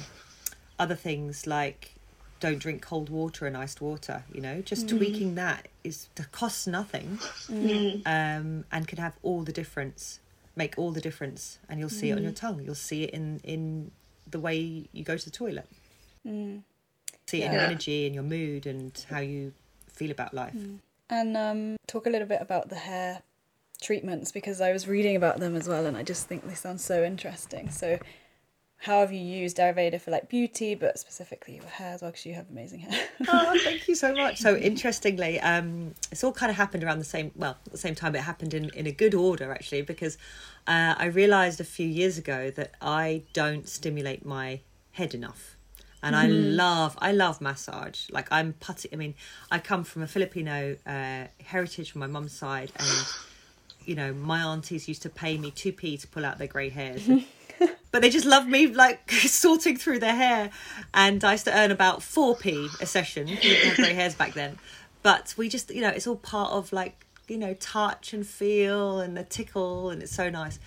other 0.78 0.94
things 0.94 1.46
like 1.46 1.94
don't 2.42 2.58
drink 2.58 2.82
cold 2.82 3.08
water 3.08 3.46
and 3.46 3.56
iced 3.56 3.80
water 3.80 4.24
you 4.34 4.40
know 4.40 4.60
just 4.62 4.86
mm. 4.86 4.96
tweaking 4.96 5.36
that 5.36 5.68
is 5.84 6.08
costs 6.32 6.66
nothing 6.66 7.16
mm. 7.46 8.02
um, 8.04 8.64
and 8.72 8.88
can 8.88 8.98
have 8.98 9.14
all 9.22 9.42
the 9.42 9.52
difference 9.52 10.18
make 10.56 10.76
all 10.76 10.90
the 10.90 11.00
difference 11.00 11.60
and 11.68 11.78
you'll 11.78 11.88
see 11.88 12.08
mm. 12.08 12.10
it 12.10 12.16
on 12.16 12.22
your 12.24 12.32
mm. 12.32 12.36
tongue 12.36 12.60
you'll 12.64 12.74
see 12.74 13.04
it 13.04 13.10
in 13.10 13.40
in 13.44 13.92
the 14.28 14.40
way 14.40 14.88
you 14.92 15.04
go 15.04 15.16
to 15.16 15.24
the 15.24 15.30
toilet 15.30 15.68
mm. 16.26 16.60
see 17.28 17.38
it 17.38 17.40
yeah. 17.40 17.46
in 17.46 17.52
your 17.52 17.62
energy 17.62 18.06
and 18.06 18.14
your 18.14 18.24
mood 18.24 18.66
and 18.66 19.06
how 19.08 19.20
you 19.20 19.52
feel 19.86 20.10
about 20.10 20.34
life 20.34 20.54
mm. 20.54 20.78
and 21.10 21.36
um, 21.36 21.76
talk 21.86 22.06
a 22.06 22.10
little 22.10 22.26
bit 22.26 22.42
about 22.42 22.68
the 22.70 22.74
hair 22.74 23.22
treatments 23.80 24.32
because 24.32 24.60
i 24.60 24.72
was 24.72 24.88
reading 24.88 25.14
about 25.14 25.38
them 25.38 25.54
as 25.54 25.68
well 25.68 25.86
and 25.86 25.96
i 25.96 26.02
just 26.02 26.26
think 26.26 26.44
they 26.48 26.54
sound 26.54 26.80
so 26.80 27.04
interesting 27.04 27.70
so 27.70 28.00
how 28.82 28.98
have 28.98 29.12
you 29.12 29.20
used 29.20 29.58
Ayurveda 29.58 30.00
for 30.00 30.10
like 30.10 30.28
beauty, 30.28 30.74
but 30.74 30.98
specifically 30.98 31.54
your 31.54 31.64
hair 31.66 31.94
as 31.94 32.02
well? 32.02 32.10
Because 32.10 32.26
you 32.26 32.34
have 32.34 32.50
amazing 32.50 32.80
hair. 32.80 33.08
oh, 33.28 33.56
thank 33.62 33.86
you 33.86 33.94
so 33.94 34.12
much. 34.12 34.38
So 34.38 34.56
interestingly, 34.70 35.38
um, 35.38 35.94
it's 36.10 36.24
all 36.24 36.32
kind 36.32 36.50
of 36.50 36.56
happened 36.56 36.82
around 36.82 36.98
the 36.98 37.04
same. 37.04 37.30
Well, 37.36 37.56
at 37.64 37.70
the 37.70 37.78
same 37.78 37.94
time, 37.94 38.16
it 38.16 38.22
happened 38.22 38.54
in 38.54 38.70
in 38.70 38.88
a 38.88 38.90
good 38.90 39.14
order 39.14 39.52
actually, 39.52 39.82
because 39.82 40.18
uh, 40.66 40.96
I 40.98 41.06
realised 41.06 41.60
a 41.60 41.64
few 41.64 41.86
years 41.86 42.18
ago 42.18 42.50
that 42.50 42.72
I 42.82 43.22
don't 43.32 43.68
stimulate 43.68 44.26
my 44.26 44.60
head 44.90 45.14
enough. 45.14 45.56
And 46.02 46.16
mm. 46.16 46.18
I 46.18 46.26
mm-hmm. 46.26 46.56
love, 46.56 46.98
I 47.00 47.12
love 47.12 47.40
massage. 47.40 48.10
Like 48.10 48.26
I'm 48.32 48.54
putty. 48.54 48.88
I 48.92 48.96
mean, 48.96 49.14
I 49.48 49.60
come 49.60 49.84
from 49.84 50.02
a 50.02 50.08
Filipino 50.08 50.76
uh, 50.84 51.26
heritage 51.44 51.92
from 51.92 52.00
my 52.00 52.08
mum's 52.08 52.32
side, 52.32 52.72
and 52.80 53.06
you 53.84 53.94
know, 53.94 54.12
my 54.12 54.42
aunties 54.42 54.88
used 54.88 55.02
to 55.02 55.08
pay 55.08 55.38
me 55.38 55.52
two 55.52 55.72
p 55.72 55.96
to 55.96 56.08
pull 56.08 56.24
out 56.24 56.38
their 56.38 56.48
grey 56.48 56.70
hairs. 56.70 57.08
but 57.92 58.00
they 58.02 58.10
just 58.10 58.26
love 58.26 58.48
me 58.48 58.66
like 58.66 59.10
sorting 59.12 59.76
through 59.76 60.00
their 60.00 60.14
hair. 60.14 60.50
And 60.92 61.22
I 61.22 61.32
used 61.32 61.44
to 61.44 61.56
earn 61.56 61.70
about 61.70 62.00
4p 62.00 62.80
a 62.80 62.86
session. 62.86 63.26
We 63.26 63.36
didn't 63.36 63.68
have 63.68 63.76
grey 63.76 63.94
hairs 63.94 64.14
back 64.14 64.32
then. 64.32 64.58
But 65.02 65.34
we 65.36 65.48
just, 65.48 65.72
you 65.72 65.82
know, 65.82 65.88
it's 65.88 66.06
all 66.06 66.16
part 66.16 66.52
of 66.52 66.72
like, 66.72 67.06
you 67.28 67.36
know, 67.36 67.54
touch 67.54 68.12
and 68.12 68.26
feel 68.26 69.00
and 69.00 69.16
the 69.16 69.24
tickle, 69.24 69.90
and 69.90 70.02
it's 70.02 70.14
so 70.14 70.30
nice. 70.30 70.58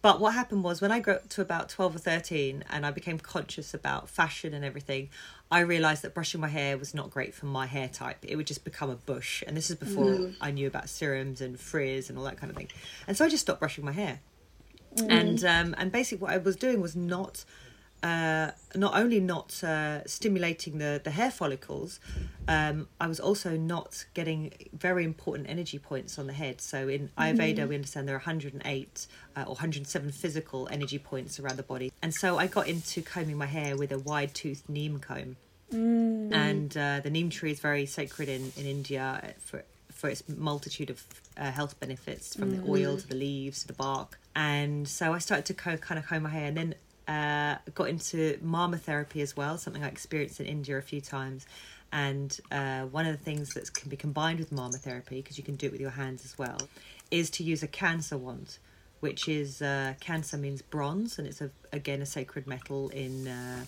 But 0.00 0.20
what 0.20 0.34
happened 0.34 0.64
was 0.64 0.82
when 0.82 0.92
I 0.92 1.00
grew 1.00 1.14
up 1.14 1.28
to 1.30 1.40
about 1.40 1.70
12 1.70 1.96
or 1.96 1.98
13 1.98 2.64
and 2.68 2.84
I 2.84 2.90
became 2.90 3.18
conscious 3.18 3.72
about 3.72 4.10
fashion 4.10 4.52
and 4.52 4.62
everything, 4.62 5.08
I 5.50 5.60
realised 5.60 6.02
that 6.02 6.12
brushing 6.12 6.42
my 6.42 6.48
hair 6.48 6.76
was 6.76 6.92
not 6.92 7.10
great 7.10 7.34
for 7.34 7.46
my 7.46 7.64
hair 7.64 7.88
type. 7.88 8.18
It 8.22 8.36
would 8.36 8.46
just 8.46 8.64
become 8.64 8.90
a 8.90 8.96
bush. 8.96 9.42
And 9.46 9.56
this 9.56 9.70
is 9.70 9.76
before 9.76 10.04
mm. 10.04 10.34
I 10.42 10.50
knew 10.50 10.66
about 10.66 10.90
serums 10.90 11.40
and 11.40 11.58
frizz 11.58 12.10
and 12.10 12.18
all 12.18 12.24
that 12.24 12.36
kind 12.36 12.50
of 12.50 12.56
thing. 12.56 12.68
And 13.08 13.16
so 13.16 13.24
I 13.24 13.30
just 13.30 13.42
stopped 13.42 13.60
brushing 13.60 13.84
my 13.84 13.92
hair. 13.92 14.20
Mm. 14.96 15.10
And 15.10 15.44
um, 15.44 15.74
and 15.78 15.92
basically 15.92 16.22
what 16.22 16.32
I 16.32 16.38
was 16.38 16.56
doing 16.56 16.80
was 16.80 16.94
not 16.94 17.44
uh, 18.04 18.50
not 18.74 18.94
only 18.94 19.18
not 19.18 19.64
uh, 19.64 20.04
stimulating 20.06 20.76
the, 20.76 21.00
the 21.02 21.10
hair 21.10 21.30
follicles, 21.30 22.00
um, 22.46 22.86
I 23.00 23.06
was 23.06 23.18
also 23.18 23.56
not 23.56 24.04
getting 24.12 24.52
very 24.74 25.04
important 25.04 25.48
energy 25.48 25.78
points 25.78 26.18
on 26.18 26.26
the 26.26 26.34
head. 26.34 26.60
So 26.60 26.86
in 26.88 27.08
Ayurveda, 27.16 27.60
mm. 27.60 27.68
we 27.68 27.74
understand 27.74 28.06
there 28.06 28.14
are 28.14 28.18
108 28.18 29.06
uh, 29.34 29.40
or 29.40 29.46
107 29.46 30.12
physical 30.12 30.68
energy 30.70 30.98
points 30.98 31.40
around 31.40 31.56
the 31.56 31.62
body. 31.62 31.92
And 32.02 32.12
so 32.12 32.36
I 32.36 32.46
got 32.46 32.68
into 32.68 33.00
combing 33.00 33.38
my 33.38 33.46
hair 33.46 33.74
with 33.74 33.90
a 33.90 33.98
wide 33.98 34.34
toothed 34.34 34.68
neem 34.68 34.98
comb. 34.98 35.36
Mm. 35.72 36.34
And 36.34 36.76
uh, 36.76 37.00
the 37.00 37.08
neem 37.08 37.30
tree 37.30 37.52
is 37.52 37.60
very 37.60 37.86
sacred 37.86 38.28
in, 38.28 38.52
in 38.58 38.66
India 38.66 39.34
for, 39.38 39.64
for 39.90 40.10
its 40.10 40.22
multitude 40.28 40.90
of 40.90 41.02
uh, 41.38 41.50
health 41.50 41.80
benefits 41.80 42.36
from 42.36 42.52
mm. 42.52 42.62
the 42.62 42.70
oil 42.70 42.98
to 42.98 43.08
the 43.08 43.14
leaves 43.14 43.62
to 43.62 43.66
the 43.66 43.72
bark 43.72 44.18
and 44.34 44.88
so 44.88 45.12
I 45.12 45.18
started 45.18 45.46
to 45.46 45.54
co- 45.54 45.76
kind 45.76 45.98
of 45.98 46.06
comb 46.06 46.22
my 46.24 46.30
hair, 46.30 46.46
and 46.46 46.56
then 46.56 46.74
uh, 47.06 47.58
got 47.74 47.88
into 47.88 48.38
marma 48.44 48.78
therapy 48.80 49.20
as 49.20 49.36
well, 49.36 49.58
something 49.58 49.84
I 49.84 49.88
experienced 49.88 50.40
in 50.40 50.46
India 50.46 50.76
a 50.78 50.82
few 50.82 51.00
times. 51.00 51.46
And 51.92 52.36
uh, 52.50 52.82
one 52.82 53.06
of 53.06 53.16
the 53.16 53.22
things 53.22 53.54
that 53.54 53.72
can 53.72 53.88
be 53.88 53.96
combined 53.96 54.40
with 54.40 54.50
marma 54.50 54.78
therapy, 54.78 55.16
because 55.16 55.38
you 55.38 55.44
can 55.44 55.54
do 55.54 55.66
it 55.66 55.72
with 55.72 55.80
your 55.80 55.90
hands 55.90 56.24
as 56.24 56.36
well, 56.36 56.58
is 57.10 57.30
to 57.30 57.44
use 57.44 57.62
a 57.62 57.68
Kansa 57.68 58.18
wand, 58.18 58.58
which 58.98 59.28
is 59.28 59.62
uh, 59.62 59.94
Kansa 60.00 60.36
means 60.36 60.60
bronze, 60.62 61.18
and 61.18 61.28
it's 61.28 61.40
a, 61.40 61.50
again 61.72 62.02
a 62.02 62.06
sacred 62.06 62.46
metal 62.46 62.88
in 62.88 63.28
uh, 63.28 63.64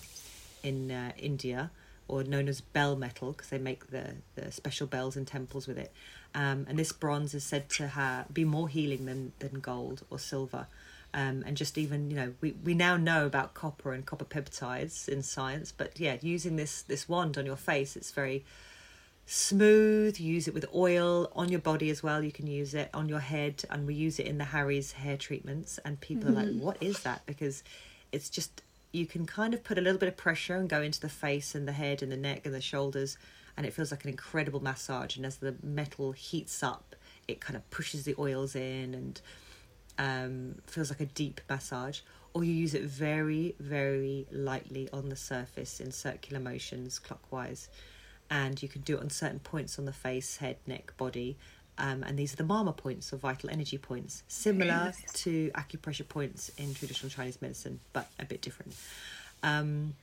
in 0.63 0.91
uh, 0.91 1.11
India, 1.17 1.71
or 2.09 2.23
known 2.23 2.49
as 2.49 2.59
bell 2.59 2.97
metal, 2.97 3.31
because 3.31 3.49
they 3.49 3.59
make 3.59 3.91
the, 3.91 4.15
the 4.35 4.51
special 4.51 4.87
bells 4.87 5.15
in 5.15 5.23
temples 5.23 5.67
with 5.67 5.77
it. 5.77 5.93
Um, 6.37 6.67
and 6.69 6.77
this 6.77 6.91
bronze 6.91 7.33
is 7.33 7.43
said 7.43 7.67
to 7.69 7.87
ha- 7.87 8.25
be 8.31 8.45
more 8.45 8.69
healing 8.69 9.07
than, 9.07 9.33
than 9.39 9.59
gold 9.59 10.03
or 10.11 10.19
silver. 10.19 10.67
Um, 11.11 11.43
and 11.47 11.57
just 11.57 11.79
even, 11.79 12.11
you 12.11 12.15
know, 12.15 12.33
we, 12.41 12.51
we 12.63 12.75
now 12.75 12.95
know 12.95 13.25
about 13.25 13.55
copper 13.55 13.91
and 13.91 14.05
copper 14.05 14.25
peptides 14.25 15.09
in 15.09 15.23
science, 15.23 15.71
but 15.71 15.99
yeah, 15.99 16.17
using 16.21 16.55
this, 16.55 16.83
this 16.83 17.09
wand 17.09 17.39
on 17.39 17.45
your 17.47 17.55
face, 17.55 17.95
it's 17.95 18.11
very 18.11 18.45
smooth. 19.25 20.19
You 20.19 20.31
use 20.33 20.47
it 20.47 20.53
with 20.53 20.65
oil 20.75 21.31
on 21.35 21.49
your 21.49 21.59
body 21.59 21.89
as 21.89 22.03
well. 22.03 22.23
You 22.23 22.31
can 22.31 22.45
use 22.45 22.75
it 22.75 22.91
on 22.93 23.09
your 23.09 23.19
head, 23.19 23.63
and 23.71 23.87
we 23.87 23.95
use 23.95 24.19
it 24.19 24.27
in 24.27 24.37
the 24.37 24.45
Hari's 24.45 24.91
hair 24.93 25.17
treatments. 25.17 25.79
And 25.83 25.99
people 25.99 26.29
mm-hmm. 26.29 26.37
are 26.37 26.43
like, 26.43 26.51
mm-hmm. 26.51 26.65
"What 26.65 26.77
is 26.81 27.01
that?" 27.01 27.25
Because 27.25 27.63
it's 28.11 28.29
just 28.29 28.61
you 28.91 29.05
can 29.05 29.25
kind 29.25 29.53
of 29.53 29.63
put 29.63 29.77
a 29.77 29.81
little 29.81 29.99
bit 29.99 30.09
of 30.09 30.17
pressure 30.17 30.55
and 30.55 30.69
go 30.69 30.81
into 30.81 30.99
the 30.99 31.09
face 31.09 31.55
and 31.55 31.67
the 31.67 31.73
head 31.73 32.01
and 32.01 32.11
the 32.11 32.17
neck 32.17 32.45
and 32.45 32.53
the 32.53 32.61
shoulders, 32.61 33.17
and 33.57 33.65
it 33.65 33.73
feels 33.73 33.91
like 33.91 34.03
an 34.03 34.11
incredible 34.11 34.61
massage. 34.61 35.17
And 35.17 35.25
as 35.25 35.37
the 35.37 35.55
metal 35.63 36.11
heats 36.11 36.61
up, 36.61 36.95
it 37.27 37.41
kind 37.41 37.57
of 37.57 37.69
pushes 37.71 38.05
the 38.05 38.15
oils 38.19 38.55
in 38.55 38.93
and 38.93 39.21
um, 39.97 40.55
feels 40.67 40.91
like 40.91 41.01
a 41.01 41.07
deep 41.07 41.41
massage. 41.49 42.01
Or 42.33 42.43
you 42.43 42.53
use 42.53 42.75
it 42.75 42.83
very, 42.83 43.55
very 43.59 44.27
lightly 44.31 44.87
on 44.93 45.09
the 45.09 45.15
surface 45.15 45.79
in 45.79 45.91
circular 45.91 46.39
motions 46.39 46.99
clockwise. 46.99 47.67
And 48.29 48.61
you 48.61 48.69
can 48.69 48.81
do 48.81 48.97
it 48.97 49.01
on 49.01 49.09
certain 49.09 49.39
points 49.39 49.79
on 49.79 49.85
the 49.85 49.93
face, 49.93 50.37
head, 50.37 50.57
neck, 50.67 50.95
body. 50.97 51.35
Um, 51.79 52.03
and 52.03 52.17
these 52.17 52.33
are 52.33 52.37
the 52.37 52.43
marma 52.43 52.75
points 52.75 53.11
or 53.11 53.17
vital 53.17 53.49
energy 53.49 53.77
points, 53.77 54.23
similar 54.27 54.93
to 55.13 55.51
acupressure 55.51 56.07
points 56.07 56.49
in 56.57 56.73
traditional 56.73 57.09
Chinese 57.09 57.39
medicine, 57.41 57.79
but 57.93 58.07
a 58.19 58.25
bit 58.25 58.41
different. 58.41 58.75
Um, 59.43 59.93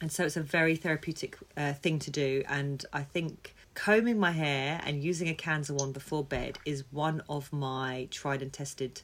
and 0.00 0.10
so 0.10 0.24
it's 0.24 0.36
a 0.36 0.42
very 0.42 0.76
therapeutic 0.76 1.36
uh, 1.56 1.72
thing 1.74 1.98
to 2.00 2.10
do. 2.10 2.42
And 2.48 2.84
i 2.92 3.02
think 3.02 3.54
combing 3.74 4.18
my 4.18 4.32
hair 4.32 4.80
and 4.84 5.02
using 5.02 5.28
a 5.28 5.34
Kansa 5.34 5.74
wand 5.74 5.94
before 5.94 6.24
bed 6.24 6.58
is 6.64 6.84
one 6.90 7.22
of 7.28 7.52
my 7.52 8.08
tried 8.10 8.42
and 8.42 8.52
tested 8.52 9.02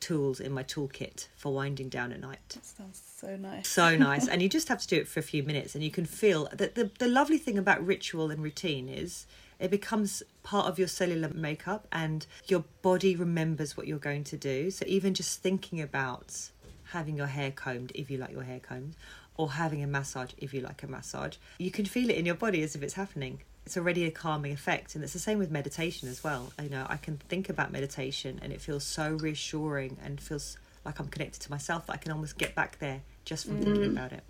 tools 0.00 0.38
in 0.38 0.52
my 0.52 0.62
toolkit 0.62 1.26
for 1.36 1.52
winding 1.52 1.88
down 1.88 2.12
at 2.12 2.20
night. 2.20 2.38
That 2.50 2.64
sounds 2.64 3.02
so 3.16 3.36
nice. 3.36 3.68
So 3.68 3.96
nice. 4.08 4.28
And 4.28 4.40
you 4.40 4.48
just 4.48 4.68
have 4.68 4.80
to 4.80 4.86
do 4.86 4.96
it 4.96 5.08
for 5.08 5.20
a 5.20 5.22
few 5.22 5.42
minutes 5.42 5.74
and 5.74 5.82
you 5.82 5.90
can 5.90 6.06
feel 6.06 6.48
that 6.52 6.74
the, 6.74 6.90
the 6.98 7.08
lovely 7.08 7.38
thing 7.38 7.58
about 7.58 7.84
ritual 7.84 8.30
and 8.30 8.42
routine 8.42 8.88
is 8.88 9.26
it 9.58 9.70
becomes 9.70 10.22
part 10.44 10.66
of 10.66 10.78
your 10.78 10.86
cellular 10.86 11.30
makeup 11.34 11.88
and 11.90 12.26
your 12.46 12.64
body 12.80 13.16
remembers 13.16 13.76
what 13.76 13.88
you're 13.88 13.98
going 13.98 14.24
to 14.24 14.36
do. 14.36 14.70
So 14.70 14.84
even 14.86 15.14
just 15.14 15.42
thinking 15.42 15.80
about 15.80 16.50
having 16.92 17.16
your 17.16 17.26
hair 17.26 17.50
combed 17.50 17.92
if 17.94 18.10
you 18.10 18.18
like 18.18 18.30
your 18.30 18.44
hair 18.44 18.60
combed 18.60 18.94
or 19.38 19.52
having 19.52 19.82
a 19.82 19.86
massage 19.86 20.32
if 20.36 20.52
you 20.52 20.60
like 20.60 20.82
a 20.82 20.86
massage, 20.86 21.36
you 21.58 21.70
can 21.70 21.86
feel 21.86 22.10
it 22.10 22.16
in 22.16 22.26
your 22.26 22.34
body 22.34 22.62
as 22.62 22.74
if 22.74 22.82
it's 22.82 22.94
happening. 22.94 23.40
It's 23.64 23.76
already 23.76 24.04
a 24.04 24.10
calming 24.10 24.52
effect, 24.52 24.94
and 24.94 25.04
it's 25.04 25.12
the 25.12 25.18
same 25.18 25.38
with 25.38 25.50
meditation 25.50 26.08
as 26.08 26.22
well. 26.24 26.52
You 26.62 26.68
know, 26.68 26.86
I 26.88 26.96
can 26.96 27.18
think 27.28 27.48
about 27.48 27.70
meditation, 27.70 28.40
and 28.42 28.52
it 28.52 28.60
feels 28.60 28.84
so 28.84 29.12
reassuring 29.12 29.96
and 30.04 30.20
feels 30.20 30.58
like 30.84 30.98
I'm 30.98 31.08
connected 31.08 31.40
to 31.42 31.50
myself 31.50 31.86
that 31.86 31.92
I 31.92 31.96
can 31.96 32.12
almost 32.12 32.36
get 32.36 32.54
back 32.54 32.78
there 32.78 33.02
just 33.24 33.46
from 33.46 33.60
mm. 33.60 33.64
thinking 33.64 33.84
about 33.84 34.12
it. 34.12 34.24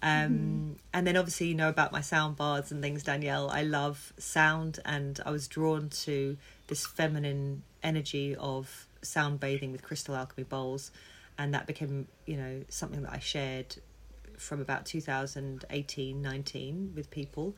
Um, 0.00 0.30
mm. 0.32 0.74
And 0.94 1.06
then 1.06 1.16
obviously, 1.16 1.48
you 1.48 1.54
know 1.54 1.68
about 1.68 1.92
my 1.92 2.00
sound 2.00 2.36
baths 2.36 2.70
and 2.70 2.82
things, 2.82 3.02
Danielle. 3.02 3.50
I 3.50 3.62
love 3.62 4.12
sound, 4.18 4.78
and 4.84 5.20
I 5.26 5.30
was 5.30 5.46
drawn 5.46 5.90
to 5.90 6.38
this 6.68 6.86
feminine 6.86 7.64
energy 7.82 8.34
of 8.36 8.86
sound 9.02 9.40
bathing 9.40 9.72
with 9.72 9.82
crystal 9.82 10.14
alchemy 10.14 10.44
bowls, 10.44 10.90
and 11.36 11.52
that 11.52 11.66
became, 11.66 12.06
you 12.26 12.36
know, 12.36 12.62
something 12.68 13.02
that 13.02 13.12
I 13.12 13.18
shared 13.18 13.76
from 14.42 14.60
about 14.60 14.84
2018 14.84 16.20
19 16.20 16.92
with 16.94 17.10
people 17.10 17.54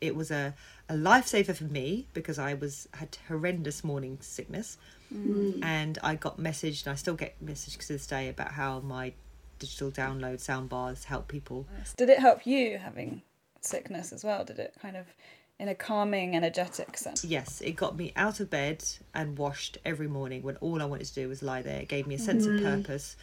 it 0.00 0.14
was 0.14 0.30
a, 0.30 0.54
a 0.88 0.94
lifesaver 0.94 1.54
for 1.54 1.64
me 1.64 2.06
because 2.12 2.38
I 2.38 2.54
was 2.54 2.88
had 2.94 3.16
horrendous 3.28 3.82
morning 3.82 4.18
sickness, 4.20 4.78
mm. 5.12 5.62
and 5.62 5.98
I 6.02 6.14
got 6.14 6.38
messaged 6.38 6.86
and 6.86 6.92
I 6.92 6.96
still 6.96 7.14
get 7.14 7.34
messaged 7.44 7.78
to 7.78 7.88
this 7.88 8.06
day 8.06 8.28
about 8.28 8.52
how 8.52 8.80
my 8.80 9.12
digital 9.58 9.90
download 9.90 10.40
sound 10.40 10.68
baths 10.68 11.04
help 11.04 11.28
people. 11.28 11.66
Did 11.96 12.10
it 12.10 12.20
help 12.20 12.46
you 12.46 12.78
having 12.78 13.22
sickness 13.60 14.12
as 14.12 14.24
well? 14.24 14.44
Did 14.44 14.58
it 14.58 14.74
kind 14.80 14.96
of 14.96 15.06
in 15.58 15.68
a 15.68 15.74
calming, 15.74 16.36
energetic 16.36 16.96
sense. 16.96 17.24
Yes, 17.24 17.60
it 17.60 17.72
got 17.72 17.96
me 17.96 18.12
out 18.14 18.38
of 18.38 18.48
bed 18.48 18.84
and 19.12 19.36
washed 19.36 19.76
every 19.84 20.06
morning 20.06 20.42
when 20.42 20.56
all 20.58 20.80
I 20.80 20.84
wanted 20.84 21.08
to 21.08 21.14
do 21.14 21.28
was 21.28 21.42
lie 21.42 21.62
there. 21.62 21.80
It 21.80 21.88
gave 21.88 22.06
me 22.06 22.14
a 22.14 22.18
sense 22.18 22.46
of 22.46 22.62
purpose. 22.62 23.16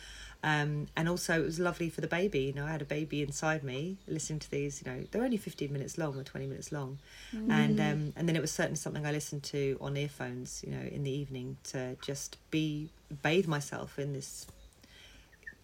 Um, 0.45 0.85
and 0.95 1.09
also, 1.09 1.41
it 1.41 1.45
was 1.45 1.59
lovely 1.59 1.89
for 1.89 2.01
the 2.01 2.07
baby. 2.07 2.41
You 2.41 2.53
know, 2.53 2.65
I 2.65 2.71
had 2.71 2.81
a 2.83 2.85
baby 2.85 3.23
inside 3.23 3.63
me 3.63 3.97
listening 4.07 4.37
to 4.39 4.51
these. 4.51 4.81
You 4.85 4.91
know, 4.91 5.03
they're 5.09 5.23
only 5.23 5.37
15 5.37 5.73
minutes 5.73 5.97
long 5.97 6.15
or 6.19 6.23
20 6.23 6.45
minutes 6.45 6.71
long. 6.71 6.99
And 7.31 7.79
um, 7.79 8.13
and 8.15 8.29
then 8.29 8.35
it 8.35 8.41
was 8.41 8.51
certainly 8.51 8.77
something 8.77 9.05
I 9.07 9.11
listened 9.11 9.41
to 9.45 9.75
on 9.81 9.97
earphones, 9.97 10.63
you 10.65 10.71
know, 10.71 10.85
in 10.85 11.01
the 11.03 11.09
evening 11.11 11.57
to 11.71 11.97
just 12.01 12.37
be, 12.51 12.89
bathe 13.23 13.47
myself 13.47 13.97
in 13.97 14.13
this 14.13 14.45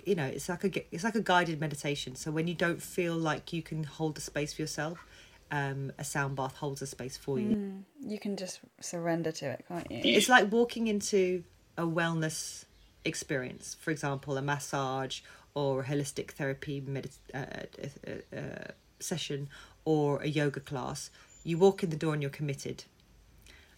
you 0.04 0.16
know 0.16 0.26
it's 0.26 0.50
like 0.50 0.64
a 0.64 0.96
it's 0.96 1.04
like 1.04 1.14
a 1.14 1.22
guided 1.22 1.60
meditation 1.60 2.16
so 2.16 2.32
when 2.32 2.48
you 2.48 2.56
don't 2.56 2.82
feel 2.82 3.16
like 3.16 3.54
you 3.54 3.62
can 3.62 3.84
hold 3.84 4.16
the 4.16 4.22
space 4.22 4.52
for 4.54 4.64
yourself 4.64 5.06
um, 5.52 5.92
a 6.00 6.04
sound 6.04 6.36
bath 6.36 6.56
holds 6.58 6.82
a 6.82 6.88
space 6.88 7.18
for 7.18 7.40
you 7.40 7.84
You 8.04 8.18
can 8.18 8.36
just 8.36 8.62
surrender 8.80 9.32
to 9.34 9.46
it, 9.52 9.66
can't 9.68 9.92
you? 9.92 10.00
it's 10.04 10.28
like 10.28 10.52
walking 10.52 10.88
into 10.88 11.44
a 11.78 11.84
wellness 11.84 12.66
experience. 13.06 13.76
For 13.80 13.92
example 13.92 14.38
a 14.38 14.42
massage 14.42 15.22
or 15.54 15.82
a 15.82 15.84
holistic 15.84 16.32
therapy 16.32 16.82
medit- 16.82 17.18
uh, 17.34 17.66
uh, 18.08 18.38
uh, 18.38 18.72
session 19.00 19.50
or 19.86 20.22
a 20.22 20.28
yoga 20.28 20.60
class. 20.60 21.10
You 21.44 21.58
walk 21.58 21.84
in 21.84 21.90
the 21.90 21.96
door 21.96 22.14
and 22.14 22.22
you're 22.22 22.30
committed. 22.32 22.84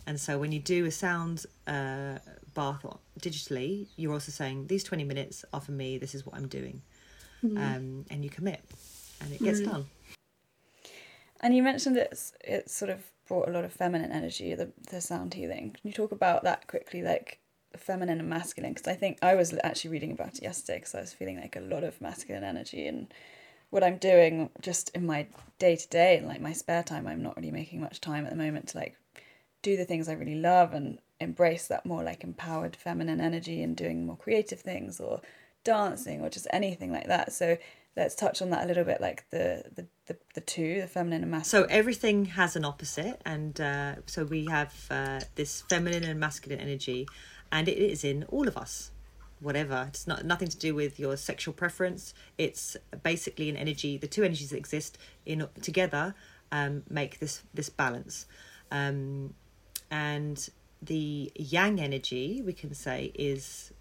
And 0.06 0.20
so 0.20 0.38
when 0.38 0.52
you 0.52 0.60
do 0.60 0.86
a 0.86 0.92
sound 0.92 1.46
uh, 1.66 2.20
bath 2.54 2.86
digitally 3.20 3.88
you're 3.96 4.14
also 4.14 4.32
saying 4.32 4.68
these 4.68 4.84
20 4.84 5.04
minutes 5.04 5.46
are 5.54 5.62
for 5.62 5.72
me. 5.72 5.98
This 5.98 6.14
is 6.14 6.26
what 6.26 6.36
i'm 6.36 6.48
doing. 6.48 6.82
Um, 7.44 8.06
and 8.10 8.24
you 8.24 8.30
commit 8.30 8.62
and 9.20 9.34
it 9.34 9.42
gets 9.42 9.60
done. 9.60 9.86
And 11.42 11.54
you 11.56 11.62
mentioned 11.62 11.98
it's 11.98 12.34
it's 12.42 12.74
sort 12.74 12.90
of 12.90 13.04
brought 13.28 13.50
a 13.50 13.52
lot 13.52 13.66
of 13.66 13.74
feminine 13.74 14.12
energy, 14.12 14.56
the 14.56 14.72
the 14.90 15.02
sound 15.02 15.34
healing. 15.34 15.72
Can 15.72 15.90
you 15.90 15.92
talk 15.92 16.12
about 16.12 16.44
that 16.44 16.68
quickly, 16.68 17.02
like 17.02 17.40
feminine 17.78 18.20
and 18.20 18.30
masculine? 18.30 18.74
Because 18.74 18.88
I 18.88 18.96
think 18.96 19.18
I 19.22 19.36
was 19.36 19.58
actually 19.64 19.92
reading 19.92 20.12
about 20.12 20.36
it 20.36 20.44
yesterday 20.44 20.80
because 20.80 20.96
I 20.96 21.02
was 21.02 21.14
feeling 21.14 21.40
like 21.40 21.56
a 21.56 21.62
lot 21.62 21.84
of 21.84 22.00
masculine 22.02 22.44
energy 22.44 22.88
and 22.88 23.14
what 23.70 23.84
I'm 23.84 23.98
doing 23.98 24.50
just 24.62 24.90
in 24.90 25.06
my 25.06 25.28
day 25.60 25.76
to 25.76 25.88
day 25.90 26.18
and 26.18 26.28
like 26.28 26.42
my 26.42 26.54
spare 26.54 26.84
time. 26.84 27.08
I'm 27.08 27.24
not 27.24 27.36
really 27.38 27.52
making 27.52 27.82
much 27.82 28.02
time 28.02 28.26
at 28.26 28.32
the 28.32 28.38
moment 28.38 28.70
to 28.70 28.78
like 28.78 28.96
do 29.62 29.78
the 29.78 29.86
things 29.86 30.08
I 30.08 30.14
really 30.14 30.36
love 30.36 30.74
and 30.74 31.00
embrace 31.20 31.68
that 31.68 31.86
more 31.86 32.04
like 32.04 32.24
empowered 32.24 32.76
feminine 32.76 33.20
energy 33.20 33.64
and 33.64 33.76
doing 33.76 34.06
more 34.06 34.18
creative 34.18 34.60
things 34.60 35.00
or 35.00 35.22
dancing 35.64 36.22
or 36.22 36.30
just 36.30 36.48
anything 36.52 36.92
like 36.92 37.08
that. 37.08 37.34
So 37.34 37.58
let's 37.96 38.16
touch 38.16 38.42
on 38.42 38.50
that 38.50 38.64
a 38.64 38.68
little 38.68 38.84
bit, 38.84 39.02
like 39.02 39.26
the 39.30 39.64
the, 39.76 39.88
the, 40.08 40.18
the 40.36 40.42
two, 40.42 40.82
the 40.82 40.88
feminine 40.88 41.22
and 41.22 41.32
masculine. 41.32 41.70
So 41.70 41.76
everything 41.76 42.26
has 42.26 42.56
an 42.56 42.66
opposite, 42.66 43.22
and 43.26 43.60
uh, 43.60 43.96
so 44.06 44.26
we 44.26 44.46
have 44.46 44.74
uh, 44.90 45.22
this 45.36 45.64
feminine 45.70 46.04
and 46.04 46.20
masculine 46.20 46.60
energy, 46.60 47.08
and 47.54 47.70
it 47.70 47.78
is 47.78 48.04
in 48.04 48.26
all 48.30 48.48
of 48.48 48.58
us. 48.58 48.92
Whatever, 49.40 49.86
it's 49.88 50.08
not 50.08 50.26
nothing 50.26 50.48
to 50.48 50.58
do 50.58 50.74
with 50.74 51.00
your 51.00 51.16
sexual 51.18 51.54
preference. 51.54 52.14
It's 52.38 52.76
basically 53.04 53.50
an 53.50 53.56
energy. 53.56 53.98
The 53.98 54.08
two 54.08 54.24
energies 54.24 54.50
that 54.50 54.58
exist 54.58 54.98
in 55.26 55.48
together 55.62 56.16
um, 56.52 56.84
make 56.90 57.20
this 57.20 57.44
this 57.54 57.70
balance, 57.70 58.26
um, 58.72 59.34
and 59.92 60.50
the 60.82 61.32
yang 61.36 61.80
energy 61.80 62.42
we 62.46 62.54
can 62.54 62.74
say 62.74 63.12
is 63.16 63.72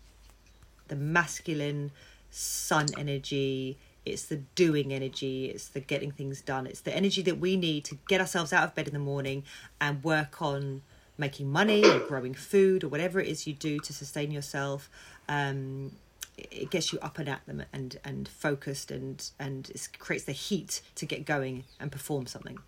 the 0.88 0.96
masculine 0.96 1.90
sun 2.30 2.86
energy 2.96 3.76
it's 4.04 4.26
the 4.26 4.36
doing 4.54 4.92
energy 4.92 5.46
it's 5.46 5.68
the 5.68 5.80
getting 5.80 6.12
things 6.12 6.40
done 6.40 6.66
it's 6.66 6.80
the 6.82 6.94
energy 6.94 7.22
that 7.22 7.38
we 7.38 7.56
need 7.56 7.84
to 7.84 7.98
get 8.08 8.20
ourselves 8.20 8.52
out 8.52 8.64
of 8.64 8.74
bed 8.74 8.86
in 8.86 8.92
the 8.92 9.00
morning 9.00 9.42
and 9.80 10.02
work 10.04 10.40
on 10.40 10.82
making 11.18 11.50
money 11.50 11.84
or 11.84 11.98
growing 12.00 12.34
food 12.34 12.84
or 12.84 12.88
whatever 12.88 13.20
it 13.20 13.28
is 13.28 13.46
you 13.46 13.52
do 13.52 13.78
to 13.78 13.92
sustain 13.92 14.30
yourself 14.30 14.90
um, 15.28 15.92
it 16.36 16.70
gets 16.70 16.92
you 16.92 16.98
up 17.00 17.18
and 17.18 17.28
at 17.28 17.44
them 17.46 17.62
and 17.72 17.98
and 18.04 18.28
focused 18.28 18.90
and 18.90 19.30
and 19.38 19.70
it 19.70 19.88
creates 19.98 20.24
the 20.24 20.32
heat 20.32 20.80
to 20.94 21.04
get 21.06 21.24
going 21.24 21.64
and 21.78 21.92
perform 21.92 22.26
something 22.26 22.58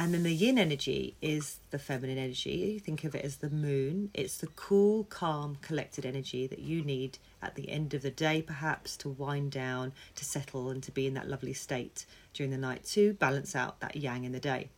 and 0.00 0.14
then 0.14 0.22
the 0.22 0.32
yin 0.32 0.58
energy 0.58 1.14
is 1.20 1.58
the 1.70 1.78
feminine 1.78 2.16
energy. 2.16 2.78
Think 2.78 3.04
of 3.04 3.14
it 3.14 3.22
as 3.22 3.36
the 3.36 3.50
moon. 3.50 4.10
It's 4.14 4.38
the 4.38 4.46
cool, 4.46 5.04
calm, 5.04 5.58
collected 5.60 6.06
energy 6.06 6.46
that 6.46 6.60
you 6.60 6.82
need 6.82 7.18
at 7.42 7.54
the 7.54 7.68
end 7.68 7.92
of 7.92 8.00
the 8.00 8.10
day, 8.10 8.40
perhaps 8.40 8.96
to 8.98 9.10
wind 9.10 9.50
down, 9.50 9.92
to 10.14 10.24
settle, 10.24 10.70
and 10.70 10.82
to 10.84 10.90
be 10.90 11.06
in 11.06 11.12
that 11.14 11.28
lovely 11.28 11.52
state 11.52 12.06
during 12.32 12.50
the 12.50 12.56
night 12.56 12.84
to 12.84 13.12
balance 13.14 13.54
out 13.54 13.80
that 13.80 13.96
yang 13.96 14.24
in 14.24 14.32
the 14.32 14.40
day. 14.40 14.70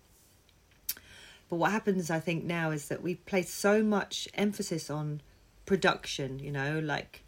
But 1.53 1.59
what 1.59 1.70
happens, 1.70 2.11
I 2.11 2.18
think, 2.18 2.44
now 2.44 2.70
is 2.70 2.88
that 2.88 3.03
we 3.03 3.16
place 3.16 3.53
so 3.53 3.82
much 3.82 4.26
emphasis 4.32 4.88
on 4.88 5.20
production, 5.66 6.38
you 6.38 6.50
know, 6.50 6.78
like 6.78 7.24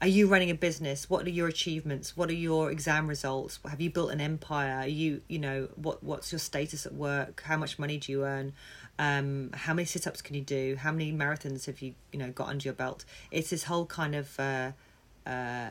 are 0.00 0.08
you 0.08 0.26
running 0.26 0.50
a 0.50 0.56
business? 0.56 1.08
What 1.08 1.24
are 1.24 1.30
your 1.30 1.46
achievements? 1.46 2.16
What 2.16 2.30
are 2.30 2.34
your 2.34 2.72
exam 2.72 3.06
results? 3.06 3.60
Have 3.64 3.80
you 3.80 3.90
built 3.90 4.10
an 4.10 4.20
empire? 4.20 4.78
Are 4.78 4.88
you 4.88 5.20
you 5.28 5.38
know 5.38 5.68
what 5.76 6.02
what's 6.02 6.32
your 6.32 6.40
status 6.40 6.84
at 6.84 6.94
work? 6.94 7.44
How 7.46 7.56
much 7.56 7.78
money 7.78 7.96
do 7.96 8.10
you 8.10 8.24
earn? 8.24 8.54
Um 8.98 9.50
how 9.54 9.72
many 9.72 9.86
sit-ups 9.86 10.20
can 10.20 10.34
you 10.34 10.42
do? 10.42 10.74
How 10.74 10.90
many 10.90 11.12
marathons 11.12 11.66
have 11.66 11.80
you 11.80 11.94
you 12.10 12.18
know 12.18 12.32
got 12.32 12.48
under 12.48 12.64
your 12.64 12.74
belt? 12.74 13.04
It's 13.30 13.50
this 13.50 13.62
whole 13.62 13.86
kind 13.86 14.16
of 14.16 14.40
uh 14.40 14.72
uh 15.28 15.70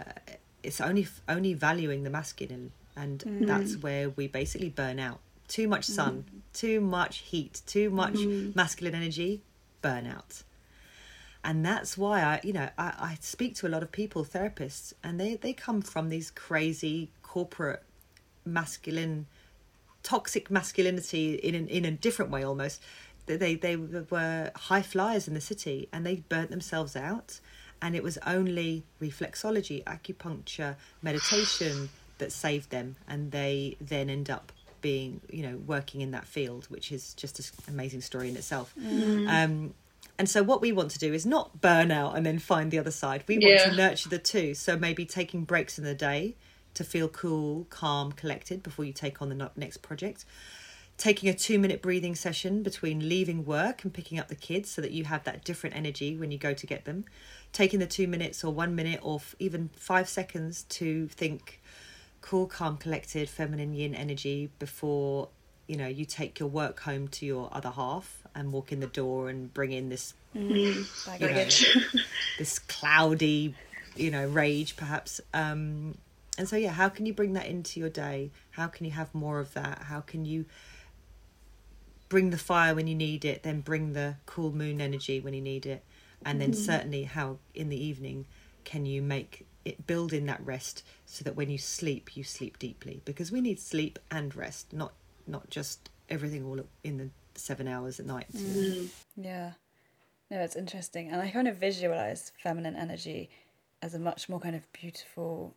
it's 0.63 0.79
only 0.79 1.05
only 1.27 1.53
valuing 1.53 2.03
the 2.03 2.09
masculine 2.09 2.71
and 2.95 3.25
that's 3.41 3.75
where 3.75 4.09
we 4.09 4.29
basically 4.29 4.69
burn 4.69 4.99
out 4.99 5.19
too 5.51 5.67
much 5.67 5.85
mm. 5.87 5.95
sun 5.97 6.25
too 6.53 6.79
much 6.81 7.15
heat 7.19 7.61
too 7.65 7.89
much 7.89 8.13
mm. 8.13 8.55
masculine 8.55 8.95
energy 8.95 9.41
burnout 9.83 10.43
and 11.43 11.65
that's 11.65 11.97
why 11.97 12.21
I, 12.21 12.39
you 12.43 12.53
know, 12.53 12.69
I, 12.77 12.93
I 12.99 13.17
speak 13.19 13.55
to 13.55 13.67
a 13.67 13.69
lot 13.69 13.81
of 13.81 13.91
people, 13.91 14.23
therapists, 14.23 14.93
and 15.03 15.19
they 15.19 15.35
they 15.35 15.53
come 15.53 15.81
from 15.81 16.09
these 16.09 16.29
crazy 16.29 17.09
corporate 17.23 17.83
masculine, 18.45 19.25
toxic 20.03 20.51
masculinity 20.51 21.35
in 21.35 21.55
an, 21.55 21.67
in 21.67 21.85
a 21.85 21.91
different 21.91 22.31
way 22.31 22.43
almost. 22.43 22.81
They 23.25 23.55
they 23.55 23.75
were 23.75 24.51
high 24.55 24.81
flyers 24.83 25.27
in 25.27 25.33
the 25.33 25.41
city, 25.41 25.89
and 25.91 26.05
they 26.05 26.17
burnt 26.29 26.51
themselves 26.51 26.95
out. 26.95 27.39
And 27.83 27.95
it 27.95 28.03
was 28.03 28.19
only 28.27 28.83
reflexology, 29.01 29.83
acupuncture, 29.85 30.75
meditation 31.01 31.89
that 32.19 32.31
saved 32.31 32.69
them, 32.69 32.97
and 33.07 33.31
they 33.31 33.77
then 33.81 34.07
end 34.11 34.29
up 34.29 34.51
being, 34.81 35.21
you 35.29 35.43
know, 35.43 35.57
working 35.57 36.01
in 36.01 36.11
that 36.11 36.25
field, 36.25 36.65
which 36.65 36.91
is 36.91 37.13
just 37.13 37.39
an 37.39 37.73
amazing 37.73 38.01
story 38.01 38.29
in 38.29 38.35
itself. 38.35 38.73
Um, 38.77 39.73
and 40.17 40.29
so 40.29 40.43
what 40.43 40.61
we 40.61 40.71
want 40.71 40.91
to 40.91 40.99
do 40.99 41.13
is 41.13 41.25
not 41.25 41.61
burn 41.61 41.91
out 41.91 42.15
and 42.15 42.25
then 42.25 42.37
find 42.39 42.69
the 42.71 42.79
other 42.79 42.91
side. 42.91 43.23
We 43.27 43.35
want 43.37 43.45
Yeah. 43.53 43.69
to 43.69 43.75
nurture 43.75 44.09
the 44.09 44.19
two. 44.19 44.53
So 44.53 44.77
maybe 44.77 45.05
taking 45.05 45.45
breaks 45.45 45.77
in 45.77 45.83
the 45.83 45.95
day 45.95 46.35
to 46.73 46.83
feel 46.83 47.07
cool, 47.07 47.65
calm, 47.69 48.11
collected 48.11 48.61
before 48.63 48.85
you 48.85 48.93
take 48.93 49.21
on 49.21 49.29
the 49.29 49.49
next 49.55 49.77
project. 49.77 50.25
Taking 50.97 51.29
a 51.29 51.33
two 51.33 51.57
minute 51.57 51.81
breathing 51.81 52.13
session 52.15 52.61
between 52.61 53.09
leaving 53.09 53.45
work 53.45 53.83
and 53.83 53.91
picking 53.93 54.19
up 54.19 54.27
the 54.27 54.35
kids 54.35 54.69
so 54.69 54.81
that 54.81 54.91
you 54.91 55.05
have 55.05 55.23
that 55.23 55.43
different 55.43 55.75
energy 55.75 56.15
when 56.15 56.31
you 56.31 56.37
go 56.37 56.53
to 56.53 56.67
get 56.67 56.85
them. 56.85 57.05
Taking 57.53 57.79
the 57.79 57.87
two 57.87 58.07
minutes 58.07 58.43
or 58.43 58.53
one 58.53 58.75
minute 58.75 58.99
or 59.01 59.15
f- 59.15 59.35
even 59.39 59.69
five 59.75 60.07
seconds 60.07 60.63
to 60.69 61.07
think 61.07 61.59
cool, 62.21 62.47
calm, 62.47 62.77
collected, 62.77 63.29
feminine 63.29 63.73
yin 63.73 63.93
energy 63.93 64.49
before 64.59 65.29
you 65.67 65.77
know 65.77 65.87
you 65.87 66.03
take 66.05 66.39
your 66.39 66.49
work 66.49 66.81
home 66.81 67.07
to 67.07 67.25
your 67.25 67.49
other 67.53 67.69
half 67.69 68.23
and 68.35 68.51
walk 68.51 68.71
in 68.71 68.79
the 68.79 68.87
door 68.87 69.29
and 69.29 69.53
bring 69.53 69.71
in 69.71 69.89
this 69.89 70.13
mm-hmm. 70.35 71.09
Baggage. 71.09 71.65
this 72.37 72.59
cloudy 72.59 73.55
you 73.95 74.09
know 74.09 74.25
rage 74.25 74.75
perhaps 74.77 75.19
um 75.33 75.95
and 76.37 76.47
so 76.47 76.55
yeah 76.55 76.71
how 76.71 76.89
can 76.89 77.05
you 77.05 77.13
bring 77.13 77.33
that 77.33 77.45
into 77.45 77.79
your 77.79 77.89
day? 77.89 78.31
How 78.51 78.67
can 78.67 78.85
you 78.85 78.91
have 78.91 79.13
more 79.13 79.39
of 79.39 79.53
that? 79.53 79.83
How 79.83 80.01
can 80.01 80.25
you 80.25 80.45
bring 82.09 82.31
the 82.31 82.37
fire 82.37 82.75
when 82.75 82.87
you 82.87 82.95
need 82.95 83.23
it 83.23 83.43
then 83.43 83.61
bring 83.61 83.93
the 83.93 84.15
cool 84.25 84.51
moon 84.51 84.81
energy 84.81 85.19
when 85.19 85.33
you 85.33 85.41
need 85.41 85.65
it? 85.65 85.83
And 86.25 86.41
then 86.41 86.51
mm-hmm. 86.51 86.61
certainly 86.61 87.03
how 87.03 87.37
in 87.55 87.69
the 87.69 87.81
evening 87.81 88.25
can 88.63 88.85
you 88.85 89.01
make 89.01 89.45
it 89.63 89.87
build 89.87 90.11
in 90.11 90.25
that 90.25 90.45
rest 90.45 90.83
so 91.11 91.25
that 91.25 91.35
when 91.35 91.49
you 91.49 91.57
sleep 91.57 92.15
you 92.15 92.23
sleep 92.23 92.57
deeply. 92.57 93.01
Because 93.03 93.33
we 93.33 93.41
need 93.41 93.59
sleep 93.59 93.99
and 94.09 94.33
rest 94.33 94.71
not 94.71 94.93
not 95.27 95.49
just 95.49 95.89
everything 96.09 96.45
all 96.45 96.61
in 96.85 96.97
the 96.97 97.09
seven 97.35 97.67
hours 97.67 97.99
at 97.99 98.05
night. 98.05 98.27
Yeah. 99.17 99.51
No, 100.29 100.39
it's 100.39 100.55
interesting. 100.55 101.09
And 101.09 101.21
I 101.21 101.29
kind 101.29 101.49
of 101.49 101.57
visualize 101.57 102.31
feminine 102.41 102.77
energy 102.77 103.29
as 103.81 103.93
a 103.93 103.99
much 103.99 104.29
more 104.29 104.39
kind 104.39 104.55
of 104.55 104.71
beautiful 104.71 105.53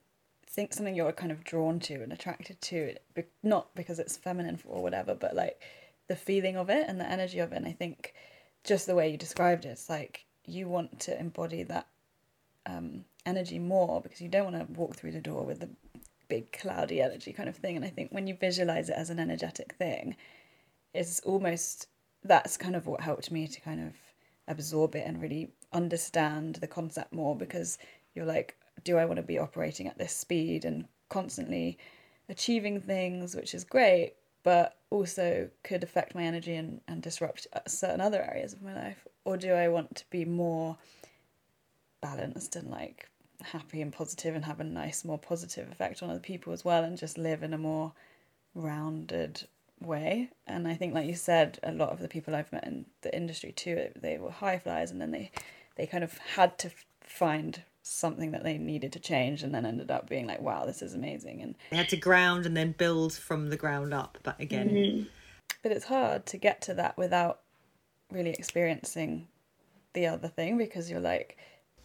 think 0.49 0.73
something 0.73 0.95
you're 0.95 1.13
kind 1.13 1.31
of 1.33 1.45
drawn 1.45 1.79
to 1.81 1.95
and 2.03 2.13
attracted 2.13 2.61
to. 2.61 2.77
It 2.77 3.03
be- 3.15 3.25
not 3.45 3.73
because 3.77 4.01
it's 4.01 4.17
feminine 4.17 4.59
or 4.67 4.83
whatever 4.83 5.15
but 5.15 5.37
like 5.37 5.63
the 6.09 6.17
feeling 6.17 6.57
of 6.57 6.69
it 6.69 6.87
and 6.89 6.99
the 6.99 7.09
energy 7.09 7.39
of 7.39 7.53
it. 7.53 7.57
And 7.57 7.67
i 7.67 7.73
think 7.73 8.15
just 8.65 8.87
the 8.87 8.95
way 8.95 9.09
you 9.09 9.17
described 9.17 9.65
it 9.65 9.69
it's 9.69 9.89
like 9.89 10.25
you 10.47 10.69
want 10.69 11.01
to 11.01 11.19
embody 11.19 11.63
that 11.63 11.87
um, 12.67 13.05
energy 13.27 13.59
more 13.59 14.01
because 14.01 14.21
you 14.21 14.29
don't 14.29 14.53
want 14.53 14.57
to 14.57 14.79
walk 14.79 14.97
through 14.97 15.13
the 15.13 15.21
door 15.21 15.45
with 15.45 15.61
the 15.61 15.69
big 16.29 16.51
cloudy 16.53 17.01
energy 17.01 17.33
kind 17.33 17.49
of 17.49 17.57
thing 17.57 17.77
and 17.77 17.85
i 17.85 17.89
think 17.89 18.11
when 18.11 18.27
you 18.27 18.35
visualize 18.35 18.89
it 18.89 18.97
as 18.97 19.11
an 19.11 19.19
energetic 19.19 19.75
thing 19.75 20.17
it's 20.95 21.21
almost 21.21 21.89
that's 22.23 22.57
kind 22.57 22.75
of 22.75 22.87
what 22.87 23.01
helped 23.01 23.31
me 23.31 23.47
to 23.47 23.61
kind 23.61 23.81
of 23.81 23.95
absorb 24.49 24.95
it 24.95 25.07
and 25.07 25.21
really 25.21 25.53
understand 25.73 26.57
the 26.57 26.67
concept 26.67 27.13
more 27.13 27.37
because 27.37 27.79
you're 28.15 28.25
like, 28.25 28.57
do 28.85 28.97
I 28.97 29.05
want 29.05 29.17
to 29.17 29.23
be 29.23 29.39
operating 29.39 29.87
at 29.89 29.99
this 29.99 30.15
speed 30.15 30.65
and 30.65 30.87
constantly 31.09 31.79
achieving 32.29 32.81
things, 32.81 33.35
which 33.35 33.55
is 33.55 33.65
great, 33.65 34.15
but 34.43 34.79
also 34.91 35.49
could 35.63 35.83
affect 35.83 36.15
my 36.15 36.25
energy 36.25 36.55
and, 36.55 36.81
and 36.89 37.03
disrupt 37.03 37.47
certain 37.67 38.01
other 38.01 38.23
areas 38.23 38.53
of 38.53 38.63
my 38.63 38.75
life? 38.75 39.07
Or 39.25 39.37
do 39.37 39.53
I 39.53 39.69
want 39.69 39.97
to 39.97 40.05
be 40.11 40.25
more 40.25 40.77
balanced 42.01 42.57
and 42.57 42.71
like 42.71 43.09
happy 43.43 43.81
and 43.81 43.93
positive 43.93 44.35
and 44.35 44.45
have 44.45 44.61
a 44.61 44.65
nice, 44.65 45.05
more 45.05 45.19
positive 45.19 45.71
effect 45.71 46.03
on 46.03 46.11
other 46.11 46.21
people 46.21 46.53
as 46.53 46.65
well 46.65 46.85
and 46.85 46.99
just 46.99 47.19
live 47.19 47.43
in 47.43 47.53
a 47.53 47.59
more 47.59 47.93
rounded 48.55 49.47
way. 49.81 50.31
And 50.47 50.67
I 50.67 50.75
think, 50.75 50.95
like 50.95 51.07
you 51.07 51.15
said, 51.15 51.59
a 51.63 51.73
lot 51.73 51.91
of 51.91 52.01
the 52.01 52.09
people 52.09 52.35
I've 52.35 52.53
met 52.53 52.67
in 52.67 52.87
the 53.03 53.15
industry 53.15 53.53
too, 53.53 53.89
they 54.01 54.19
were 54.19 54.31
high 54.31 54.59
flyers, 54.59 54.91
and 54.91 55.01
then 55.01 55.11
they 55.11 55.31
they 55.77 55.87
kind 55.87 56.05
of 56.05 56.19
had 56.19 56.59
to 56.59 56.71
find 57.01 57.63
something 57.83 58.31
that 58.31 58.45
they 58.45 58.57
needed 58.57 58.93
to 58.93 59.01
change, 59.01 59.43
and 59.43 59.55
then 59.55 59.67
ended 59.67 59.91
up 59.91 60.09
being 60.09 60.27
like, 60.27 60.41
"Wow, 60.41 60.65
this 60.65 60.83
is 60.83 60.95
amazing." 60.95 61.43
And 61.43 61.55
they 61.71 61.77
had 61.77 61.89
to 61.91 61.97
ground 61.97 62.47
and 62.47 62.57
then 62.57 62.73
build 62.73 63.15
from 63.15 63.51
the 63.51 63.57
ground 63.57 63.93
up. 63.93 64.19
But 64.23 64.41
again, 64.41 64.71
mm-hmm. 64.71 65.03
but 65.63 65.73
it's 65.73 65.87
hard 65.87 66.27
to 66.27 66.39
get 66.39 66.61
to 66.63 66.75
that 66.75 66.97
without 66.97 67.41
really 68.11 68.31
experiencing 68.31 69.29
the 69.93 70.07
other 70.07 70.29
thing 70.29 70.59
because 70.59 70.91
you're 70.91 71.01
like. 71.01 71.37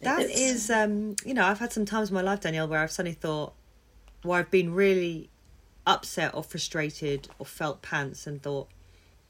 That 0.02 0.30
is, 0.30 0.70
um, 0.70 1.16
you 1.24 1.34
know, 1.34 1.44
I've 1.44 1.58
had 1.58 1.72
some 1.72 1.84
times 1.84 2.08
in 2.08 2.14
my 2.14 2.22
life, 2.22 2.40
Danielle, 2.40 2.68
where 2.68 2.80
I've 2.80 2.90
suddenly 2.90 3.14
thought, 3.14 3.52
where 4.22 4.40
I've 4.40 4.50
been 4.50 4.72
really 4.72 5.28
upset 5.86 6.34
or 6.34 6.42
frustrated 6.42 7.28
or 7.38 7.46
felt 7.46 7.82
pants 7.82 8.26
and 8.26 8.42
thought, 8.42 8.68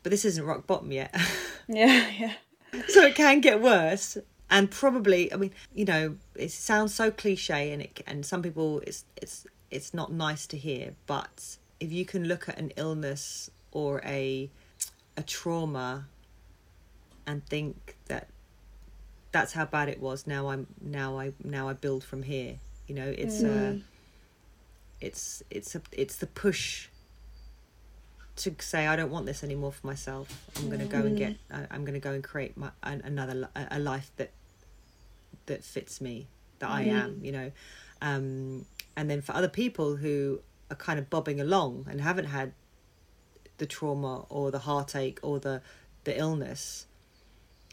but 0.02 0.10
this 0.10 0.24
isn't 0.24 0.44
rock 0.44 0.66
bottom 0.66 0.92
yet. 0.92 1.14
yeah, 1.68 2.08
yeah. 2.18 2.32
so 2.88 3.02
it 3.02 3.14
can 3.14 3.40
get 3.40 3.60
worse. 3.60 4.16
And 4.48 4.70
probably, 4.70 5.32
I 5.32 5.36
mean, 5.36 5.52
you 5.74 5.84
know, 5.84 6.16
it 6.34 6.50
sounds 6.50 6.94
so 6.94 7.10
cliche, 7.10 7.72
and 7.72 7.82
it 7.82 8.02
and 8.06 8.26
some 8.26 8.42
people 8.42 8.80
it's 8.84 9.04
it's 9.16 9.46
it's 9.70 9.94
not 9.94 10.12
nice 10.12 10.46
to 10.48 10.56
hear. 10.56 10.94
But 11.06 11.56
if 11.78 11.92
you 11.92 12.04
can 12.04 12.24
look 12.24 12.48
at 12.48 12.58
an 12.58 12.72
illness 12.76 13.50
or 13.70 14.00
a 14.04 14.50
a 15.16 15.22
trauma 15.22 16.06
and 17.26 17.46
think 17.46 17.96
that 18.06 18.28
that's 19.32 19.52
how 19.52 19.64
bad 19.64 19.88
it 19.88 20.00
was 20.00 20.26
now 20.26 20.48
i'm 20.48 20.66
now 20.80 21.18
i 21.18 21.32
now 21.44 21.68
i 21.68 21.72
build 21.72 22.02
from 22.02 22.22
here 22.22 22.56
you 22.86 22.94
know 22.94 23.14
it's 23.16 23.42
mm. 23.42 23.48
a 23.48 23.80
it's 25.00 25.42
it's 25.50 25.74
a 25.74 25.82
it's 25.92 26.16
the 26.16 26.26
push 26.26 26.88
to 28.40 28.54
say 28.60 28.86
I 28.86 28.96
don't 28.96 29.10
want 29.10 29.26
this 29.26 29.44
anymore 29.44 29.72
for 29.72 29.86
myself. 29.86 30.50
I'm 30.56 30.68
going 30.68 30.80
to 30.80 30.86
go 30.86 30.98
and 30.98 31.16
get. 31.16 31.36
Mm. 31.50 31.66
I'm 31.70 31.84
going 31.84 31.94
to 31.94 32.00
go 32.00 32.12
and 32.12 32.24
create 32.24 32.56
my 32.56 32.70
another 32.82 33.48
a 33.54 33.78
life 33.78 34.10
that 34.16 34.30
that 35.46 35.62
fits 35.62 36.00
me, 36.00 36.26
that 36.58 36.70
mm. 36.70 36.74
I 36.74 36.82
am. 36.82 37.20
You 37.22 37.32
know, 37.32 37.52
um, 38.00 38.64
and 38.96 39.10
then 39.10 39.20
for 39.20 39.34
other 39.34 39.48
people 39.48 39.96
who 39.96 40.40
are 40.70 40.76
kind 40.76 40.98
of 40.98 41.10
bobbing 41.10 41.40
along 41.40 41.86
and 41.90 42.00
haven't 42.00 42.26
had 42.26 42.52
the 43.58 43.66
trauma 43.66 44.24
or 44.30 44.50
the 44.50 44.60
heartache 44.60 45.18
or 45.22 45.38
the 45.38 45.60
the 46.04 46.18
illness, 46.18 46.86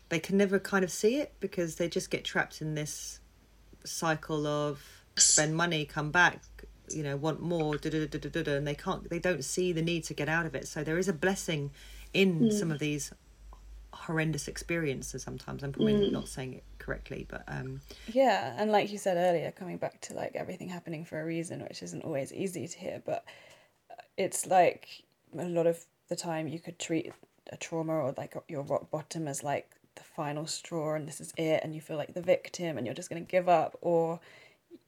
they 0.09 0.19
can 0.19 0.37
never 0.37 0.59
kind 0.59 0.83
of 0.83 0.91
see 0.91 1.17
it 1.17 1.33
because 1.39 1.75
they 1.75 1.89
just 1.89 2.09
get 2.09 2.23
trapped 2.23 2.61
in 2.61 2.75
this 2.75 3.19
cycle 3.83 4.47
of 4.47 4.81
spend 5.15 5.55
money, 5.55 5.85
come 5.85 6.11
back, 6.11 6.41
you 6.89 7.03
know 7.03 7.15
want 7.15 7.41
more 7.41 7.75
and 7.83 8.67
they 8.67 8.75
can't 8.75 9.09
they 9.09 9.19
don't 9.19 9.43
see 9.43 9.71
the 9.71 9.81
need 9.81 10.03
to 10.03 10.13
get 10.13 10.29
out 10.29 10.45
of 10.45 10.55
it 10.55 10.67
so 10.67 10.83
there 10.83 10.97
is 10.97 11.07
a 11.07 11.13
blessing 11.13 11.71
in 12.13 12.39
mm. 12.39 12.53
some 12.53 12.71
of 12.71 12.79
these 12.79 13.11
horrendous 13.93 14.47
experiences 14.47 15.23
sometimes 15.23 15.63
i'm 15.63 15.71
probably 15.71 15.93
mm. 15.93 16.11
not 16.11 16.27
saying 16.27 16.53
it 16.53 16.63
correctly 16.77 17.25
but 17.29 17.43
um 17.47 17.81
yeah 18.13 18.53
and 18.57 18.71
like 18.71 18.91
you 18.91 18.97
said 18.97 19.17
earlier 19.17 19.51
coming 19.51 19.77
back 19.77 19.99
to 20.01 20.13
like 20.13 20.35
everything 20.35 20.69
happening 20.69 21.03
for 21.03 21.19
a 21.19 21.25
reason 21.25 21.61
which 21.63 21.81
isn't 21.81 22.03
always 22.03 22.31
easy 22.31 22.67
to 22.67 22.77
hear 22.77 23.01
but 23.05 23.25
it's 24.17 24.45
like 24.45 25.03
a 25.37 25.45
lot 25.45 25.67
of 25.67 25.83
the 26.09 26.15
time 26.15 26.47
you 26.47 26.59
could 26.59 26.77
treat 26.79 27.11
a 27.51 27.57
trauma 27.57 27.93
or 27.93 28.13
like 28.17 28.35
your 28.47 28.61
rock 28.63 28.89
bottom 28.91 29.27
as 29.27 29.43
like 29.43 29.71
final 30.17 30.47
straw 30.47 30.95
and 30.95 31.07
this 31.07 31.21
is 31.21 31.31
it 31.37 31.61
and 31.63 31.75
you 31.75 31.79
feel 31.79 31.95
like 31.95 32.13
the 32.15 32.21
victim 32.21 32.77
and 32.77 32.85
you're 32.85 32.95
just 32.95 33.09
going 33.09 33.23
to 33.23 33.31
give 33.31 33.47
up 33.47 33.77
or 33.81 34.19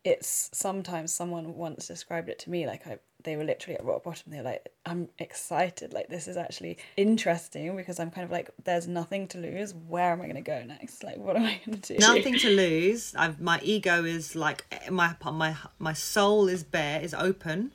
it's 0.04 0.50
sometimes 0.54 1.14
someone 1.14 1.56
once 1.56 1.88
described 1.88 2.30
it 2.30 2.40
to 2.40 2.50
me 2.50 2.66
like 2.66 2.88
I 2.88 2.98
they 3.24 3.36
were 3.36 3.44
literally 3.44 3.78
at 3.78 3.84
rock 3.84 4.04
bottom. 4.04 4.32
They're 4.32 4.44
like, 4.44 4.70
I'm 4.86 5.10
excited. 5.20 5.94
Like 5.94 6.08
this 6.08 6.28
is 6.28 6.38
actually 6.38 6.78
interesting 6.96 7.76
because 7.76 8.00
I'm 8.00 8.12
kind 8.12 8.24
of 8.24 8.32
like, 8.32 8.50
there's 8.64 8.88
nothing 8.88 9.28
to 9.30 9.38
lose. 9.38 9.74
Where 9.74 10.12
am 10.12 10.22
I 10.22 10.26
going 10.26 10.36
to 10.36 10.42
go 10.42 10.64
next? 10.64 11.04
Like, 11.04 11.18
what 11.18 11.36
am 11.36 11.44
I 11.44 11.60
going 11.66 11.82
to 11.82 11.94
do? 11.94 12.00
Nothing 12.00 12.38
to 12.40 12.50
lose. 12.56 13.14
I've 13.16 13.42
my 13.42 13.60
ego 13.62 14.04
is 14.06 14.36
like 14.36 14.66
eh, 14.72 14.90
my 14.90 15.16
my 15.32 15.56
my 15.80 15.94
soul 15.94 16.48
is 16.48 16.64
bare, 16.64 17.02
is 17.02 17.14
open. 17.14 17.72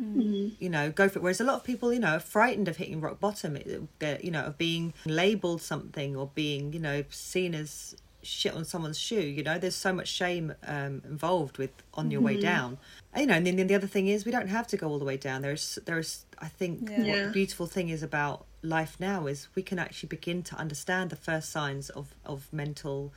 Mm-hmm. 0.00 0.48
You 0.62 0.70
know, 0.70 0.90
go 0.90 1.08
for 1.08 1.18
it. 1.18 1.22
Whereas 1.22 1.40
a 1.40 1.44
lot 1.44 1.56
of 1.56 1.64
people, 1.64 1.92
you 1.92 2.00
know, 2.00 2.14
are 2.16 2.20
frightened 2.20 2.68
of 2.68 2.76
hitting 2.76 3.00
rock 3.00 3.18
bottom. 3.20 3.56
You 3.56 4.30
know, 4.30 4.44
of 4.44 4.58
being 4.58 4.94
labelled 5.04 5.62
something 5.62 6.16
or 6.16 6.30
being, 6.34 6.72
you 6.72 6.78
know, 6.78 7.04
seen 7.10 7.54
as 7.54 7.96
shit 8.22 8.52
on 8.52 8.64
someone's 8.64 8.98
shoe 8.98 9.20
you 9.20 9.42
know 9.42 9.58
there's 9.58 9.76
so 9.76 9.92
much 9.92 10.08
shame 10.08 10.52
um, 10.66 11.00
involved 11.04 11.56
with 11.56 11.70
on 11.94 12.10
your 12.10 12.20
mm-hmm. 12.20 12.36
way 12.36 12.40
down 12.40 12.76
you 13.16 13.26
know 13.26 13.34
and 13.34 13.46
then, 13.46 13.66
the 13.66 13.74
other 13.74 13.86
thing 13.86 14.08
is 14.08 14.24
we 14.24 14.32
don't 14.32 14.48
have 14.48 14.66
to 14.66 14.76
go 14.76 14.88
all 14.88 14.98
the 14.98 15.04
way 15.04 15.16
down 15.16 15.40
there's 15.40 15.78
there's 15.86 16.26
i 16.40 16.48
think 16.48 16.90
yeah. 16.90 16.98
what 16.98 17.24
the 17.26 17.30
beautiful 17.32 17.66
thing 17.66 17.88
is 17.88 18.02
about 18.02 18.44
life 18.62 18.96
now 18.98 19.26
is 19.26 19.48
we 19.54 19.62
can 19.62 19.78
actually 19.78 20.08
begin 20.08 20.42
to 20.42 20.56
understand 20.56 21.10
the 21.10 21.16
first 21.16 21.50
signs 21.50 21.90
of 21.90 22.14
of 22.24 22.52
mental 22.52 23.12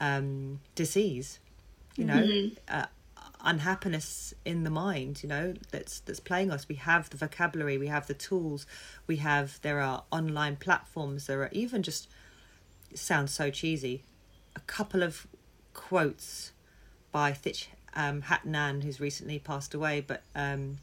um, 0.00 0.60
disease 0.74 1.40
you 1.96 2.04
know 2.04 2.22
mm-hmm. 2.22 2.54
uh, 2.68 2.86
unhappiness 3.46 4.34
in 4.44 4.64
the 4.64 4.70
mind 4.70 5.22
you 5.22 5.28
know 5.28 5.54
that's 5.70 6.00
that's 6.00 6.20
playing 6.20 6.50
us. 6.50 6.68
We 6.68 6.74
have 6.74 7.08
the 7.08 7.16
vocabulary 7.16 7.78
we 7.78 7.86
have 7.86 8.06
the 8.06 8.14
tools 8.14 8.66
we 9.06 9.16
have 9.16 9.58
there 9.62 9.80
are 9.80 10.04
online 10.10 10.56
platforms 10.56 11.26
there 11.26 11.40
are 11.42 11.50
even 11.52 11.82
just 11.82 12.08
sounds 12.94 13.32
so 13.32 13.50
cheesy 13.50 14.02
a 14.54 14.60
couple 14.60 15.02
of 15.02 15.26
quotes 15.74 16.52
by 17.12 17.32
Thich 17.32 17.68
um, 17.94 18.22
Nhat 18.22 18.44
Hanh, 18.46 18.82
who's 18.82 19.00
recently 19.00 19.38
passed 19.38 19.74
away, 19.74 20.00
but 20.00 20.22
um, 20.34 20.78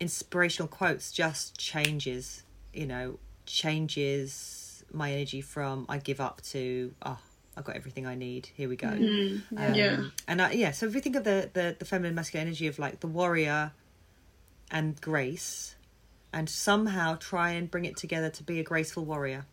inspirational 0.00 0.68
quotes 0.68 1.10
just 1.12 1.58
changes, 1.58 2.42
you 2.72 2.86
know, 2.86 3.18
changes 3.44 4.84
my 4.92 5.12
energy 5.12 5.40
from 5.40 5.84
I 5.88 5.98
give 5.98 6.20
up 6.20 6.40
to 6.42 6.94
oh 7.02 7.18
I've 7.58 7.64
got 7.64 7.76
everything 7.76 8.06
I 8.06 8.14
need. 8.14 8.48
Here 8.54 8.68
we 8.68 8.76
go. 8.76 8.88
Mm-hmm. 8.88 9.58
Um, 9.58 9.74
yeah. 9.74 10.04
And 10.26 10.40
I, 10.40 10.52
yeah, 10.52 10.70
so 10.70 10.86
if 10.86 10.94
we 10.94 11.00
think 11.00 11.16
of 11.16 11.24
the, 11.24 11.50
the 11.52 11.76
the 11.78 11.84
feminine 11.84 12.14
masculine 12.14 12.46
energy 12.46 12.68
of 12.68 12.78
like 12.78 13.00
the 13.00 13.08
warrior 13.08 13.72
and 14.70 14.98
grace, 15.00 15.74
and 16.32 16.48
somehow 16.48 17.16
try 17.16 17.50
and 17.50 17.70
bring 17.70 17.84
it 17.84 17.96
together 17.96 18.30
to 18.30 18.42
be 18.42 18.60
a 18.60 18.64
graceful 18.64 19.04
warrior. 19.04 19.44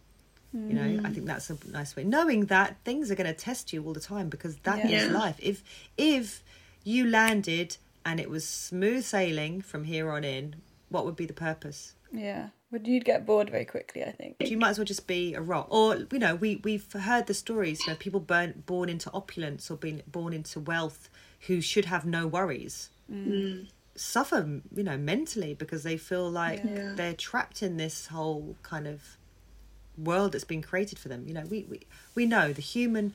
You 0.54 0.74
know, 0.74 0.84
I 0.84 1.10
mm. 1.10 1.14
think 1.14 1.26
that's 1.26 1.50
a 1.50 1.58
nice 1.70 1.98
way. 1.98 2.06
Knowing 2.06 2.46
that 2.46 2.78
things 2.86 3.12
are 3.12 3.16
going 3.16 3.28
to 3.28 3.34
test 3.34 3.74
you 3.74 3.84
all 3.84 3.92
the 3.92 4.00
time 4.00 4.30
because 4.30 4.56
that 4.60 4.90
yeah. 4.90 5.02
is 5.02 5.12
life. 5.12 5.36
If 5.40 5.62
if 5.98 6.44
you 6.86 7.08
landed 7.08 7.76
and 8.06 8.22
it 8.22 8.30
was 8.30 8.48
smooth 8.48 9.04
sailing 9.04 9.60
from 9.60 9.84
here 9.84 10.10
on 10.12 10.24
in, 10.24 10.56
what 10.88 11.04
would 11.04 11.18
be 11.18 11.26
the 11.26 11.34
purpose? 11.34 11.96
Yeah. 12.10 12.50
But 12.76 12.88
you'd 12.88 13.06
get 13.06 13.26
bored 13.26 13.50
very 13.50 13.64
quickly, 13.64 14.04
I 14.04 14.12
think. 14.12 14.36
You 14.42 14.58
might 14.58 14.72
as 14.72 14.78
well 14.78 14.84
just 14.84 15.08
be 15.08 15.34
a 15.34 15.40
rock. 15.40 15.68
Or, 15.70 15.96
you 16.12 16.20
know, 16.20 16.36
we, 16.36 16.58
we've 16.58 16.92
heard 16.92 17.26
the 17.26 17.34
stories, 17.34 17.80
know, 17.88 17.96
people 17.96 18.20
born, 18.20 18.64
born 18.66 18.90
into 18.90 19.10
opulence 19.14 19.72
or 19.72 19.78
being 19.78 20.02
born 20.08 20.34
into 20.34 20.60
wealth 20.60 21.10
who 21.48 21.62
should 21.62 21.86
have 21.86 22.06
no 22.06 22.28
worries. 22.28 22.90
Mm. 23.10 23.70
Suffer, 23.96 24.60
you 24.76 24.84
know, 24.84 24.98
mentally 24.98 25.54
because 25.54 25.84
they 25.84 25.96
feel 25.96 26.30
like 26.30 26.64
yeah. 26.66 26.92
they're 26.98 27.14
trapped 27.14 27.64
in 27.64 27.78
this 27.78 28.08
whole 28.08 28.58
kind 28.62 28.88
of 28.88 29.16
world 29.98 30.34
that's 30.34 30.44
been 30.44 30.62
created 30.62 31.00
for 31.00 31.08
them. 31.08 31.24
You 31.26 31.34
know, 31.34 31.46
we, 31.50 31.66
we, 31.70 31.80
we 32.14 32.26
know 32.26 32.52
the 32.52 32.62
human 32.62 33.14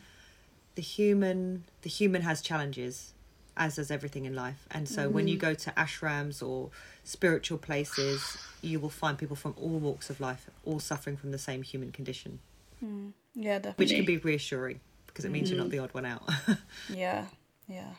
the 0.77 0.83
human 0.83 1.65
the 1.83 1.91
human 1.91 2.23
has 2.23 2.41
challenges 2.41 3.13
as 3.61 3.77
does 3.77 3.91
everything 3.91 4.25
in 4.25 4.35
life 4.35 4.67
and 4.71 4.89
so 4.89 5.05
mm-hmm. 5.05 5.15
when 5.15 5.29
you 5.29 5.37
mm-hmm. 5.37 5.49
go 5.49 5.55
to 5.55 5.71
ashrams 5.73 6.43
or 6.43 6.71
spiritual 7.05 7.59
places 7.59 8.39
you 8.63 8.81
will 8.81 8.89
find 8.89 9.19
people 9.19 9.37
from 9.37 9.55
all 9.61 9.79
walks 9.79 10.09
of 10.09 10.19
life 10.19 10.49
all 10.65 10.81
suffering 10.81 11.17
from 11.17 11.31
the 11.31 11.39
same 11.39 11.63
human 11.63 11.93
condition 11.93 12.41
mm. 12.83 13.13
yeah 13.35 13.59
definitely 13.59 13.85
which 13.85 13.95
can 13.95 14.05
be 14.07 14.17
reassuring 14.17 14.81
because 15.07 15.27
it 15.27 15.31
means 15.31 15.49
mm-hmm. 15.49 15.57
you're 15.57 15.65
not 15.65 15.69
mm. 15.69 15.73
the 15.73 15.79
odd 15.79 15.93
one 15.93 16.07
out 16.07 16.29
yeah 16.89 17.27
yeah 17.69 17.93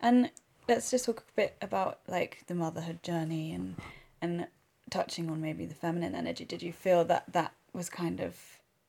and 0.00 0.30
let's 0.68 0.90
just 0.90 1.04
talk 1.04 1.20
a 1.20 1.36
bit 1.36 1.56
about 1.62 2.00
like 2.08 2.42
the 2.48 2.54
motherhood 2.54 3.00
journey 3.02 3.52
and 3.52 3.76
and 4.20 4.48
touching 4.90 5.30
on 5.30 5.40
maybe 5.40 5.64
the 5.64 5.74
feminine 5.74 6.16
energy 6.16 6.44
did 6.44 6.62
you 6.62 6.72
feel 6.72 7.04
that 7.04 7.32
that 7.32 7.52
was 7.72 7.88
kind 7.88 8.18
of 8.18 8.36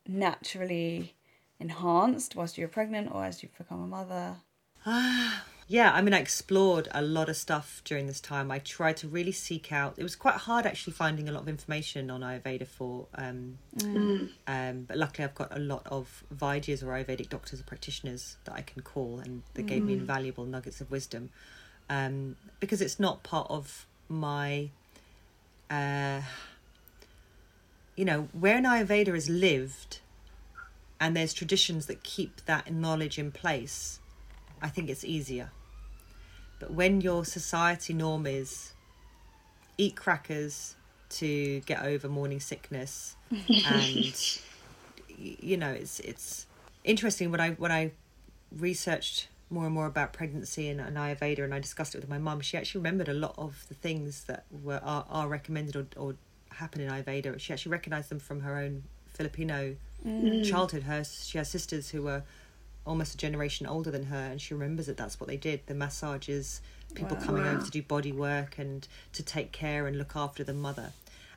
naturally 0.07 1.13
enhanced 1.59 2.35
whilst 2.35 2.57
you 2.57 2.63
were 2.63 2.71
pregnant 2.71 3.13
or 3.13 3.23
as 3.23 3.43
you've 3.43 3.55
become 3.55 3.83
a 3.83 3.87
mother? 3.87 4.37
yeah, 5.67 5.91
I 5.93 6.01
mean, 6.01 6.13
I 6.13 6.19
explored 6.19 6.89
a 6.91 7.01
lot 7.01 7.29
of 7.29 7.37
stuff 7.37 7.81
during 7.85 8.07
this 8.07 8.19
time. 8.19 8.51
I 8.51 8.59
tried 8.59 8.97
to 8.97 9.07
really 9.07 9.31
seek 9.31 9.71
out. 9.71 9.93
It 9.97 10.03
was 10.03 10.17
quite 10.17 10.35
hard 10.35 10.65
actually 10.65 10.93
finding 10.93 11.29
a 11.29 11.31
lot 11.31 11.43
of 11.43 11.47
information 11.47 12.11
on 12.11 12.21
Ayurveda 12.21 12.67
for, 12.67 13.07
um, 13.15 13.57
um, 14.47 14.83
but 14.87 14.97
luckily 14.97 15.23
I've 15.23 15.35
got 15.35 15.55
a 15.55 15.59
lot 15.59 15.83
of 15.85 16.23
Vaidyas 16.35 16.83
or 16.83 16.87
Ayurvedic 16.87 17.29
doctors 17.29 17.61
or 17.61 17.63
practitioners 17.63 18.35
that 18.43 18.53
I 18.53 18.61
can 18.61 18.81
call, 18.81 19.19
and 19.19 19.43
they 19.53 19.63
gave 19.63 19.83
me 19.83 19.93
invaluable 19.93 20.45
nuggets 20.45 20.81
of 20.81 20.91
wisdom. 20.91 21.29
Um, 21.89 22.35
because 22.59 22.81
it's 22.81 22.99
not 22.99 23.23
part 23.23 23.47
of 23.49 23.85
my, 24.09 24.69
uh, 25.69 26.21
you 27.95 28.03
know, 28.03 28.27
where 28.33 28.57
an 28.57 28.65
Ayurveda 28.65 29.15
is 29.15 29.29
lived, 29.29 29.99
and 30.99 31.15
there's 31.15 31.33
traditions 31.33 31.85
that 31.85 32.03
keep 32.03 32.45
that 32.45 32.73
knowledge 32.73 33.17
in 33.17 33.31
place. 33.31 33.99
I 34.61 34.69
think 34.69 34.89
it's 34.89 35.03
easier. 35.03 35.51
But 36.59 36.71
when 36.71 37.01
your 37.01 37.25
society 37.25 37.93
norm 37.93 38.27
is 38.27 38.73
eat 39.77 39.95
crackers 39.95 40.75
to 41.09 41.59
get 41.61 41.83
over 41.83 42.07
morning 42.07 42.39
sickness, 42.39 43.15
and 43.31 44.39
you 45.17 45.57
know, 45.57 45.71
it's 45.71 45.99
it's 46.01 46.45
interesting 46.83 47.31
when 47.31 47.41
I 47.41 47.51
when 47.51 47.71
I 47.71 47.91
researched 48.55 49.27
more 49.49 49.65
and 49.65 49.73
more 49.73 49.85
about 49.85 50.13
pregnancy 50.13 50.69
and, 50.69 50.79
and 50.79 50.95
Ayurveda, 50.95 51.43
and 51.43 51.53
I 51.53 51.59
discussed 51.59 51.93
it 51.93 51.99
with 51.99 52.09
my 52.09 52.17
mum. 52.17 52.39
She 52.41 52.57
actually 52.57 52.79
remembered 52.79 53.09
a 53.09 53.13
lot 53.13 53.35
of 53.37 53.65
the 53.67 53.75
things 53.75 54.23
that 54.25 54.45
were 54.63 54.81
are, 54.83 55.05
are 55.09 55.27
recommended 55.27 55.75
or, 55.75 55.87
or 55.97 56.15
happen 56.51 56.81
in 56.81 56.89
Ayurveda. 56.89 57.39
She 57.39 57.53
actually 57.53 57.71
recognised 57.71 58.09
them 58.09 58.19
from 58.19 58.41
her 58.41 58.57
own 58.57 58.83
Filipino 59.13 59.75
mm. 60.05 60.45
childhood. 60.47 60.83
Her 60.83 61.03
she 61.03 61.37
has 61.37 61.49
sisters 61.49 61.89
who 61.89 62.03
were 62.03 62.23
almost 62.85 63.13
a 63.13 63.17
generation 63.17 63.67
older 63.67 63.91
than 63.91 64.05
her, 64.05 64.17
and 64.31 64.41
she 64.41 64.53
remembers 64.53 64.87
that 64.87 64.97
that's 64.97 65.19
what 65.19 65.27
they 65.27 65.37
did. 65.37 65.61
The 65.67 65.73
massages, 65.75 66.61
people 66.95 67.17
Wow. 67.17 67.23
coming 67.25 67.45
over 67.47 67.61
to 67.61 67.71
do 67.71 67.81
body 67.81 68.11
work 68.11 68.57
and 68.57 68.87
to 69.13 69.23
take 69.23 69.51
care 69.51 69.87
and 69.87 69.97
look 69.97 70.15
after 70.15 70.43
the 70.43 70.53
mother. 70.53 70.93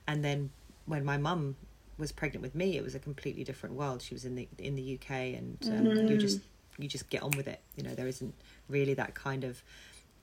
And 0.06 0.24
then 0.24 0.50
when 0.86 1.04
my 1.04 1.16
mum 1.16 1.56
was 1.98 2.12
pregnant 2.12 2.42
with 2.42 2.54
me, 2.54 2.76
it 2.76 2.82
was 2.82 2.94
a 2.94 2.98
completely 2.98 3.44
different 3.44 3.74
world. 3.74 4.02
She 4.02 4.14
was 4.14 4.24
in 4.24 4.34
the 4.34 4.48
in 4.58 4.74
the 4.76 4.94
UK, 5.00 5.10
and 5.10 5.58
um, 5.76 5.94
you 6.06 6.16
just 6.18 6.40
you 6.78 6.88
just 6.88 7.08
get 7.10 7.22
on 7.22 7.30
with 7.36 7.46
it. 7.46 7.60
You 7.76 7.82
know, 7.84 7.94
there 7.94 8.08
isn't 8.08 8.34
really 8.68 8.94
that 8.94 9.14
kind 9.14 9.44
of 9.44 9.62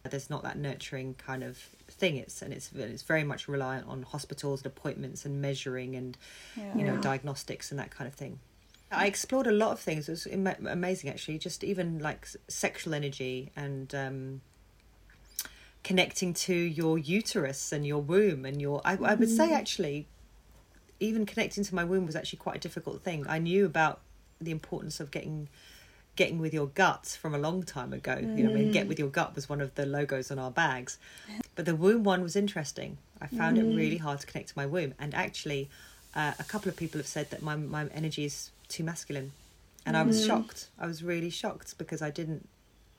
there's 0.09 0.31
not 0.31 0.41
that 0.43 0.57
nurturing 0.57 1.13
kind 1.13 1.43
of 1.43 1.57
thing. 1.87 2.17
It's 2.17 2.41
and 2.41 2.51
it's 2.53 2.71
it's 2.73 3.03
very 3.03 3.23
much 3.23 3.47
reliant 3.47 3.87
on 3.87 4.01
hospitals 4.03 4.61
and 4.63 4.67
appointments 4.67 5.25
and 5.25 5.41
measuring 5.41 5.95
and 5.95 6.17
you 6.75 6.83
know 6.83 6.97
diagnostics 6.97 7.69
and 7.71 7.79
that 7.79 7.91
kind 7.91 8.07
of 8.07 8.15
thing. 8.15 8.39
I 8.91 9.05
explored 9.07 9.47
a 9.47 9.51
lot 9.51 9.71
of 9.71 9.79
things. 9.79 10.09
It 10.09 10.11
was 10.11 10.27
ama- 10.27 10.57
amazing, 10.67 11.09
actually. 11.09 11.37
Just 11.37 11.63
even 11.63 11.99
like 11.99 12.27
sexual 12.47 12.93
energy 12.93 13.51
and 13.55 13.93
um, 13.95 14.41
connecting 15.83 16.33
to 16.33 16.53
your 16.53 16.97
uterus 16.97 17.71
and 17.71 17.85
your 17.85 17.99
womb 17.99 18.45
and 18.45 18.61
your. 18.61 18.81
I, 18.83 18.97
I 18.97 19.15
would 19.15 19.29
say 19.29 19.53
actually, 19.53 20.07
even 20.99 21.25
connecting 21.25 21.63
to 21.63 21.75
my 21.75 21.83
womb 21.83 22.05
was 22.05 22.15
actually 22.15 22.39
quite 22.39 22.57
a 22.57 22.59
difficult 22.59 23.01
thing. 23.01 23.25
I 23.27 23.39
knew 23.39 23.65
about 23.65 24.01
the 24.39 24.51
importance 24.51 24.99
of 24.99 25.11
getting 25.11 25.47
getting 26.17 26.39
with 26.39 26.53
your 26.53 26.67
gut 26.67 27.17
from 27.21 27.33
a 27.33 27.37
long 27.37 27.63
time 27.63 27.93
ago. 27.93 28.17
You 28.35 28.43
know, 28.43 28.49
I 28.49 28.53
mean, 28.53 28.71
get 28.71 28.87
with 28.87 28.99
your 28.99 29.07
gut 29.07 29.33
was 29.33 29.47
one 29.47 29.61
of 29.61 29.73
the 29.75 29.85
logos 29.85 30.29
on 30.29 30.37
our 30.37 30.51
bags, 30.51 30.99
but 31.55 31.65
the 31.65 31.75
womb 31.75 32.03
one 32.03 32.21
was 32.21 32.35
interesting. 32.35 32.97
I 33.21 33.27
found 33.27 33.57
it 33.57 33.63
really 33.63 33.97
hard 33.97 34.19
to 34.19 34.27
connect 34.27 34.49
to 34.49 34.53
my 34.57 34.65
womb, 34.65 34.93
and 34.99 35.13
actually, 35.15 35.69
uh, 36.13 36.33
a 36.37 36.43
couple 36.43 36.69
of 36.69 36.75
people 36.75 36.99
have 36.99 37.07
said 37.07 37.29
that 37.29 37.41
my 37.41 37.55
my 37.55 37.87
energy 37.93 38.25
is 38.25 38.51
too 38.71 38.83
masculine, 38.83 39.31
and 39.85 39.95
I 39.95 40.03
was 40.03 40.25
shocked. 40.25 40.69
I 40.79 40.87
was 40.87 41.03
really 41.03 41.29
shocked 41.29 41.77
because 41.77 42.01
I 42.01 42.09
didn't, 42.09 42.47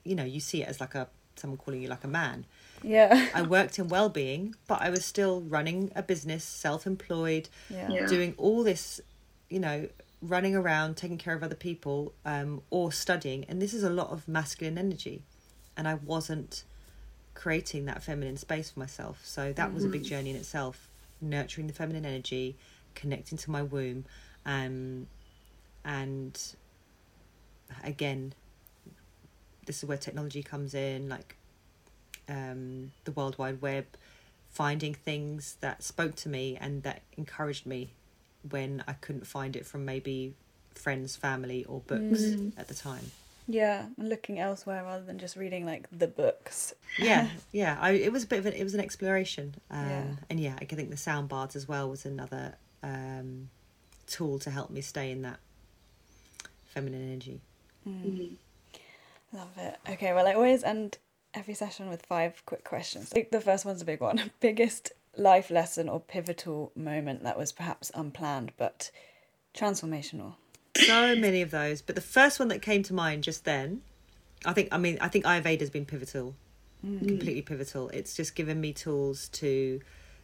you 0.05 0.15
know, 0.15 0.25
you 0.25 0.41
see 0.41 0.63
it 0.63 0.69
as 0.69 0.81
like 0.81 0.95
a 0.95 1.09
someone 1.37 1.57
calling 1.59 1.83
you 1.83 1.89
like 1.89 2.05
a 2.05 2.09
man. 2.09 2.45
Yeah. 2.83 3.29
I 3.35 3.43
worked 3.43 3.79
in 3.79 3.89
well-being, 3.89 4.55
but 4.69 4.83
I 4.83 4.91
was 4.91 5.05
still 5.05 5.41
running 5.41 5.91
a 5.97 6.03
business, 6.03 6.45
self-employed, 6.45 7.49
Yeah. 7.71 7.91
Yeah. 7.91 8.07
doing 8.07 8.35
all 8.37 8.63
this, 8.63 9.01
you 9.49 9.59
know, 9.59 9.89
running 10.21 10.55
around, 10.55 10.97
taking 10.97 11.19
care 11.19 11.35
of 11.35 11.43
other 11.43 11.55
people, 11.55 12.13
um, 12.25 12.61
or 12.71 12.93
studying, 12.93 13.45
and 13.49 13.63
this 13.63 13.73
is 13.73 13.83
a 13.83 13.91
lot 13.91 14.11
of 14.11 14.29
masculine 14.29 14.79
energy, 14.79 15.23
and 15.77 15.89
I 15.89 15.95
wasn't 15.95 16.65
creating 17.35 17.87
that 17.87 18.03
feminine 18.03 18.37
space 18.37 18.71
for 18.71 18.81
myself. 18.81 19.25
So 19.25 19.53
that 19.55 19.73
was 19.73 19.85
a 19.85 19.89
big 19.89 20.05
journey 20.05 20.31
in 20.31 20.37
itself, 20.37 20.89
nurturing 21.21 21.67
the 21.67 21.73
feminine 21.73 22.05
energy, 22.05 22.57
connecting 22.95 23.39
to 23.39 23.51
my 23.51 23.63
womb, 23.63 24.05
um, 24.45 25.07
and 25.85 26.39
again, 27.85 28.35
this 29.67 29.83
is 29.83 29.89
where 29.89 29.99
technology 29.99 30.43
comes 30.43 30.75
in, 30.75 31.09
like 31.09 31.37
um, 32.29 32.93
the 33.05 33.13
World 33.13 33.39
Wide 33.39 33.63
Web, 33.63 33.87
finding 34.51 34.95
things 34.95 35.57
that 35.61 35.83
spoke 35.83 36.15
to 36.17 36.29
me 36.29 36.59
and 36.61 36.83
that 36.83 37.03
encouraged 37.17 37.67
me 37.67 37.93
when 38.49 38.83
I 38.87 38.95
couldn't 38.95 39.27
find 39.27 39.55
it 39.57 39.65
from 39.65 39.85
maybe 39.85 40.35
friends, 40.75 41.17
family, 41.17 41.65
or 41.65 41.81
books 41.81 42.23
at 42.57 42.69
the 42.69 42.75
time. 42.75 43.11
Yeah. 43.49 43.87
And 43.99 44.09
looking 44.09 44.39
elsewhere 44.39 44.83
rather 44.85 45.05
than 45.05 45.19
just 45.19 45.37
reading 45.37 45.67
like 45.67 45.89
the 45.91 46.07
books. 46.07 46.75
Yeah, 46.99 47.29
yeah. 47.53 47.77
I 47.81 47.93
it 47.93 48.13
was 48.13 48.25
a 48.25 48.27
bit 48.27 48.39
of 48.41 48.47
an, 48.47 48.53
it 48.55 48.63
was 48.65 48.75
an 48.75 48.81
exploration, 48.81 49.55
um, 49.71 49.89
Yeah. 49.89 50.05
and 50.31 50.41
yeah, 50.41 50.55
I 50.61 50.65
think 50.65 50.91
the 50.91 50.97
sound 50.97 51.29
baths 51.29 51.57
as 51.57 51.67
well 51.69 51.89
was 51.91 52.05
another 52.05 52.55
um, 52.83 53.51
tool 54.07 54.39
to 54.41 54.51
help 54.51 54.71
me 54.71 54.81
stay 54.81 55.11
in 55.11 55.23
that 55.23 55.39
feminine 56.73 57.09
energy. 57.09 57.41
Mm. 57.89 58.05
Mm-hmm. 58.05 59.37
Love 59.37 59.51
it. 59.57 59.77
Okay, 59.91 60.13
well, 60.13 60.27
I 60.27 60.35
always 60.35 60.63
end 60.63 60.99
every 61.35 61.55
session 61.55 61.89
with 61.89 62.05
five 62.05 62.43
quick 62.45 62.65
questions. 62.65 63.11
I 63.13 63.15
think 63.15 63.31
the 63.31 63.41
first 63.41 63.65
one's 63.65 63.83
a 63.83 63.87
big 63.87 64.01
one. 64.01 64.31
Biggest 64.41 64.93
life 65.17 65.51
lesson 65.51 65.89
or 65.89 66.01
pivotal 66.01 66.73
moment 66.75 67.23
that 67.23 67.37
was 67.37 67.53
perhaps 67.53 67.91
unplanned 67.95 68.53
but 68.57 68.91
transformational. 69.55 70.35
so 70.75 71.15
many 71.15 71.43
of 71.43 71.51
those 71.51 71.83
but 71.83 71.95
the 71.95 72.01
first 72.01 72.39
one 72.39 72.49
that 72.49 72.63
came 72.63 72.83
to 72.83 72.95
mind 72.95 73.23
just 73.23 73.45
then 73.45 73.83
i 74.47 74.55
think 74.55 74.69
i 74.73 74.79
mean 74.79 74.97
i 75.03 75.09
think 75.09 75.25
ayurveda's 75.27 75.69
been 75.69 75.85
pivotal 75.85 76.35
mm. 76.85 76.99
completely 77.07 77.43
pivotal 77.43 77.91
it's 77.91 78.17
just 78.17 78.35
given 78.35 78.59
me 78.59 78.73
tools 78.73 79.29
to 79.29 79.81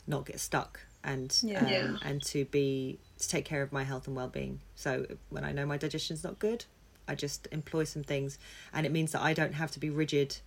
not 0.06 0.24
get 0.24 0.40
stuck 0.40 0.80
and 1.04 1.36
Yeah. 1.42 1.58
um, 1.60 1.72
Yeah. 1.72 1.96
and 2.02 2.22
to 2.24 2.44
be 2.46 2.98
to 3.18 3.28
take 3.28 3.44
care 3.44 3.62
of 3.62 3.72
my 3.72 3.84
health 3.84 4.06
and 4.06 4.14
well-being. 4.16 4.60
So 4.74 5.06
when 5.30 5.44
i 5.44 5.52
know 5.52 5.66
my 5.66 5.76
digestion's 5.76 6.22
not 6.24 6.38
good 6.38 6.64
i 7.06 7.14
just 7.14 7.48
employ 7.52 7.84
some 7.84 8.02
things. 8.04 8.38
And 8.72 8.84
it 8.86 8.92
means 8.92 9.12
that 9.12 9.22
i 9.22 9.32
don't 9.34 9.54
have 9.54 9.70
to 9.72 9.80
be 9.80 9.90
rigid 9.90 10.38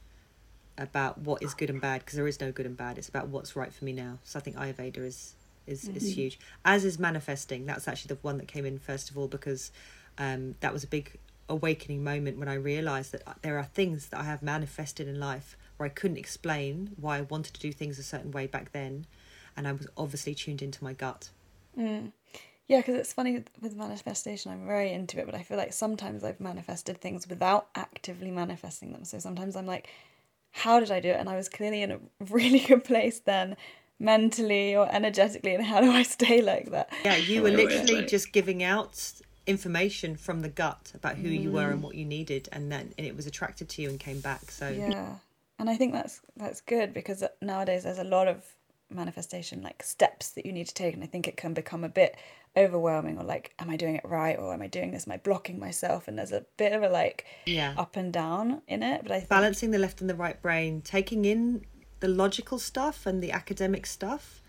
about 0.77 1.17
what 1.19 1.43
is 1.43 1.53
good 1.53 1.69
and 1.69 1.81
bad 1.81 1.99
because 1.99 2.15
there 2.15 2.27
is 2.27 2.39
no 2.39 2.51
good 2.51 2.65
and 2.65 2.77
bad. 2.77 2.97
It's 2.97 3.09
about 3.09 3.27
what's 3.27 3.55
right 3.55 3.73
for 3.73 3.83
me 3.85 3.93
now. 3.93 4.19
So 4.23 4.39
i 4.39 4.41
think 4.41 4.55
ayurveda 4.55 4.97
is 4.97 5.35
is 5.67 5.87
is 5.89 6.13
huge. 6.15 6.39
As 6.65 6.85
is 6.85 6.97
manifesting. 6.99 7.65
That's 7.65 7.87
actually 7.87 8.15
the 8.15 8.19
one 8.21 8.37
that 8.37 8.47
came 8.47 8.65
in 8.65 8.79
first 8.79 9.09
of 9.09 9.17
all 9.17 9.27
because 9.27 9.71
um 10.17 10.55
that 10.59 10.73
was 10.73 10.83
a 10.83 10.87
big 10.87 11.17
awakening 11.49 12.01
moment 12.03 12.37
when 12.37 12.47
i 12.47 12.53
realized 12.53 13.11
that 13.11 13.23
there 13.41 13.57
are 13.57 13.63
things 13.65 14.07
that 14.07 14.19
i 14.21 14.23
have 14.23 14.41
manifested 14.41 15.05
in 15.07 15.19
life 15.19 15.57
where 15.75 15.85
i 15.85 15.89
couldn't 15.89 16.15
explain 16.17 16.91
why 16.95 17.17
i 17.17 17.21
wanted 17.21 17.53
to 17.53 17.59
do 17.59 17.73
things 17.73 17.99
a 17.99 18.03
certain 18.03 18.31
way 18.31 18.47
back 18.47 18.71
then 18.71 19.05
and 19.55 19.67
i 19.67 19.71
was 19.71 19.87
obviously 19.97 20.33
tuned 20.33 20.61
into 20.61 20.83
my 20.83 20.93
gut 20.93 21.29
mm. 21.77 22.11
Yeah, 22.71 22.77
because 22.77 22.95
it's 22.95 23.11
funny 23.11 23.43
with 23.59 23.75
manifestation, 23.75 24.49
I'm 24.49 24.65
very 24.65 24.93
into 24.93 25.19
it, 25.19 25.25
but 25.25 25.35
I 25.35 25.43
feel 25.43 25.57
like 25.57 25.73
sometimes 25.73 26.23
I've 26.23 26.39
manifested 26.39 27.01
things 27.01 27.27
without 27.27 27.67
actively 27.75 28.31
manifesting 28.31 28.93
them. 28.93 29.03
So 29.03 29.19
sometimes 29.19 29.57
I'm 29.57 29.65
like, 29.65 29.89
how 30.51 30.79
did 30.79 30.89
I 30.89 31.01
do 31.01 31.09
it? 31.09 31.17
And 31.19 31.27
I 31.27 31.35
was 31.35 31.49
clearly 31.49 31.81
in 31.81 31.91
a 31.91 31.99
really 32.29 32.59
good 32.59 32.85
place 32.85 33.19
then, 33.19 33.57
mentally 33.99 34.73
or 34.73 34.87
energetically. 34.89 35.53
And 35.53 35.65
how 35.65 35.81
do 35.81 35.91
I 35.91 36.03
stay 36.03 36.41
like 36.41 36.71
that? 36.71 36.93
Yeah, 37.03 37.17
you 37.17 37.41
were 37.41 37.49
Wait, 37.49 37.57
wait, 37.57 37.67
literally 37.67 38.05
just 38.05 38.31
giving 38.31 38.63
out 38.63 39.11
information 39.47 40.15
from 40.15 40.39
the 40.39 40.47
gut 40.47 40.93
about 40.95 41.17
who 41.17 41.27
you 41.27 41.51
were 41.51 41.71
and 41.71 41.81
mm. 41.81 41.83
what 41.83 41.95
you 41.95 42.05
needed, 42.05 42.47
and 42.53 42.71
then 42.71 42.93
and 42.97 43.05
it 43.05 43.17
was 43.17 43.27
attracted 43.27 43.67
to 43.67 43.81
you 43.81 43.89
and 43.89 43.99
came 43.99 44.21
back. 44.21 44.49
So 44.49 44.69
Yeah, 44.69 45.15
and 45.59 45.69
I 45.69 45.75
think 45.75 45.91
that's 45.91 46.21
that's 46.37 46.61
good 46.61 46.93
because 46.93 47.21
nowadays 47.41 47.83
there's 47.83 47.99
a 47.99 48.05
lot 48.05 48.29
of 48.29 48.45
manifestation 48.93 49.61
like 49.61 49.83
steps 49.83 50.29
that 50.31 50.45
you 50.45 50.51
need 50.51 50.67
to 50.67 50.73
take, 50.73 50.93
and 50.93 51.03
I 51.03 51.07
think 51.07 51.27
it 51.27 51.37
can 51.37 51.53
become 51.53 51.83
a 51.83 51.89
bit 51.89 52.15
overwhelming 52.57 53.17
or 53.17 53.23
like, 53.23 53.53
am 53.59 53.69
I 53.69 53.77
doing 53.77 53.95
it 53.95 54.03
right 54.03 54.37
or 54.37 54.53
am 54.53 54.61
I 54.61 54.67
doing 54.67 54.91
this? 54.91 55.07
Am 55.07 55.13
I 55.13 55.17
blocking 55.17 55.59
myself? 55.59 56.07
And 56.07 56.17
there's 56.17 56.31
a 56.33 56.45
bit 56.57 56.73
of 56.73 56.83
a 56.83 56.89
like 56.89 57.25
yeah, 57.45 57.73
up 57.77 57.95
and 57.95 58.11
down 58.11 58.61
in 58.67 58.83
it. 58.83 59.01
But 59.03 59.11
I 59.11 59.17
think 59.19 59.29
balancing 59.29 59.71
the 59.71 59.79
left 59.79 60.01
and 60.01 60.09
the 60.09 60.15
right 60.15 60.41
brain, 60.41 60.81
taking 60.81 61.25
in 61.25 61.65
the 62.01 62.07
logical 62.07 62.59
stuff 62.59 63.05
and 63.05 63.21
the 63.23 63.31
academic 63.31 63.85
stuff, 63.85 64.41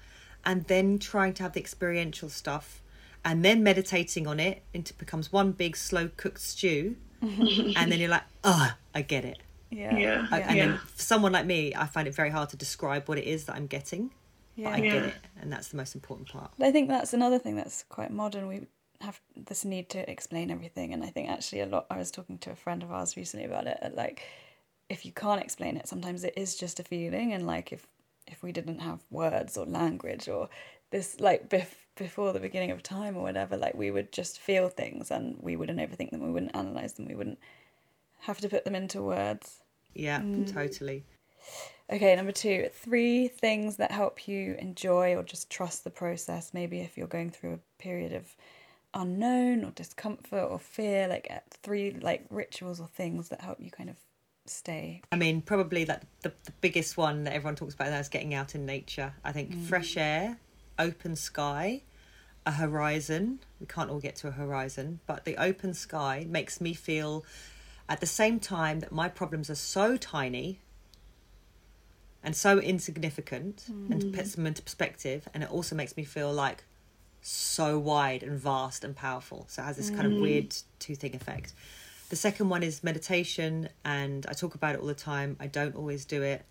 and 0.44 0.64
then 0.64 0.98
trying 0.98 1.34
to 1.34 1.42
have 1.44 1.52
the 1.52 1.60
experiential 1.60 2.28
stuff, 2.28 2.82
and 3.24 3.44
then 3.44 3.62
meditating 3.62 4.26
on 4.26 4.40
it 4.40 4.62
into 4.74 4.94
becomes 4.94 5.30
one 5.32 5.52
big 5.52 5.76
slow 5.76 6.08
cooked 6.16 6.40
stew, 6.40 6.96
and 7.22 7.92
then 7.92 8.00
you're 8.00 8.08
like, 8.08 8.24
oh, 8.42 8.72
I 8.94 9.02
get 9.02 9.24
it. 9.24 9.38
yeah, 9.70 9.96
Yeah. 9.98 10.26
I- 10.32 10.40
And 10.40 10.56
Yeah. 10.56 10.66
then 10.66 10.78
for 10.78 11.02
someone 11.02 11.30
like 11.32 11.46
me, 11.46 11.72
I 11.74 11.86
find 11.86 12.08
it 12.08 12.14
very 12.14 12.30
hard 12.30 12.48
to 12.48 12.56
describe 12.56 13.08
what 13.08 13.18
it 13.18 13.24
is 13.24 13.44
that 13.44 13.54
I'm 13.54 13.68
getting, 13.68 14.10
but 14.56 14.66
I 14.66 14.78
Yeah. 14.78 14.90
get 14.92 15.04
it, 15.04 15.14
and 15.40 15.52
that's 15.52 15.68
the 15.68 15.76
most 15.76 15.94
important 15.94 16.28
part. 16.28 16.52
I 16.60 16.70
think 16.70 16.88
that's 16.88 17.14
another 17.14 17.38
thing 17.38 17.56
that's 17.56 17.84
quite 17.88 18.10
modern. 18.10 18.46
We 18.48 18.66
have 19.00 19.20
this 19.36 19.64
need 19.64 19.88
to 19.90 20.10
explain 20.10 20.50
everything, 20.50 20.92
and 20.92 21.02
I 21.04 21.08
think 21.08 21.28
actually 21.28 21.60
a 21.60 21.66
lot. 21.66 21.86
I 21.90 21.98
was 21.98 22.10
talking 22.10 22.38
to 22.38 22.50
a 22.50 22.56
friend 22.56 22.82
of 22.82 22.92
ours 22.92 23.16
recently 23.16 23.46
about 23.46 23.66
it. 23.66 23.78
Like, 23.94 24.22
if 24.88 25.04
you 25.04 25.12
can't 25.12 25.42
explain 25.42 25.76
it, 25.76 25.88
sometimes 25.88 26.24
it 26.24 26.34
is 26.36 26.56
just 26.56 26.80
a 26.80 26.84
feeling, 26.84 27.32
and 27.32 27.46
like 27.46 27.72
if 27.72 27.86
if 28.26 28.42
we 28.42 28.52
didn't 28.52 28.78
have 28.80 29.00
words 29.10 29.56
or 29.56 29.66
language 29.66 30.28
or 30.28 30.48
this 30.90 31.18
like 31.20 31.48
bef- 31.48 31.86
before 31.96 32.32
the 32.32 32.40
beginning 32.40 32.70
of 32.70 32.82
time 32.82 33.16
or 33.16 33.22
whatever, 33.22 33.56
like 33.56 33.74
we 33.74 33.90
would 33.90 34.12
just 34.12 34.38
feel 34.38 34.68
things 34.68 35.10
and 35.10 35.36
we 35.40 35.56
wouldn't 35.56 35.80
overthink 35.80 36.10
them, 36.10 36.22
we 36.22 36.30
wouldn't 36.30 36.54
analyze 36.54 36.94
them, 36.94 37.06
we 37.06 37.14
wouldn't 37.14 37.38
have 38.20 38.38
to 38.40 38.48
put 38.48 38.64
them 38.64 38.74
into 38.74 39.02
words. 39.02 39.62
Yeah, 39.94 40.20
mm. 40.20 40.50
totally. 40.52 41.04
Okay, 41.90 42.14
number 42.16 42.32
two, 42.32 42.68
three 42.72 43.28
things 43.28 43.76
that 43.76 43.90
help 43.90 44.26
you 44.26 44.56
enjoy 44.58 45.14
or 45.14 45.22
just 45.22 45.50
trust 45.50 45.84
the 45.84 45.90
process. 45.90 46.54
Maybe 46.54 46.80
if 46.80 46.96
you're 46.96 47.06
going 47.06 47.30
through 47.30 47.54
a 47.54 47.82
period 47.82 48.12
of 48.12 48.34
unknown 48.94 49.64
or 49.64 49.70
discomfort 49.70 50.50
or 50.50 50.58
fear, 50.58 51.08
like 51.08 51.28
uh, 51.30 51.40
three 51.50 51.92
like 52.00 52.24
rituals 52.30 52.80
or 52.80 52.86
things 52.86 53.28
that 53.28 53.40
help 53.40 53.60
you 53.60 53.70
kind 53.70 53.90
of 53.90 53.96
stay. 54.46 55.02
I 55.10 55.16
mean, 55.16 55.42
probably 55.42 55.84
like 55.84 56.02
the, 56.22 56.32
the 56.44 56.52
biggest 56.60 56.96
one 56.96 57.24
that 57.24 57.34
everyone 57.34 57.56
talks 57.56 57.74
about 57.74 57.90
now 57.90 57.98
is 57.98 58.08
getting 58.08 58.34
out 58.34 58.54
in 58.54 58.64
nature. 58.66 59.14
I 59.24 59.32
think 59.32 59.54
fresh 59.54 59.96
air, 59.96 60.38
open 60.78 61.16
sky, 61.16 61.82
a 62.46 62.52
horizon. 62.52 63.40
We 63.60 63.66
can't 63.66 63.90
all 63.90 64.00
get 64.00 64.16
to 64.16 64.28
a 64.28 64.32
horizon, 64.32 65.00
but 65.06 65.24
the 65.24 65.36
open 65.36 65.74
sky 65.74 66.26
makes 66.28 66.60
me 66.60 66.74
feel 66.74 67.24
at 67.88 68.00
the 68.00 68.06
same 68.06 68.40
time 68.40 68.80
that 68.80 68.92
my 68.92 69.08
problems 69.08 69.50
are 69.50 69.56
so 69.56 69.96
tiny 69.96 70.60
and 72.24 72.36
so 72.36 72.58
insignificant 72.58 73.64
and 73.68 74.14
puts 74.14 74.34
them 74.34 74.46
into 74.46 74.62
perspective 74.62 75.28
and 75.34 75.42
it 75.42 75.50
also 75.50 75.74
makes 75.74 75.96
me 75.96 76.04
feel 76.04 76.32
like 76.32 76.64
so 77.20 77.78
wide 77.78 78.22
and 78.22 78.38
vast 78.38 78.84
and 78.84 78.96
powerful. 78.96 79.46
So 79.48 79.62
it 79.62 79.66
has 79.66 79.76
this 79.76 79.90
kind 79.90 80.06
of 80.12 80.20
weird 80.20 80.54
two 80.78 80.94
thing 80.96 81.14
effect. 81.14 81.54
The 82.08 82.16
second 82.16 82.48
one 82.48 82.62
is 82.62 82.84
meditation 82.84 83.68
and 83.84 84.26
i 84.28 84.32
talk 84.32 84.54
about 84.54 84.74
it 84.74 84.80
all 84.80 84.86
the 84.86 84.94
time. 84.94 85.36
I 85.40 85.46
don't 85.46 85.74
always 85.74 86.04
do 86.04 86.22
it 86.22 86.44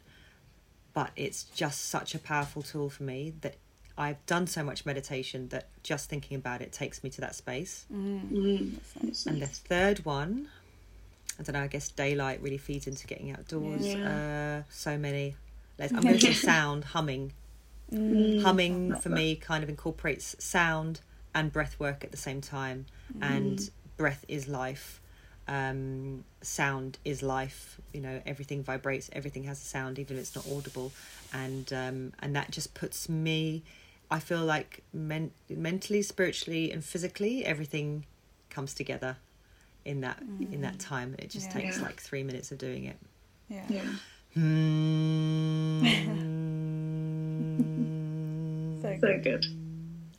but 0.93 1.11
it's 1.15 1.43
just 1.43 1.86
such 1.89 2.15
a 2.15 2.19
powerful 2.19 2.61
tool 2.61 2.89
for 2.89 3.03
me 3.03 3.34
that 3.41 3.55
i've 3.97 4.24
done 4.26 4.47
so 4.47 4.63
much 4.63 4.86
meditation 4.86 5.47
that 5.49 5.67
just 5.84 6.09
thinking 6.09 6.36
about 6.36 6.61
it 6.61 6.72
takes 6.72 7.03
me 7.03 7.09
to 7.09 7.22
that 7.22 7.36
space. 7.36 7.86
Mm, 7.93 8.74
that's 9.01 9.26
and 9.26 9.41
the 9.41 9.47
third 9.47 10.03
one 10.05 10.47
i 11.39 11.43
don't 11.43 11.53
know 11.53 11.61
i 11.61 11.67
guess 11.67 11.89
daylight 11.89 12.41
really 12.41 12.57
feeds 12.57 12.88
into 12.88 13.07
getting 13.07 13.32
outdoors 13.32 13.86
uh 13.95 14.63
so 14.69 14.97
many 14.97 15.36
Let's, 15.82 15.91
i'm 15.93 16.01
going 16.01 16.17
to 16.19 16.25
say 16.27 16.34
sound 16.53 16.86
humming 16.86 17.34
humming 18.41 18.95
for 18.95 19.09
that. 19.09 19.15
me 19.15 19.36
kind 19.36 19.63
of 19.63 19.69
incorporates 19.69 20.36
sound 20.39 21.01
and 21.36 21.51
breath 21.51 21.77
work 21.79 22.03
at 22.03 22.11
the 22.11 22.17
same 22.17 22.39
time 22.41 22.86
and 23.21 23.69
breath 23.97 24.23
is 24.29 24.47
life 24.47 25.01
um, 25.47 26.23
sound 26.41 26.97
is 27.03 27.21
life 27.21 27.82
you 27.93 27.99
know 27.99 28.21
everything 28.25 28.63
vibrates 28.63 29.09
everything 29.11 29.43
has 29.45 29.61
a 29.61 29.65
sound 29.65 29.99
even 29.99 30.15
if 30.15 30.21
it's 30.21 30.36
not 30.36 30.45
audible 30.55 30.91
and 31.34 31.73
um, 31.73 32.13
and 32.19 32.36
that 32.36 32.51
just 32.51 32.73
puts 32.73 33.09
me 33.09 33.63
i 34.09 34.19
feel 34.19 34.45
like 34.45 34.84
men- 34.93 35.32
mentally 35.49 36.01
spiritually 36.01 36.71
and 36.71 36.86
physically 36.86 37.43
everything 37.45 38.05
comes 38.49 38.73
together 38.73 39.17
in 39.84 39.99
that 40.01 40.21
in 40.51 40.61
that 40.61 40.79
time 40.79 41.15
it 41.19 41.29
just 41.29 41.47
Yeah. 41.47 41.61
takes 41.61 41.77
Yeah. 41.77 41.84
like 41.84 41.99
three 41.99 42.23
minutes 42.23 42.51
of 42.53 42.57
doing 42.57 42.86
it 42.86 42.97
Yeah. 43.49 43.65
Yeah. 43.67 43.82
Hmm. 44.34 45.86
So 48.82 48.97
So 48.99 49.19
good. 49.19 49.45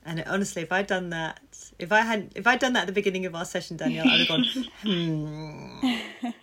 And 0.05 0.19
it- 0.21 0.27
honestly, 0.27 0.63
if 0.63 0.73
I'd 0.73 0.87
done 0.87 1.11
that, 1.11 1.41
if 1.79 1.93
I 1.93 2.01
hadn't, 2.01 2.33
if 2.35 2.47
I'd 2.47 2.59
done 2.59 2.73
that 2.75 2.83
at 2.83 2.87
the 2.87 2.93
beginning 2.93 3.25
of 3.27 3.35
our 3.35 3.45
session, 3.45 3.77
Danielle, 3.77 4.09
I'd 4.09 4.21
have 4.21 4.29
gone, 4.29 4.45
hmm, 4.83 5.97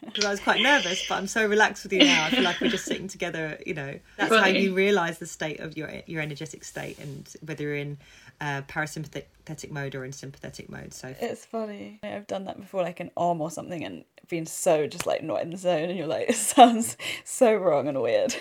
because 0.06 0.26
I 0.26 0.32
was 0.32 0.40
quite 0.40 0.62
nervous. 0.62 1.06
But 1.08 1.16
I'm 1.16 1.28
so 1.28 1.46
relaxed 1.46 1.84
with 1.84 1.94
you 1.94 2.00
now. 2.00 2.26
I 2.26 2.30
feel 2.30 2.44
like 2.44 2.60
we're 2.62 2.70
just 2.70 2.86
sitting 2.86 3.08
together. 3.10 3.58
You 3.66 3.74
know, 3.74 4.00
that's 4.18 4.34
how 4.34 4.48
you 4.48 4.74
realise 4.74 5.18
the 5.18 5.26
state 5.26 5.60
of 5.60 5.76
your 5.78 5.92
your 6.08 6.22
energetic 6.22 6.64
state 6.64 7.00
and 7.00 7.30
whether 7.46 7.64
you're 7.64 7.76
in 7.76 7.98
parasympathetic 8.42 9.72
mode 9.72 9.96
or 9.96 10.06
in 10.06 10.12
sympathetic 10.12 10.70
mode. 10.70 10.94
So 10.94 11.14
It's 11.20 11.46
funny. 11.46 12.00
I've 12.04 12.28
done 12.28 12.46
that 12.46 12.60
before, 12.60 12.82
like 12.82 13.00
an 13.00 13.12
arm 13.18 13.42
or 13.42 13.52
something, 13.52 13.84
and 13.84 14.06
been 14.30 14.46
so 14.46 14.88
just 14.88 15.06
like 15.06 15.24
not 15.24 15.42
in 15.42 15.50
the 15.52 15.58
zone, 15.58 15.90
and 15.90 15.98
you're 15.98 16.08
like, 16.08 16.30
it 16.30 16.36
sounds 16.36 16.98
so 17.24 17.54
wrong 17.56 17.88
and 17.88 18.02
weird. 18.02 18.36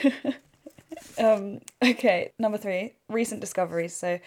um, 1.19 1.61
okay, 1.83 2.33
number 2.39 2.59
three, 2.59 2.95
recent 3.09 3.41
discoveries. 3.41 3.95
So 3.97 4.19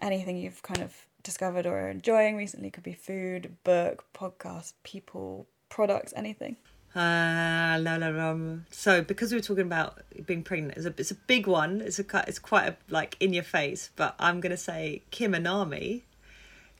anything 0.00 0.36
you've 0.36 0.62
kind 0.62 0.82
of 0.82 0.94
discovered 1.22 1.66
or 1.66 1.78
are 1.78 1.90
enjoying 1.90 2.36
recently 2.36 2.70
could 2.70 2.84
be 2.84 2.92
food, 2.92 3.56
book, 3.64 4.04
podcast, 4.14 4.74
people, 4.84 5.46
products, 5.68 6.12
anything. 6.16 6.56
Uh, 6.96 7.76
la, 7.78 7.96
la, 7.96 8.08
la. 8.08 8.34
So 8.70 9.02
because 9.02 9.30
we 9.30 9.36
were 9.36 9.42
talking 9.42 9.66
about 9.66 9.98
being 10.24 10.42
pregnant, 10.42 10.78
it's 10.78 10.86
a 10.86 10.94
it's 10.96 11.10
a 11.10 11.14
big 11.14 11.46
one. 11.46 11.82
It's 11.82 11.98
a 11.98 12.24
it's 12.26 12.38
quite 12.38 12.68
a, 12.68 12.76
like 12.88 13.16
in 13.20 13.34
your 13.34 13.44
face. 13.44 13.90
But 13.96 14.14
I'm 14.18 14.40
gonna 14.40 14.56
say 14.56 15.02
Kim 15.10 15.32
Anami, 15.32 16.02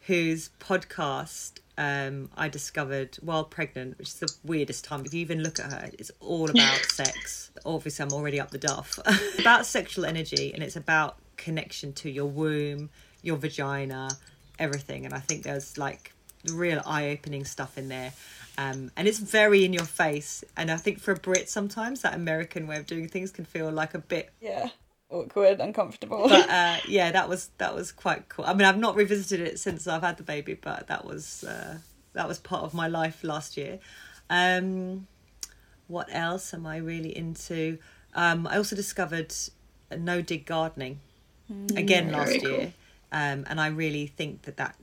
whose 0.06 0.48
podcast 0.58 1.58
um, 1.76 2.30
I 2.34 2.48
discovered 2.48 3.16
while 3.20 3.44
pregnant, 3.44 3.98
which 3.98 4.08
is 4.08 4.14
the 4.14 4.32
weirdest 4.42 4.86
time. 4.86 5.04
If 5.04 5.12
you 5.12 5.20
even 5.20 5.42
look 5.42 5.60
at 5.60 5.70
her, 5.70 5.90
it's 5.98 6.10
all 6.20 6.48
about 6.48 6.76
sex. 6.84 7.50
Obviously, 7.66 8.04
I'm 8.04 8.12
already 8.12 8.40
up 8.40 8.50
the 8.50 8.58
duff. 8.58 8.98
about 9.38 9.66
sexual 9.66 10.06
energy, 10.06 10.54
and 10.54 10.62
it's 10.62 10.76
about 10.76 11.18
connection 11.36 11.92
to 11.92 12.10
your 12.10 12.24
womb, 12.24 12.88
your 13.20 13.36
vagina, 13.36 14.08
everything. 14.58 15.04
And 15.04 15.12
I 15.12 15.18
think 15.18 15.42
there's 15.42 15.76
like 15.76 16.14
real 16.52 16.82
eye-opening 16.86 17.44
stuff 17.44 17.76
in 17.78 17.88
there. 17.88 18.12
Um, 18.58 18.90
and 18.96 19.06
it's 19.06 19.18
very 19.18 19.64
in 19.64 19.72
your 19.72 19.84
face. 19.84 20.42
And 20.56 20.70
I 20.70 20.76
think 20.76 20.98
for 21.00 21.12
a 21.12 21.16
Brit, 21.16 21.48
sometimes 21.50 22.02
that 22.02 22.14
American 22.14 22.66
way 22.66 22.76
of 22.76 22.86
doing 22.86 23.08
things 23.08 23.30
can 23.30 23.44
feel 23.44 23.70
like 23.70 23.94
a 23.94 23.98
bit 23.98 24.30
Yeah, 24.40 24.70
awkward, 25.10 25.60
uncomfortable. 25.60 26.26
but 26.28 26.48
uh, 26.48 26.78
yeah, 26.88 27.10
that 27.12 27.28
was 27.28 27.50
that 27.58 27.74
was 27.74 27.92
quite 27.92 28.28
cool. 28.28 28.44
I 28.46 28.54
mean, 28.54 28.64
I've 28.66 28.78
not 28.78 28.96
revisited 28.96 29.46
it 29.46 29.58
since 29.60 29.86
I've 29.86 30.02
had 30.02 30.16
the 30.16 30.22
baby, 30.22 30.54
but 30.54 30.86
that 30.88 31.04
was 31.04 31.44
uh, 31.44 31.78
that 32.14 32.26
was 32.26 32.38
part 32.38 32.62
of 32.64 32.72
my 32.72 32.88
life 32.88 33.22
last 33.22 33.56
year. 33.58 33.78
Um, 34.30 35.06
what 35.88 36.08
else 36.10 36.52
am 36.54 36.66
I 36.66 36.78
really 36.78 37.16
into? 37.16 37.78
Um, 38.14 38.46
I 38.46 38.56
also 38.56 38.74
discovered 38.74 39.34
no 39.96 40.22
dig 40.22 40.46
gardening 40.46 41.00
again 41.76 42.10
last 42.10 42.40
cool. 42.40 42.50
year, 42.50 42.72
um, 43.12 43.44
and 43.48 43.60
I 43.60 43.68
really 43.68 44.06
think 44.06 44.42
that 44.42 44.56
that 44.56 44.76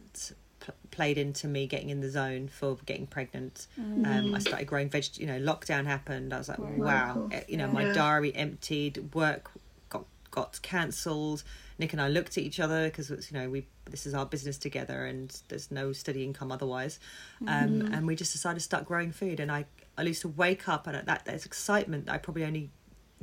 played 0.91 1.18
into 1.18 1.47
me 1.47 1.68
getting 1.68 1.89
in 1.89 2.01
the 2.01 2.09
zone 2.09 2.47
for 2.47 2.78
getting 2.86 3.07
pregnant. 3.07 3.68
Um, 3.78 4.34
I 4.36 4.39
started 4.39 4.66
growing 4.66 4.89
veg. 4.89 5.05
You 5.16 5.28
know, 5.28 5.39
lockdown 5.39 5.86
happened. 5.86 6.34
I 6.34 6.38
was 6.38 6.49
like, 6.49 6.59
wow. 6.59 7.30
Eh, 7.32 7.41
You 7.47 7.57
know, 7.57 7.68
my 7.68 7.91
diary 7.93 8.36
emptied. 8.36 9.14
Work 9.14 9.51
got 9.89 10.05
got 10.32 10.59
cancelled. 10.61 11.43
Nick 11.80 11.91
and 11.93 12.01
I 12.01 12.07
looked 12.07 12.38
at 12.38 12.43
each 12.43 12.59
other 12.59 12.86
because 12.86 13.09
you 13.09 13.38
know 13.38 13.49
we 13.49 13.66
this 13.89 14.05
is 14.05 14.14
our 14.14 14.26
business 14.26 14.57
together 14.57 15.05
and 15.05 15.36
there's 15.49 15.72
no 15.72 15.91
steady 15.91 16.24
income 16.24 16.51
otherwise, 16.51 16.99
um, 17.47 17.89
and 17.91 18.07
we 18.07 18.16
just 18.16 18.32
decided 18.32 18.55
to 18.59 18.64
start 18.64 18.86
growing 18.86 19.11
food. 19.11 19.39
And 19.39 19.51
I 19.51 19.66
I 19.97 20.03
used 20.03 20.22
to 20.22 20.30
wake 20.30 20.70
up 20.70 20.88
and 20.88 21.05
that 21.07 21.26
there's 21.26 21.45
excitement 21.45 22.05
that 22.05 22.14
I 22.14 22.18
probably 22.20 22.45
only 22.45 22.70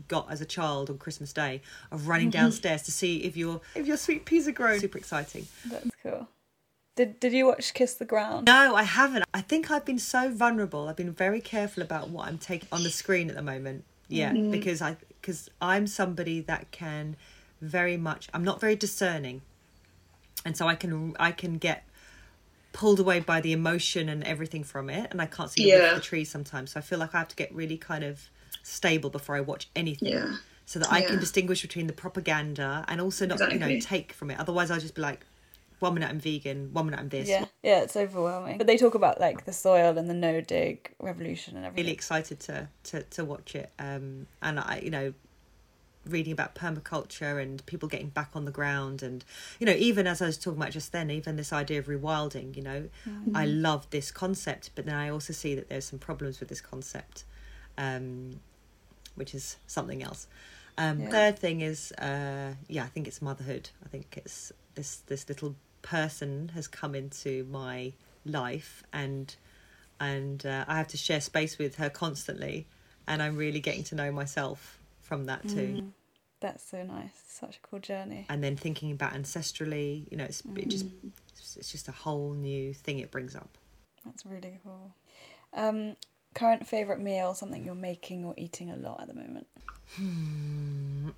got 0.08 0.30
as 0.32 0.40
a 0.40 0.46
child 0.46 0.88
on 0.90 0.98
Christmas 0.98 1.32
Day 1.32 1.60
of 1.90 2.08
running 2.08 2.30
downstairs 2.30 2.82
to 2.82 2.90
see 2.90 3.18
if 3.18 3.36
your 3.36 3.60
if 3.74 3.86
your 3.86 3.96
sweet 3.96 4.24
peas 4.24 4.48
are 4.48 4.52
grown. 4.52 4.80
Super 4.80 4.98
exciting. 4.98 5.46
That's 5.66 5.90
cool. 6.02 6.28
Did 6.96 7.20
Did 7.20 7.32
you 7.32 7.46
watch 7.46 7.72
Kiss 7.74 7.94
the 7.94 8.04
Ground? 8.04 8.46
No, 8.46 8.74
I 8.74 8.82
haven't. 8.82 9.24
I 9.32 9.40
think 9.40 9.70
I've 9.70 9.84
been 9.84 9.98
so 9.98 10.30
vulnerable. 10.30 10.88
I've 10.88 10.96
been 10.96 11.12
very 11.12 11.40
careful 11.40 11.82
about 11.82 12.10
what 12.10 12.28
I'm 12.28 12.38
taking 12.38 12.68
on 12.72 12.82
the 12.82 12.90
screen 12.90 13.30
at 13.30 13.36
the 13.36 13.42
moment. 13.42 13.84
Yeah, 14.08 14.32
mm-hmm. 14.32 14.50
because 14.50 14.82
I 14.82 14.96
because 15.20 15.48
I'm 15.62 15.86
somebody 15.86 16.40
that 16.40 16.70
can 16.70 17.16
very 17.60 17.96
much. 17.96 18.28
I'm 18.34 18.44
not 18.44 18.60
very 18.60 18.76
discerning, 18.76 19.42
and 20.44 20.56
so 20.56 20.66
I 20.66 20.74
can 20.74 21.14
I 21.18 21.32
can 21.32 21.58
get 21.58 21.84
pulled 22.72 23.00
away 23.00 23.20
by 23.20 23.40
the 23.40 23.52
emotion 23.52 24.08
and 24.08 24.22
everything 24.24 24.64
from 24.64 24.90
it, 24.90 25.08
and 25.10 25.20
I 25.22 25.26
can't 25.26 25.50
see 25.50 25.64
the 25.64 25.78
Yeah. 25.78 25.94
the 25.94 26.00
trees 26.00 26.30
sometimes. 26.30 26.72
So 26.72 26.80
I 26.80 26.82
feel 26.82 26.98
like 26.98 27.14
I 27.14 27.18
have 27.18 27.28
to 27.28 27.36
get 27.36 27.52
really 27.54 27.76
kind 27.76 28.04
of 28.04 28.28
stable 28.62 29.10
before 29.10 29.36
I 29.36 29.40
watch 29.40 29.68
anything. 29.74 30.08
Yeah. 30.08 30.36
So 30.66 30.78
that 30.78 30.92
I 30.92 31.02
can 31.02 31.18
distinguish 31.18 31.62
between 31.62 31.88
the 31.88 31.92
propaganda 31.92 32.84
and 32.86 33.00
also 33.00 33.26
not, 33.26 33.40
you 33.52 33.58
know, 33.58 33.80
take 33.80 34.12
from 34.12 34.30
it. 34.30 34.38
Otherwise, 34.38 34.70
I'll 34.70 34.78
just 34.78 34.94
be 34.94 35.02
like, 35.02 35.26
one 35.80 35.94
minute 35.94 36.08
I'm 36.10 36.20
vegan, 36.20 36.70
one 36.72 36.86
minute 36.86 37.00
I'm 37.00 37.08
this, 37.08 37.28
Yeah, 37.28 37.46
yeah, 37.62 37.80
it's 37.80 37.96
overwhelming. 37.96 38.58
But 38.58 38.66
they 38.66 38.76
talk 38.76 38.94
about 38.94 39.18
like 39.20 39.44
the 39.46 39.52
soil 39.52 39.98
and 39.98 40.08
the 40.08 40.14
no 40.14 40.40
dig 40.40 40.94
revolution 41.00 41.56
and 41.56 41.66
everything. 41.66 41.84
really 41.84 41.94
excited 41.94 42.40
to 42.40 42.68
to 42.84 43.02
to 43.02 43.24
watch 43.24 43.54
it 43.54 43.70
um 43.78 44.26
and 44.42 44.60
i 44.60 44.80
you 44.82 44.90
know 44.90 45.12
reading 46.06 46.32
about 46.32 46.54
permaculture 46.54 47.40
and 47.42 47.64
people 47.66 47.86
getting 47.88 48.08
back 48.08 48.30
on 48.34 48.44
the 48.46 48.50
ground 48.50 49.02
and 49.02 49.22
you 49.58 49.66
know 49.66 49.72
even 49.74 50.06
as 50.06 50.22
i 50.22 50.26
was 50.26 50.38
talking 50.38 50.58
about 50.60 50.72
just 50.72 50.92
then 50.92 51.10
even 51.10 51.36
this 51.36 51.52
idea 51.52 51.78
of 51.78 51.86
rewilding 51.86 52.56
you 52.56 52.62
know 52.62 52.88
i 53.34 53.44
love 53.44 53.86
this 53.90 54.10
concept 54.10 54.70
but 54.74 54.86
then 54.86 54.94
i 54.94 55.08
also 55.10 55.32
see 55.32 55.54
that 55.54 55.68
there's 55.68 55.84
some 55.84 55.98
problems 55.98 56.40
with 56.40 56.48
this 56.48 56.60
concept 56.62 57.24
um 57.76 58.40
which 59.14 59.34
is 59.34 59.56
something 59.66 60.02
else 60.02 60.26
um 60.78 61.00
Yeah. 61.00 61.10
third 61.10 61.38
thing 61.38 61.60
is 61.60 61.92
uh 61.92 62.54
yeah 62.68 62.84
i 62.84 62.88
think 62.88 63.06
it's 63.06 63.20
motherhood 63.20 63.68
i 63.84 63.88
think 63.88 64.16
it's 64.16 64.52
this 64.74 64.96
this 65.06 65.28
little 65.28 65.54
person 65.82 66.50
has 66.54 66.68
come 66.68 66.94
into 66.94 67.44
my 67.50 67.92
life 68.24 68.82
and 68.92 69.34
and 69.98 70.46
uh, 70.46 70.64
I 70.66 70.78
have 70.78 70.88
to 70.88 70.96
share 70.96 71.20
space 71.20 71.58
with 71.58 71.76
her 71.76 71.90
constantly. 71.90 72.66
and 73.06 73.22
I'm 73.22 73.36
really 73.36 73.60
getting 73.60 73.84
to 73.84 73.94
know 73.94 74.10
myself 74.12 74.78
from 75.00 75.26
that 75.26 75.42
too. 75.42 75.80
Mm. 75.82 75.90
That's 76.40 76.64
so 76.70 76.82
nice. 76.82 77.10
Such 77.28 77.56
a 77.56 77.60
cool 77.60 77.80
journey. 77.80 78.24
And 78.30 78.42
then 78.42 78.56
thinking 78.56 78.92
about 78.92 79.12
ancestrally, 79.12 80.10
you 80.10 80.16
know, 80.16 80.24
it's 80.24 80.42
it 80.56 80.68
just 80.68 80.86
it's 81.56 81.70
just 81.70 81.88
a 81.88 81.92
whole 81.92 82.32
new 82.32 82.72
thing 82.72 83.00
it 83.00 83.10
brings 83.10 83.36
up. 83.36 83.58
That's 84.04 84.24
really 84.24 84.58
cool. 84.64 84.94
Um, 85.52 85.96
current 86.34 86.66
favorite 86.66 87.00
meal, 87.00 87.34
something 87.34 87.64
you're 87.64 87.74
making 87.74 88.24
or 88.24 88.34
eating 88.38 88.70
a 88.70 88.76
lot 88.76 89.02
at 89.02 89.08
the 89.08 89.14
moment. 89.14 89.46
Hmm. 89.96 91.10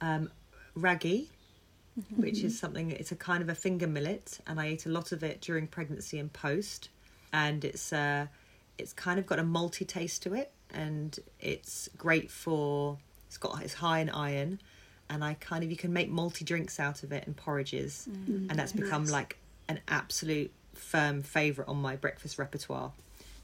Um, 0.00 0.30
ragi, 0.74 1.28
which 2.16 2.42
is 2.42 2.58
something. 2.58 2.90
It's 2.90 3.12
a 3.12 3.16
kind 3.16 3.42
of 3.42 3.48
a 3.48 3.54
finger 3.54 3.86
millet, 3.86 4.38
and 4.46 4.60
I 4.60 4.66
ate 4.66 4.86
a 4.86 4.88
lot 4.90 5.12
of 5.12 5.22
it 5.22 5.40
during 5.40 5.66
pregnancy 5.66 6.18
and 6.18 6.32
post. 6.32 6.88
And 7.32 7.64
it's 7.64 7.92
uh, 7.92 8.26
it's 8.78 8.92
kind 8.92 9.18
of 9.18 9.26
got 9.26 9.38
a 9.38 9.42
malty 9.42 9.86
taste 9.86 10.22
to 10.24 10.34
it, 10.34 10.50
and 10.72 11.18
it's 11.40 11.88
great 11.96 12.30
for. 12.30 12.98
It's 13.28 13.38
got 13.38 13.60
it's 13.62 13.74
high 13.74 13.98
in 14.00 14.08
iron, 14.10 14.60
and 15.10 15.24
I 15.24 15.34
kind 15.34 15.64
of 15.64 15.70
you 15.70 15.76
can 15.76 15.92
make 15.92 16.10
malty 16.10 16.44
drinks 16.44 16.78
out 16.78 17.02
of 17.02 17.12
it 17.12 17.26
and 17.26 17.36
porridges, 17.36 18.08
and 18.26 18.50
that's 18.50 18.72
become 18.72 19.02
Nice. 19.02 19.12
like 19.12 19.36
an 19.68 19.80
absolute 19.88 20.52
firm 20.74 21.22
favorite 21.22 21.66
on 21.68 21.76
my 21.80 21.96
breakfast 21.96 22.38
repertoire 22.38 22.92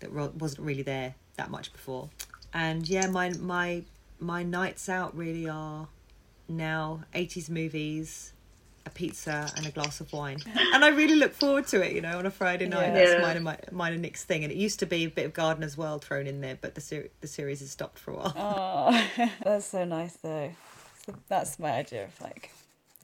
that 0.01 0.13
wasn't 0.13 0.61
really 0.67 0.83
there 0.83 1.15
that 1.37 1.51
much 1.51 1.73
before. 1.73 2.11
And 2.55 2.89
yeah, 2.89 3.07
my 3.09 3.31
my 3.31 3.83
my 4.21 4.43
nights 4.45 4.89
out 4.89 5.17
really 5.17 5.49
are 5.49 5.89
now 6.49 7.01
80s 7.15 7.51
movies, 7.51 8.32
a 8.87 8.91
pizza 8.91 9.51
and 9.57 9.67
a 9.67 9.71
glass 9.71 10.01
of 10.01 10.13
wine. 10.13 10.39
And 10.73 10.85
I 10.85 10.89
really 10.89 11.17
look 11.17 11.33
forward 11.35 11.67
to 11.69 11.85
it, 11.85 11.93
you 11.93 12.01
know, 12.01 12.19
on 12.19 12.27
a 12.27 12.31
Friday 12.31 12.67
night. 12.67 12.89
Yeah. 12.89 13.07
That's 13.07 13.23
mine 13.23 13.37
and 13.37 13.45
my 13.45 13.59
mine 13.71 13.93
and 13.93 14.03
Nick's 14.03 14.25
thing. 14.25 14.45
And 14.45 14.53
it 14.53 14.57
used 14.57 14.79
to 14.81 14.87
be 14.87 15.05
a 15.05 15.11
bit 15.11 15.27
of 15.27 15.33
Gardener's 15.33 15.77
World 15.77 16.05
thrown 16.05 16.27
in 16.27 16.41
there, 16.41 16.59
but 16.61 16.75
the 16.75 16.81
ser- 16.81 17.09
the 17.21 17.29
series 17.29 17.61
has 17.61 17.71
stopped 17.71 17.99
for 17.99 18.13
a 18.13 18.17
while. 18.17 18.35
Oh, 18.37 19.29
that's 19.45 19.67
so 19.67 19.85
nice 19.85 20.15
though. 20.17 20.53
So 21.07 21.15
that's 21.29 21.59
my 21.59 21.73
idea 21.73 22.05
of 22.05 22.21
like 22.21 22.51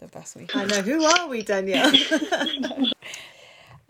the 0.00 0.06
best 0.06 0.36
week. 0.36 0.54
I 0.54 0.64
know. 0.64 0.82
Who 0.82 1.04
are 1.04 1.28
we, 1.28 1.42
Danielle? 1.42 1.92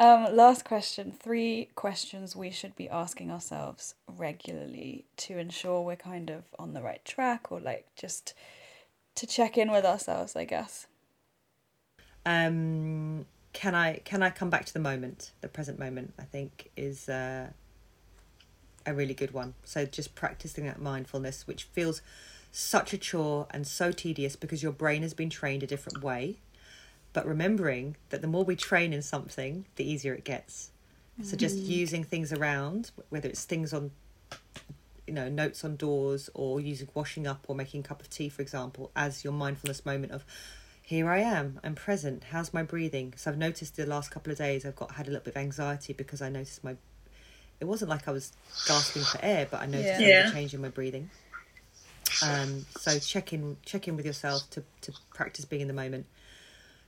Um, 0.00 0.36
last 0.36 0.64
question. 0.64 1.10
Three 1.10 1.70
questions 1.74 2.36
we 2.36 2.50
should 2.50 2.76
be 2.76 2.88
asking 2.88 3.32
ourselves 3.32 3.96
regularly 4.06 5.06
to 5.16 5.38
ensure 5.38 5.80
we're 5.80 5.96
kind 5.96 6.30
of 6.30 6.44
on 6.56 6.72
the 6.72 6.82
right 6.82 7.04
track 7.04 7.50
or 7.50 7.58
like 7.58 7.86
just 7.96 8.32
to 9.16 9.26
check 9.26 9.58
in 9.58 9.72
with 9.72 9.84
ourselves, 9.84 10.36
I 10.36 10.44
guess. 10.44 10.86
Um, 12.28 13.24
can 13.54 13.74
I 13.74 13.96
can 14.04 14.22
I 14.22 14.28
come 14.28 14.50
back 14.50 14.66
to 14.66 14.72
the 14.74 14.80
moment, 14.80 15.32
the 15.40 15.48
present 15.48 15.78
moment? 15.78 16.12
I 16.18 16.24
think 16.24 16.70
is 16.76 17.08
uh, 17.08 17.48
a 18.84 18.94
really 18.94 19.14
good 19.14 19.32
one. 19.32 19.54
So 19.64 19.86
just 19.86 20.14
practicing 20.14 20.66
that 20.66 20.80
mindfulness, 20.80 21.46
which 21.46 21.64
feels 21.64 22.02
such 22.52 22.92
a 22.92 22.98
chore 22.98 23.46
and 23.50 23.66
so 23.66 23.92
tedious 23.92 24.36
because 24.36 24.62
your 24.62 24.72
brain 24.72 25.02
has 25.02 25.14
been 25.14 25.30
trained 25.30 25.62
a 25.62 25.66
different 25.66 26.02
way. 26.02 26.36
But 27.14 27.26
remembering 27.26 27.96
that 28.10 28.20
the 28.20 28.26
more 28.26 28.44
we 28.44 28.56
train 28.56 28.92
in 28.92 29.00
something, 29.00 29.64
the 29.76 29.90
easier 29.90 30.12
it 30.12 30.24
gets. 30.24 30.70
So 31.22 31.36
just 31.36 31.56
using 31.56 32.04
things 32.04 32.32
around, 32.32 32.92
whether 33.08 33.28
it's 33.28 33.44
things 33.44 33.72
on, 33.72 33.90
you 35.04 35.12
know, 35.14 35.28
notes 35.28 35.64
on 35.64 35.74
doors 35.74 36.30
or 36.32 36.60
using 36.60 36.88
washing 36.94 37.26
up 37.26 37.44
or 37.48 37.56
making 37.56 37.80
a 37.80 37.82
cup 37.82 38.00
of 38.00 38.08
tea, 38.08 38.28
for 38.28 38.40
example, 38.40 38.92
as 38.94 39.24
your 39.24 39.32
mindfulness 39.32 39.84
moment 39.84 40.12
of, 40.12 40.24
here 40.88 41.10
I 41.10 41.18
am, 41.18 41.60
I'm 41.62 41.74
present. 41.74 42.24
How's 42.30 42.54
my 42.54 42.62
breathing? 42.62 43.12
So 43.14 43.30
I've 43.30 43.36
noticed 43.36 43.76
the 43.76 43.84
last 43.84 44.10
couple 44.10 44.32
of 44.32 44.38
days 44.38 44.64
I've 44.64 44.74
got 44.74 44.92
had 44.92 45.06
a 45.06 45.10
little 45.10 45.22
bit 45.22 45.34
of 45.34 45.42
anxiety 45.42 45.92
because 45.92 46.22
I 46.22 46.30
noticed 46.30 46.64
my. 46.64 46.76
It 47.60 47.66
wasn't 47.66 47.90
like 47.90 48.08
I 48.08 48.10
was 48.10 48.32
gasping 48.66 49.02
for 49.02 49.18
air, 49.22 49.46
but 49.50 49.60
I 49.60 49.66
noticed 49.66 49.84
Yeah. 49.84 49.98
there 49.98 50.08
was 50.08 50.16
Yeah. 50.16 50.28
a 50.30 50.32
change 50.32 50.54
in 50.54 50.62
my 50.62 50.70
breathing. 50.70 51.10
Um, 52.22 52.64
so 52.70 52.98
check 52.98 53.34
in, 53.34 53.58
check 53.66 53.86
in 53.86 53.96
with 53.96 54.06
yourself 54.06 54.48
to 54.48 54.64
to 54.80 54.92
practice 55.12 55.44
being 55.44 55.60
in 55.60 55.68
the 55.68 55.74
moment. 55.74 56.06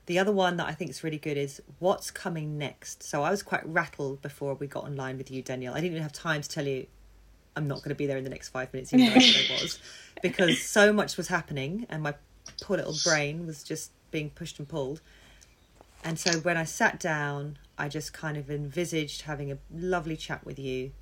The 0.07 0.19
other 0.19 0.33
one 0.33 0.57
that 0.57 0.67
I 0.67 0.73
think 0.73 0.91
is 0.91 1.05
really 1.05 1.19
good 1.19 1.37
is 1.37 1.61
what's 1.79 2.11
coming 2.11 2.57
next. 2.57 3.03
So 3.03 3.23
I 3.23 3.31
was 3.31 3.43
quite 3.43 3.67
rattled 3.69 4.23
before 4.23 4.55
we 4.55 4.67
got 4.67 4.85
online 4.85 5.19
with 5.19 5.31
you, 5.31 5.43
Danielle. 5.43 5.75
I 5.75 5.77
didn't 5.83 5.91
even 5.93 6.03
have 6.03 6.15
time 6.15 6.41
to 6.41 6.49
tell 6.49 6.67
you 6.67 6.87
I'm 7.55 7.69
not 7.69 7.79
going 7.79 7.91
to 7.91 7.95
be 7.95 8.07
there 8.07 8.17
in 8.17 8.25
the 8.25 8.31
next 8.31 8.49
five 8.49 8.73
minutes, 8.73 8.95
even 8.95 9.07
though 9.13 9.13
I 9.21 9.61
was, 9.61 9.79
because 10.23 10.63
so 10.63 10.91
much 10.91 11.19
was 11.19 11.29
happening 11.29 11.85
and 11.91 12.03
my 12.03 12.15
poor 12.61 12.77
little 12.77 12.97
brain 13.05 13.47
was 13.47 13.63
just 13.63 13.91
being 14.11 14.31
pushed 14.31 14.59
and 14.59 14.69
pulled. 14.69 15.01
And 16.03 16.19
so 16.19 16.33
when 16.41 16.57
I 16.57 16.65
sat 16.65 16.99
down, 16.99 17.59
I 17.77 17.89
just 17.89 18.13
kind 18.13 18.37
of 18.37 18.51
envisaged 18.51 19.23
having 19.23 19.53
a 19.53 19.59
lovely 19.73 20.17
chat 20.17 20.45
with 20.45 20.59
you, 20.59 20.93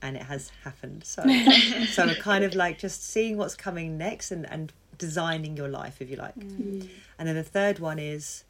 and 0.00 0.16
it 0.16 0.22
has 0.22 0.50
happened. 0.64 1.04
So, 1.04 1.22
so 1.88 2.14
kind 2.14 2.44
of 2.44 2.54
like 2.54 2.78
just 2.78 3.02
seeing 3.02 3.36
what's 3.36 3.54
coming 3.54 3.98
next 3.98 4.30
and, 4.30 4.50
and 4.50 4.72
designing 4.98 5.56
your 5.56 5.68
life, 5.68 6.00
if 6.00 6.10
you 6.10 6.16
like. 6.16 6.36
Mm. 6.36 6.82
Mm. 6.82 6.88
And 7.18 7.28
then 7.28 7.36
the 7.36 7.42
third 7.42 7.78
one 7.78 7.98
is 7.98 8.44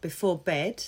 before 0.00 0.38
bed, 0.38 0.84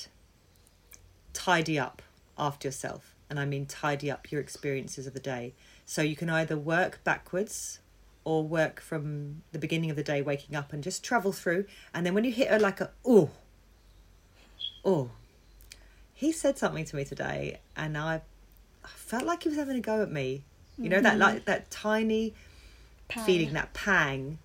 tidy 1.33 1.79
up 1.79 2.03
after 2.37 2.68
yourself. 2.68 3.14
And 3.31 3.39
I 3.39 3.45
mean 3.45 3.66
tidy 3.66 4.11
up 4.11 4.33
your 4.33 4.41
experiences 4.41 5.07
of 5.07 5.12
the 5.12 5.20
day. 5.20 5.55
So 5.85 6.03
you 6.03 6.16
can 6.16 6.31
either 6.31 6.57
work 6.57 7.03
backwards 7.05 7.81
or 8.29 8.43
work 8.47 8.79
from 8.79 9.41
the 9.53 9.59
beginning 9.59 9.89
of 9.89 9.97
the 9.97 10.03
day, 10.03 10.20
waking 10.20 10.55
up 10.55 10.74
and 10.74 10.85
just 10.85 11.03
travel 11.03 11.33
through. 11.33 11.64
And 11.95 12.05
then 12.05 12.12
when 12.12 12.24
you 12.24 12.31
hit 12.31 12.49
a 12.51 12.59
like 12.59 12.79
a, 12.83 12.91
oh, 13.07 13.31
oh, 14.85 15.09
he 16.12 16.31
said 16.31 16.59
something 16.59 16.85
to 16.85 16.95
me 16.95 17.07
today 17.07 17.61
and 17.74 17.97
I, 17.97 18.20
I 18.85 18.89
felt 18.89 19.24
like 19.24 19.45
he 19.45 19.49
was 19.49 19.57
having 19.57 19.79
a 19.79 19.81
go 19.81 20.03
at 20.03 20.12
me. 20.12 20.45
You 20.76 20.91
know, 20.91 21.01
that 21.01 21.12
mm-hmm. 21.12 21.22
like 21.22 21.45
that 21.47 21.70
tiny 21.70 22.35
Pang. 23.09 23.24
feeling, 23.24 23.55
that 23.55 23.72
pang. 23.72 24.39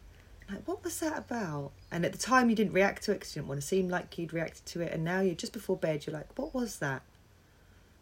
Like, 0.50 0.66
what 0.66 0.82
was 0.84 1.00
that 1.02 1.18
about? 1.18 1.72
And 1.92 2.06
at 2.06 2.14
the 2.14 2.18
time, 2.18 2.50
you 2.50 2.56
didn't 2.56 2.74
react 2.74 3.04
to 3.04 3.12
it 3.12 3.16
because 3.16 3.36
you 3.36 3.42
didn't 3.42 3.50
want 3.50 3.62
to 3.62 3.68
seem 3.68 3.90
like 3.90 4.18
you'd 4.18 4.34
reacted 4.34 4.66
to 4.68 4.82
it. 4.82 4.94
And 4.94 5.04
now 5.04 5.20
you're 5.20 5.36
just 5.36 5.52
before 5.52 5.76
bed, 5.76 6.08
you're 6.08 6.16
like, 6.16 6.40
what 6.40 6.56
was 6.56 6.80
that? 6.80 7.02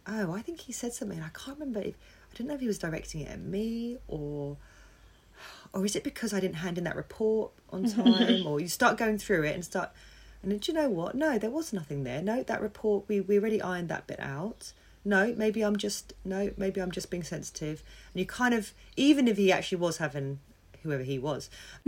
Oh, 0.05 0.31
I 0.31 0.41
think 0.41 0.59
he 0.61 0.73
said 0.73 0.93
something. 0.93 1.19
I 1.19 1.29
can't 1.29 1.59
remember. 1.59 1.81
If, 1.81 1.95
I 2.31 2.37
don't 2.37 2.47
know 2.47 2.53
if 2.53 2.61
he 2.61 2.67
was 2.67 2.77
directing 2.77 3.21
it 3.21 3.29
at 3.29 3.39
me 3.39 3.97
or. 4.07 4.57
Or 5.73 5.85
is 5.85 5.95
it 5.95 6.03
because 6.03 6.33
I 6.33 6.39
didn't 6.39 6.55
hand 6.55 6.77
in 6.77 6.83
that 6.83 6.95
report 6.95 7.51
on 7.69 7.89
time? 7.89 8.45
or 8.45 8.59
you 8.59 8.67
start 8.67 8.97
going 8.97 9.17
through 9.17 9.43
it 9.43 9.55
and 9.55 9.63
start. 9.63 9.91
And 10.43 10.51
then, 10.51 10.59
do 10.59 10.71
you 10.71 10.77
know 10.77 10.89
what? 10.89 11.15
No, 11.15 11.37
there 11.37 11.49
was 11.49 11.71
nothing 11.71 12.03
there. 12.03 12.21
No, 12.21 12.43
that 12.43 12.61
report, 12.61 13.05
we, 13.07 13.21
we 13.21 13.37
already 13.37 13.61
ironed 13.61 13.89
that 13.89 14.07
bit 14.07 14.19
out. 14.19 14.73
No, 15.05 15.33
maybe 15.35 15.61
I'm 15.61 15.77
just. 15.77 16.13
No, 16.23 16.51
maybe 16.57 16.81
I'm 16.81 16.91
just 16.91 17.09
being 17.09 17.23
sensitive. 17.23 17.83
And 18.13 18.19
you 18.19 18.25
kind 18.25 18.53
of. 18.53 18.73
Even 18.95 19.27
if 19.27 19.37
he 19.37 19.51
actually 19.51 19.79
was 19.79 19.97
having. 19.97 20.39
Whoever 20.83 21.03
he 21.03 21.19
was 21.19 21.47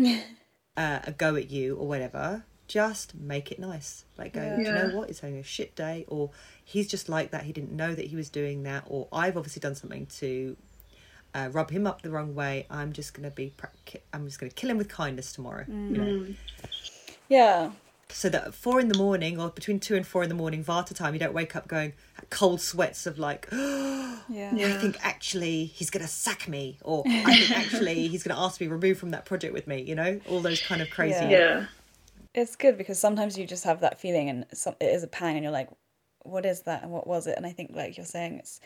uh, 0.78 1.00
a 1.04 1.12
go 1.12 1.36
at 1.36 1.50
you 1.50 1.76
or 1.78 1.88
whatever, 1.88 2.44
just 2.68 3.16
make 3.16 3.52
it 3.52 3.60
nice. 3.60 4.06
Like, 4.18 4.34
go, 4.34 4.56
do 4.56 4.62
you 4.62 4.72
know 4.72 4.92
what? 4.94 5.08
He's 5.08 5.20
having 5.20 5.38
a 5.38 5.44
shit 5.44 5.76
day, 5.76 6.06
or 6.08 6.32
he's 6.64 6.88
just 6.88 7.10
like 7.10 7.32
that. 7.32 7.44
He 7.44 7.54
didn't 7.54 7.72
know 7.72 7.94
that 7.94 8.06
he 8.06 8.16
was 8.16 8.30
doing 8.30 8.64
that, 8.64 8.84
or 8.88 9.08
I've 9.12 9.38
obviously 9.38 9.60
done 9.60 9.76
something 9.76 10.06
to 10.18 10.56
uh, 11.36 11.50
rub 11.52 11.70
him 11.72 11.86
up 11.88 12.02
the 12.02 12.10
wrong 12.12 12.36
way. 12.36 12.66
I'm 12.70 12.94
just 12.94 13.14
gonna 13.14 13.32
be. 13.32 13.54
pra- 13.56 13.72
I'm 14.14 14.26
just 14.26 14.40
gonna 14.40 14.52
kill 14.52 14.70
him 14.70 14.78
with 14.78 14.90
kindness 14.90 15.34
tomorrow. 15.34 15.66
You 15.68 15.74
know, 15.74 16.26
Yeah. 17.30 17.72
so 18.10 18.30
that 18.30 18.46
at 18.46 18.54
four 18.54 18.80
in 18.80 18.88
the 18.90 18.98
morning 18.98 19.40
or 19.40 19.50
between 19.50 19.80
two 19.80 19.96
and 19.96 20.06
four 20.06 20.24
in 20.24 20.30
the 20.30 20.36
morning, 20.36 20.64
Vata 20.64 20.96
time, 20.96 21.14
you 21.14 21.20
don't 21.20 21.34
wake 21.34 21.56
up 21.56 21.68
going 21.68 21.94
cold 22.30 22.62
sweats 22.62 23.06
of 23.06 23.18
like. 23.20 23.48
Yeah. 24.30 24.52
I 24.56 24.80
think 24.80 24.98
actually 25.02 25.66
he's 25.66 25.90
going 25.90 26.02
to 26.02 26.08
sack 26.10 26.48
me, 26.48 26.78
or 26.82 27.04
I 27.06 27.24
think 27.36 27.52
actually 27.52 28.08
he's 28.08 28.24
going 28.24 28.34
to 28.34 28.42
ask 28.42 28.62
me 28.62 28.68
removed 28.68 28.98
from 29.02 29.12
that 29.12 29.26
project 29.26 29.54
with 29.54 29.68
me. 29.68 29.82
You 29.82 29.96
know, 29.96 30.22
all 30.30 30.40
those 30.40 30.62
kind 30.62 30.82
of 30.82 30.90
crazy. 30.90 31.16
Yeah. 31.26 31.30
Yeah. 31.30 31.66
It's 32.34 32.56
good 32.56 32.78
because 32.78 32.98
sometimes 32.98 33.38
you 33.38 33.46
just 33.46 33.66
have 33.66 33.82
that 33.82 34.00
feeling 34.00 34.30
and 34.30 34.46
some, 34.54 34.76
it 34.80 34.86
is 34.86 35.04
a 35.04 35.08
pang 35.08 35.36
and 35.36 35.44
you're 35.44 35.52
like, 35.52 35.68
what 36.22 36.46
is 36.46 36.62
that 36.62 36.84
and 36.84 36.92
what 36.92 37.06
was 37.06 37.28
it? 37.28 37.36
And 37.36 37.46
I 37.46 37.52
think, 37.52 37.72
like 37.76 37.98
you're 37.98 38.06
saying, 38.06 38.36
it's 38.40 38.62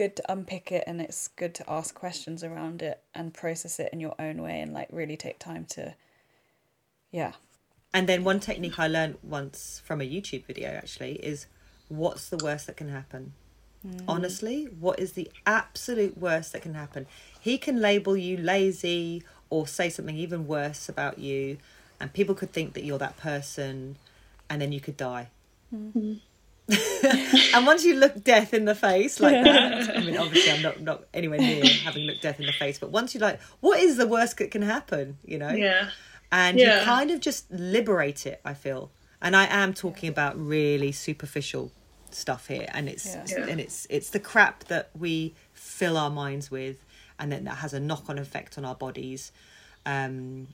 good 0.00 0.16
to 0.16 0.32
unpick 0.32 0.72
it 0.72 0.82
and 0.86 0.98
it's 0.98 1.28
good 1.28 1.54
to 1.54 1.62
ask 1.70 1.94
questions 1.94 2.42
around 2.42 2.80
it 2.80 3.02
and 3.14 3.34
process 3.34 3.78
it 3.78 3.92
in 3.92 4.00
your 4.00 4.14
own 4.18 4.40
way 4.40 4.58
and 4.58 4.72
like 4.72 4.88
really 4.90 5.14
take 5.14 5.38
time 5.38 5.66
to, 5.66 5.94
yeah. 7.10 7.32
And 7.92 8.08
then 8.08 8.24
one 8.24 8.40
technique 8.40 8.78
I 8.78 8.88
learned 8.88 9.18
once 9.22 9.82
from 9.84 10.00
a 10.00 10.08
YouTube 10.08 10.46
video 10.46 10.70
actually 10.70 11.16
is 11.16 11.48
what's 11.88 12.30
the 12.30 12.38
worst 12.42 12.66
that 12.66 12.78
can 12.78 12.88
happen? 12.88 13.34
Hmm. 13.82 13.98
Honestly, 14.08 14.64
what 14.64 14.98
is 14.98 15.12
the 15.12 15.30
absolute 15.44 16.16
worst 16.16 16.54
that 16.54 16.62
can 16.62 16.72
happen? 16.72 17.06
He 17.38 17.58
can 17.58 17.78
label 17.78 18.16
you 18.16 18.38
lazy 18.38 19.22
or 19.50 19.66
say 19.66 19.90
something 19.90 20.16
even 20.16 20.46
worse 20.46 20.88
about 20.88 21.18
you, 21.18 21.58
and 22.00 22.10
people 22.10 22.34
could 22.34 22.54
think 22.54 22.72
that 22.72 22.84
you're 22.84 22.96
that 22.96 23.18
person, 23.18 23.96
and 24.48 24.62
then 24.62 24.72
you 24.72 24.80
could 24.80 24.96
die. 24.96 25.28
Hmm. 25.68 25.90
Hmm. 25.90 26.14
and 27.54 27.66
once 27.66 27.84
you 27.84 27.94
look 27.96 28.22
death 28.22 28.54
in 28.54 28.64
the 28.64 28.74
face 28.74 29.20
like 29.20 29.42
that, 29.44 29.96
I 29.96 30.00
mean, 30.00 30.16
obviously, 30.16 30.52
I'm 30.52 30.62
not, 30.62 30.80
not 30.80 31.04
anywhere 31.12 31.38
near 31.38 31.64
having 31.64 32.04
looked 32.04 32.22
death 32.22 32.38
in 32.40 32.46
the 32.46 32.52
face, 32.52 32.78
but 32.78 32.90
once 32.90 33.14
you 33.14 33.20
like, 33.20 33.40
what 33.60 33.80
is 33.80 33.96
the 33.96 34.06
worst 34.06 34.38
that 34.38 34.50
can 34.50 34.62
happen? 34.62 35.18
You 35.24 35.38
know? 35.38 35.50
Yeah. 35.50 35.90
and 36.32 36.58
you 36.58 36.70
kind 36.84 37.10
of 37.10 37.18
just 37.20 37.50
liberate 37.50 38.24
it 38.24 38.40
i 38.44 38.54
feel 38.54 38.92
and 39.20 39.34
i 39.34 39.46
am 39.50 39.74
talking 39.74 40.08
about 40.08 40.38
really 40.38 40.92
superficial 40.92 41.72
stuff 42.12 42.46
here 42.46 42.66
and 42.72 42.88
it's 42.88 43.04
Yeah. 43.06 43.24
Yeah. 43.26 43.46
and 43.46 43.60
it's 43.60 43.86
it's 43.90 44.10
the 44.10 44.20
crap 44.20 44.64
that 44.64 44.90
we 44.96 45.34
fill 45.52 45.96
our 45.96 46.10
minds 46.10 46.48
with 46.50 46.84
and 47.18 47.32
then 47.32 47.44
that 47.44 47.56
has 47.56 47.72
a 47.74 47.80
knock 47.80 48.08
on 48.08 48.16
effect 48.18 48.56
on 48.58 48.64
our 48.64 48.74
bodies. 48.76 49.30
Um, 49.84 50.48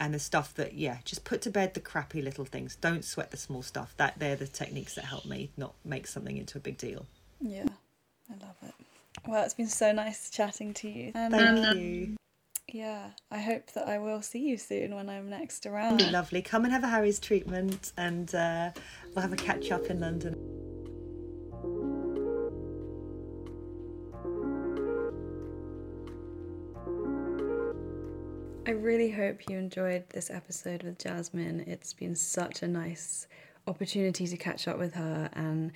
and 0.00 0.14
the 0.14 0.18
stuff 0.18 0.54
that 0.54 0.74
yeah 0.74 0.98
just 1.04 1.24
put 1.24 1.42
to 1.42 1.50
bed 1.50 1.74
the 1.74 1.80
crappy 1.80 2.22
little 2.22 2.44
things. 2.44 2.76
Don't 2.76 3.04
sweat 3.04 3.30
the 3.30 3.36
small 3.36 3.62
stuff. 3.62 3.94
That 3.96 4.18
they're 4.18 4.36
the 4.36 4.46
techniques 4.46 4.94
that 4.94 5.04
help 5.04 5.24
me 5.24 5.50
not 5.56 5.74
make 5.84 6.06
something 6.06 6.36
into 6.36 6.58
a 6.58 6.60
big 6.60 6.78
deal. 6.78 7.06
Yeah, 7.40 7.66
I 8.30 8.44
love 8.44 8.56
it. 8.62 8.74
Well, 9.26 9.44
it's 9.44 9.54
been 9.54 9.68
so 9.68 9.92
nice 9.92 10.30
chatting 10.30 10.74
to 10.74 10.88
you. 10.88 11.12
And 11.14 11.32
thank 11.32 11.66
um, 11.66 11.78
you. 11.78 12.16
Yeah, 12.70 13.10
I 13.30 13.38
hope 13.38 13.72
that 13.72 13.88
I 13.88 13.98
will 13.98 14.20
see 14.20 14.40
you 14.40 14.58
soon 14.58 14.94
when 14.94 15.08
I'm 15.08 15.30
next 15.30 15.64
around. 15.64 16.12
lovely. 16.12 16.42
Come 16.42 16.64
and 16.64 16.72
have 16.72 16.84
a 16.84 16.88
Hari's 16.88 17.18
treatment 17.18 17.92
and 17.96 18.34
uh, 18.34 18.70
we'll 19.14 19.22
have 19.22 19.32
a 19.32 19.36
catch 19.36 19.70
up 19.70 19.86
in 19.86 20.00
london 20.00 20.67
I 28.68 28.72
really 28.72 29.10
hope 29.10 29.48
you 29.48 29.56
enjoyed 29.56 30.04
this 30.10 30.30
episode 30.30 30.82
with 30.82 30.98
Jasmine. 30.98 31.64
It's 31.66 31.94
been 31.94 32.14
such 32.14 32.62
a 32.62 32.68
nice 32.68 33.26
opportunity 33.66 34.26
to 34.26 34.36
catch 34.36 34.68
up 34.68 34.78
with 34.78 34.92
her, 34.92 35.30
and 35.32 35.72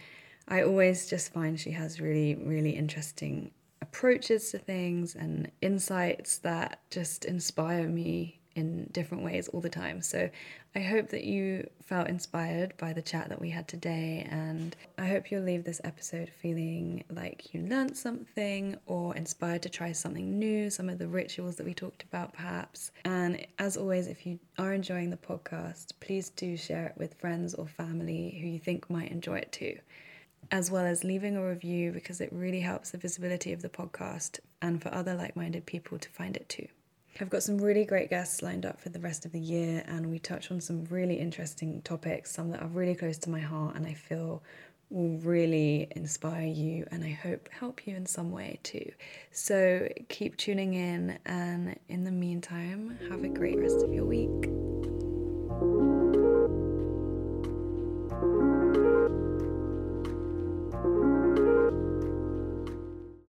I 0.46 0.60
always 0.60 1.08
just 1.08 1.32
find 1.32 1.58
she 1.58 1.70
has 1.70 2.02
really, 2.02 2.34
really 2.34 2.72
interesting 2.72 3.50
approaches 3.80 4.50
to 4.50 4.58
things 4.58 5.14
and 5.14 5.50
insights 5.62 6.36
that 6.40 6.80
just 6.90 7.24
inspire 7.24 7.88
me 7.88 8.41
in 8.54 8.88
different 8.92 9.24
ways 9.24 9.48
all 9.48 9.60
the 9.60 9.68
time. 9.68 10.02
So 10.02 10.28
I 10.74 10.80
hope 10.80 11.08
that 11.10 11.24
you 11.24 11.68
felt 11.82 12.08
inspired 12.08 12.74
by 12.78 12.92
the 12.92 13.02
chat 13.02 13.28
that 13.28 13.40
we 13.40 13.50
had 13.50 13.68
today, 13.68 14.26
and 14.30 14.74
I 14.98 15.06
hope 15.06 15.30
you'll 15.30 15.42
leave 15.42 15.64
this 15.64 15.80
episode 15.84 16.30
feeling 16.30 17.04
like 17.10 17.52
you 17.52 17.62
learnt 17.62 17.96
something 17.96 18.76
or 18.86 19.14
inspired 19.16 19.62
to 19.62 19.68
try 19.68 19.92
something 19.92 20.38
new, 20.38 20.70
some 20.70 20.88
of 20.88 20.98
the 20.98 21.08
rituals 21.08 21.56
that 21.56 21.66
we 21.66 21.74
talked 21.74 22.04
about, 22.04 22.32
perhaps. 22.32 22.90
And 23.04 23.46
as 23.58 23.76
always, 23.76 24.06
if 24.06 24.26
you 24.26 24.38
are 24.58 24.72
enjoying 24.72 25.10
the 25.10 25.16
podcast, 25.16 25.92
please 26.00 26.30
do 26.30 26.56
share 26.56 26.86
it 26.86 26.94
with 26.96 27.14
friends 27.14 27.54
or 27.54 27.66
family 27.66 28.38
who 28.40 28.48
you 28.48 28.58
think 28.58 28.88
might 28.88 29.10
enjoy 29.10 29.38
it 29.38 29.52
too 29.52 29.76
as 30.50 30.70
well 30.70 30.84
as 30.84 31.02
leaving 31.02 31.36
a 31.36 31.46
review 31.46 31.92
because 31.92 32.20
it 32.20 32.30
really 32.32 32.60
helps 32.60 32.90
the 32.90 32.98
visibility 32.98 33.52
of 33.52 33.62
the 33.62 33.68
podcast 33.68 34.38
and 34.60 34.82
for 34.82 34.92
other 34.92 35.14
like 35.14 35.34
minded 35.34 35.64
people 35.64 35.98
to 35.98 36.08
find 36.10 36.36
it 36.36 36.48
too. 36.48 36.66
I've 37.20 37.30
got 37.30 37.42
some 37.42 37.58
really 37.58 37.84
great 37.84 38.10
guests 38.10 38.42
lined 38.42 38.64
up 38.64 38.80
for 38.80 38.88
the 38.88 38.98
rest 38.98 39.26
of 39.26 39.32
the 39.32 39.40
year, 39.40 39.84
and 39.86 40.10
we 40.10 40.18
touch 40.18 40.50
on 40.50 40.60
some 40.60 40.84
really 40.86 41.16
interesting 41.16 41.82
topics, 41.82 42.30
some 42.32 42.50
that 42.50 42.62
are 42.62 42.68
really 42.68 42.94
close 42.94 43.18
to 43.18 43.30
my 43.30 43.40
heart, 43.40 43.76
and 43.76 43.86
I 43.86 43.94
feel 43.94 44.42
will 44.92 45.18
really 45.18 45.88
inspire 45.92 46.46
you 46.46 46.86
and 46.90 47.02
I 47.02 47.10
hope 47.10 47.48
help 47.50 47.86
you 47.86 47.96
in 47.96 48.04
some 48.04 48.30
way 48.30 48.58
too. 48.62 48.92
So 49.30 49.88
keep 50.08 50.36
tuning 50.36 50.74
in, 50.74 51.18
and 51.24 51.78
in 51.88 52.04
the 52.04 52.12
meantime, 52.12 52.98
have 53.08 53.24
a 53.24 53.28
great 53.28 53.58
rest 53.58 53.82
of 53.82 53.92
your 53.92 54.04
week. 54.04 54.61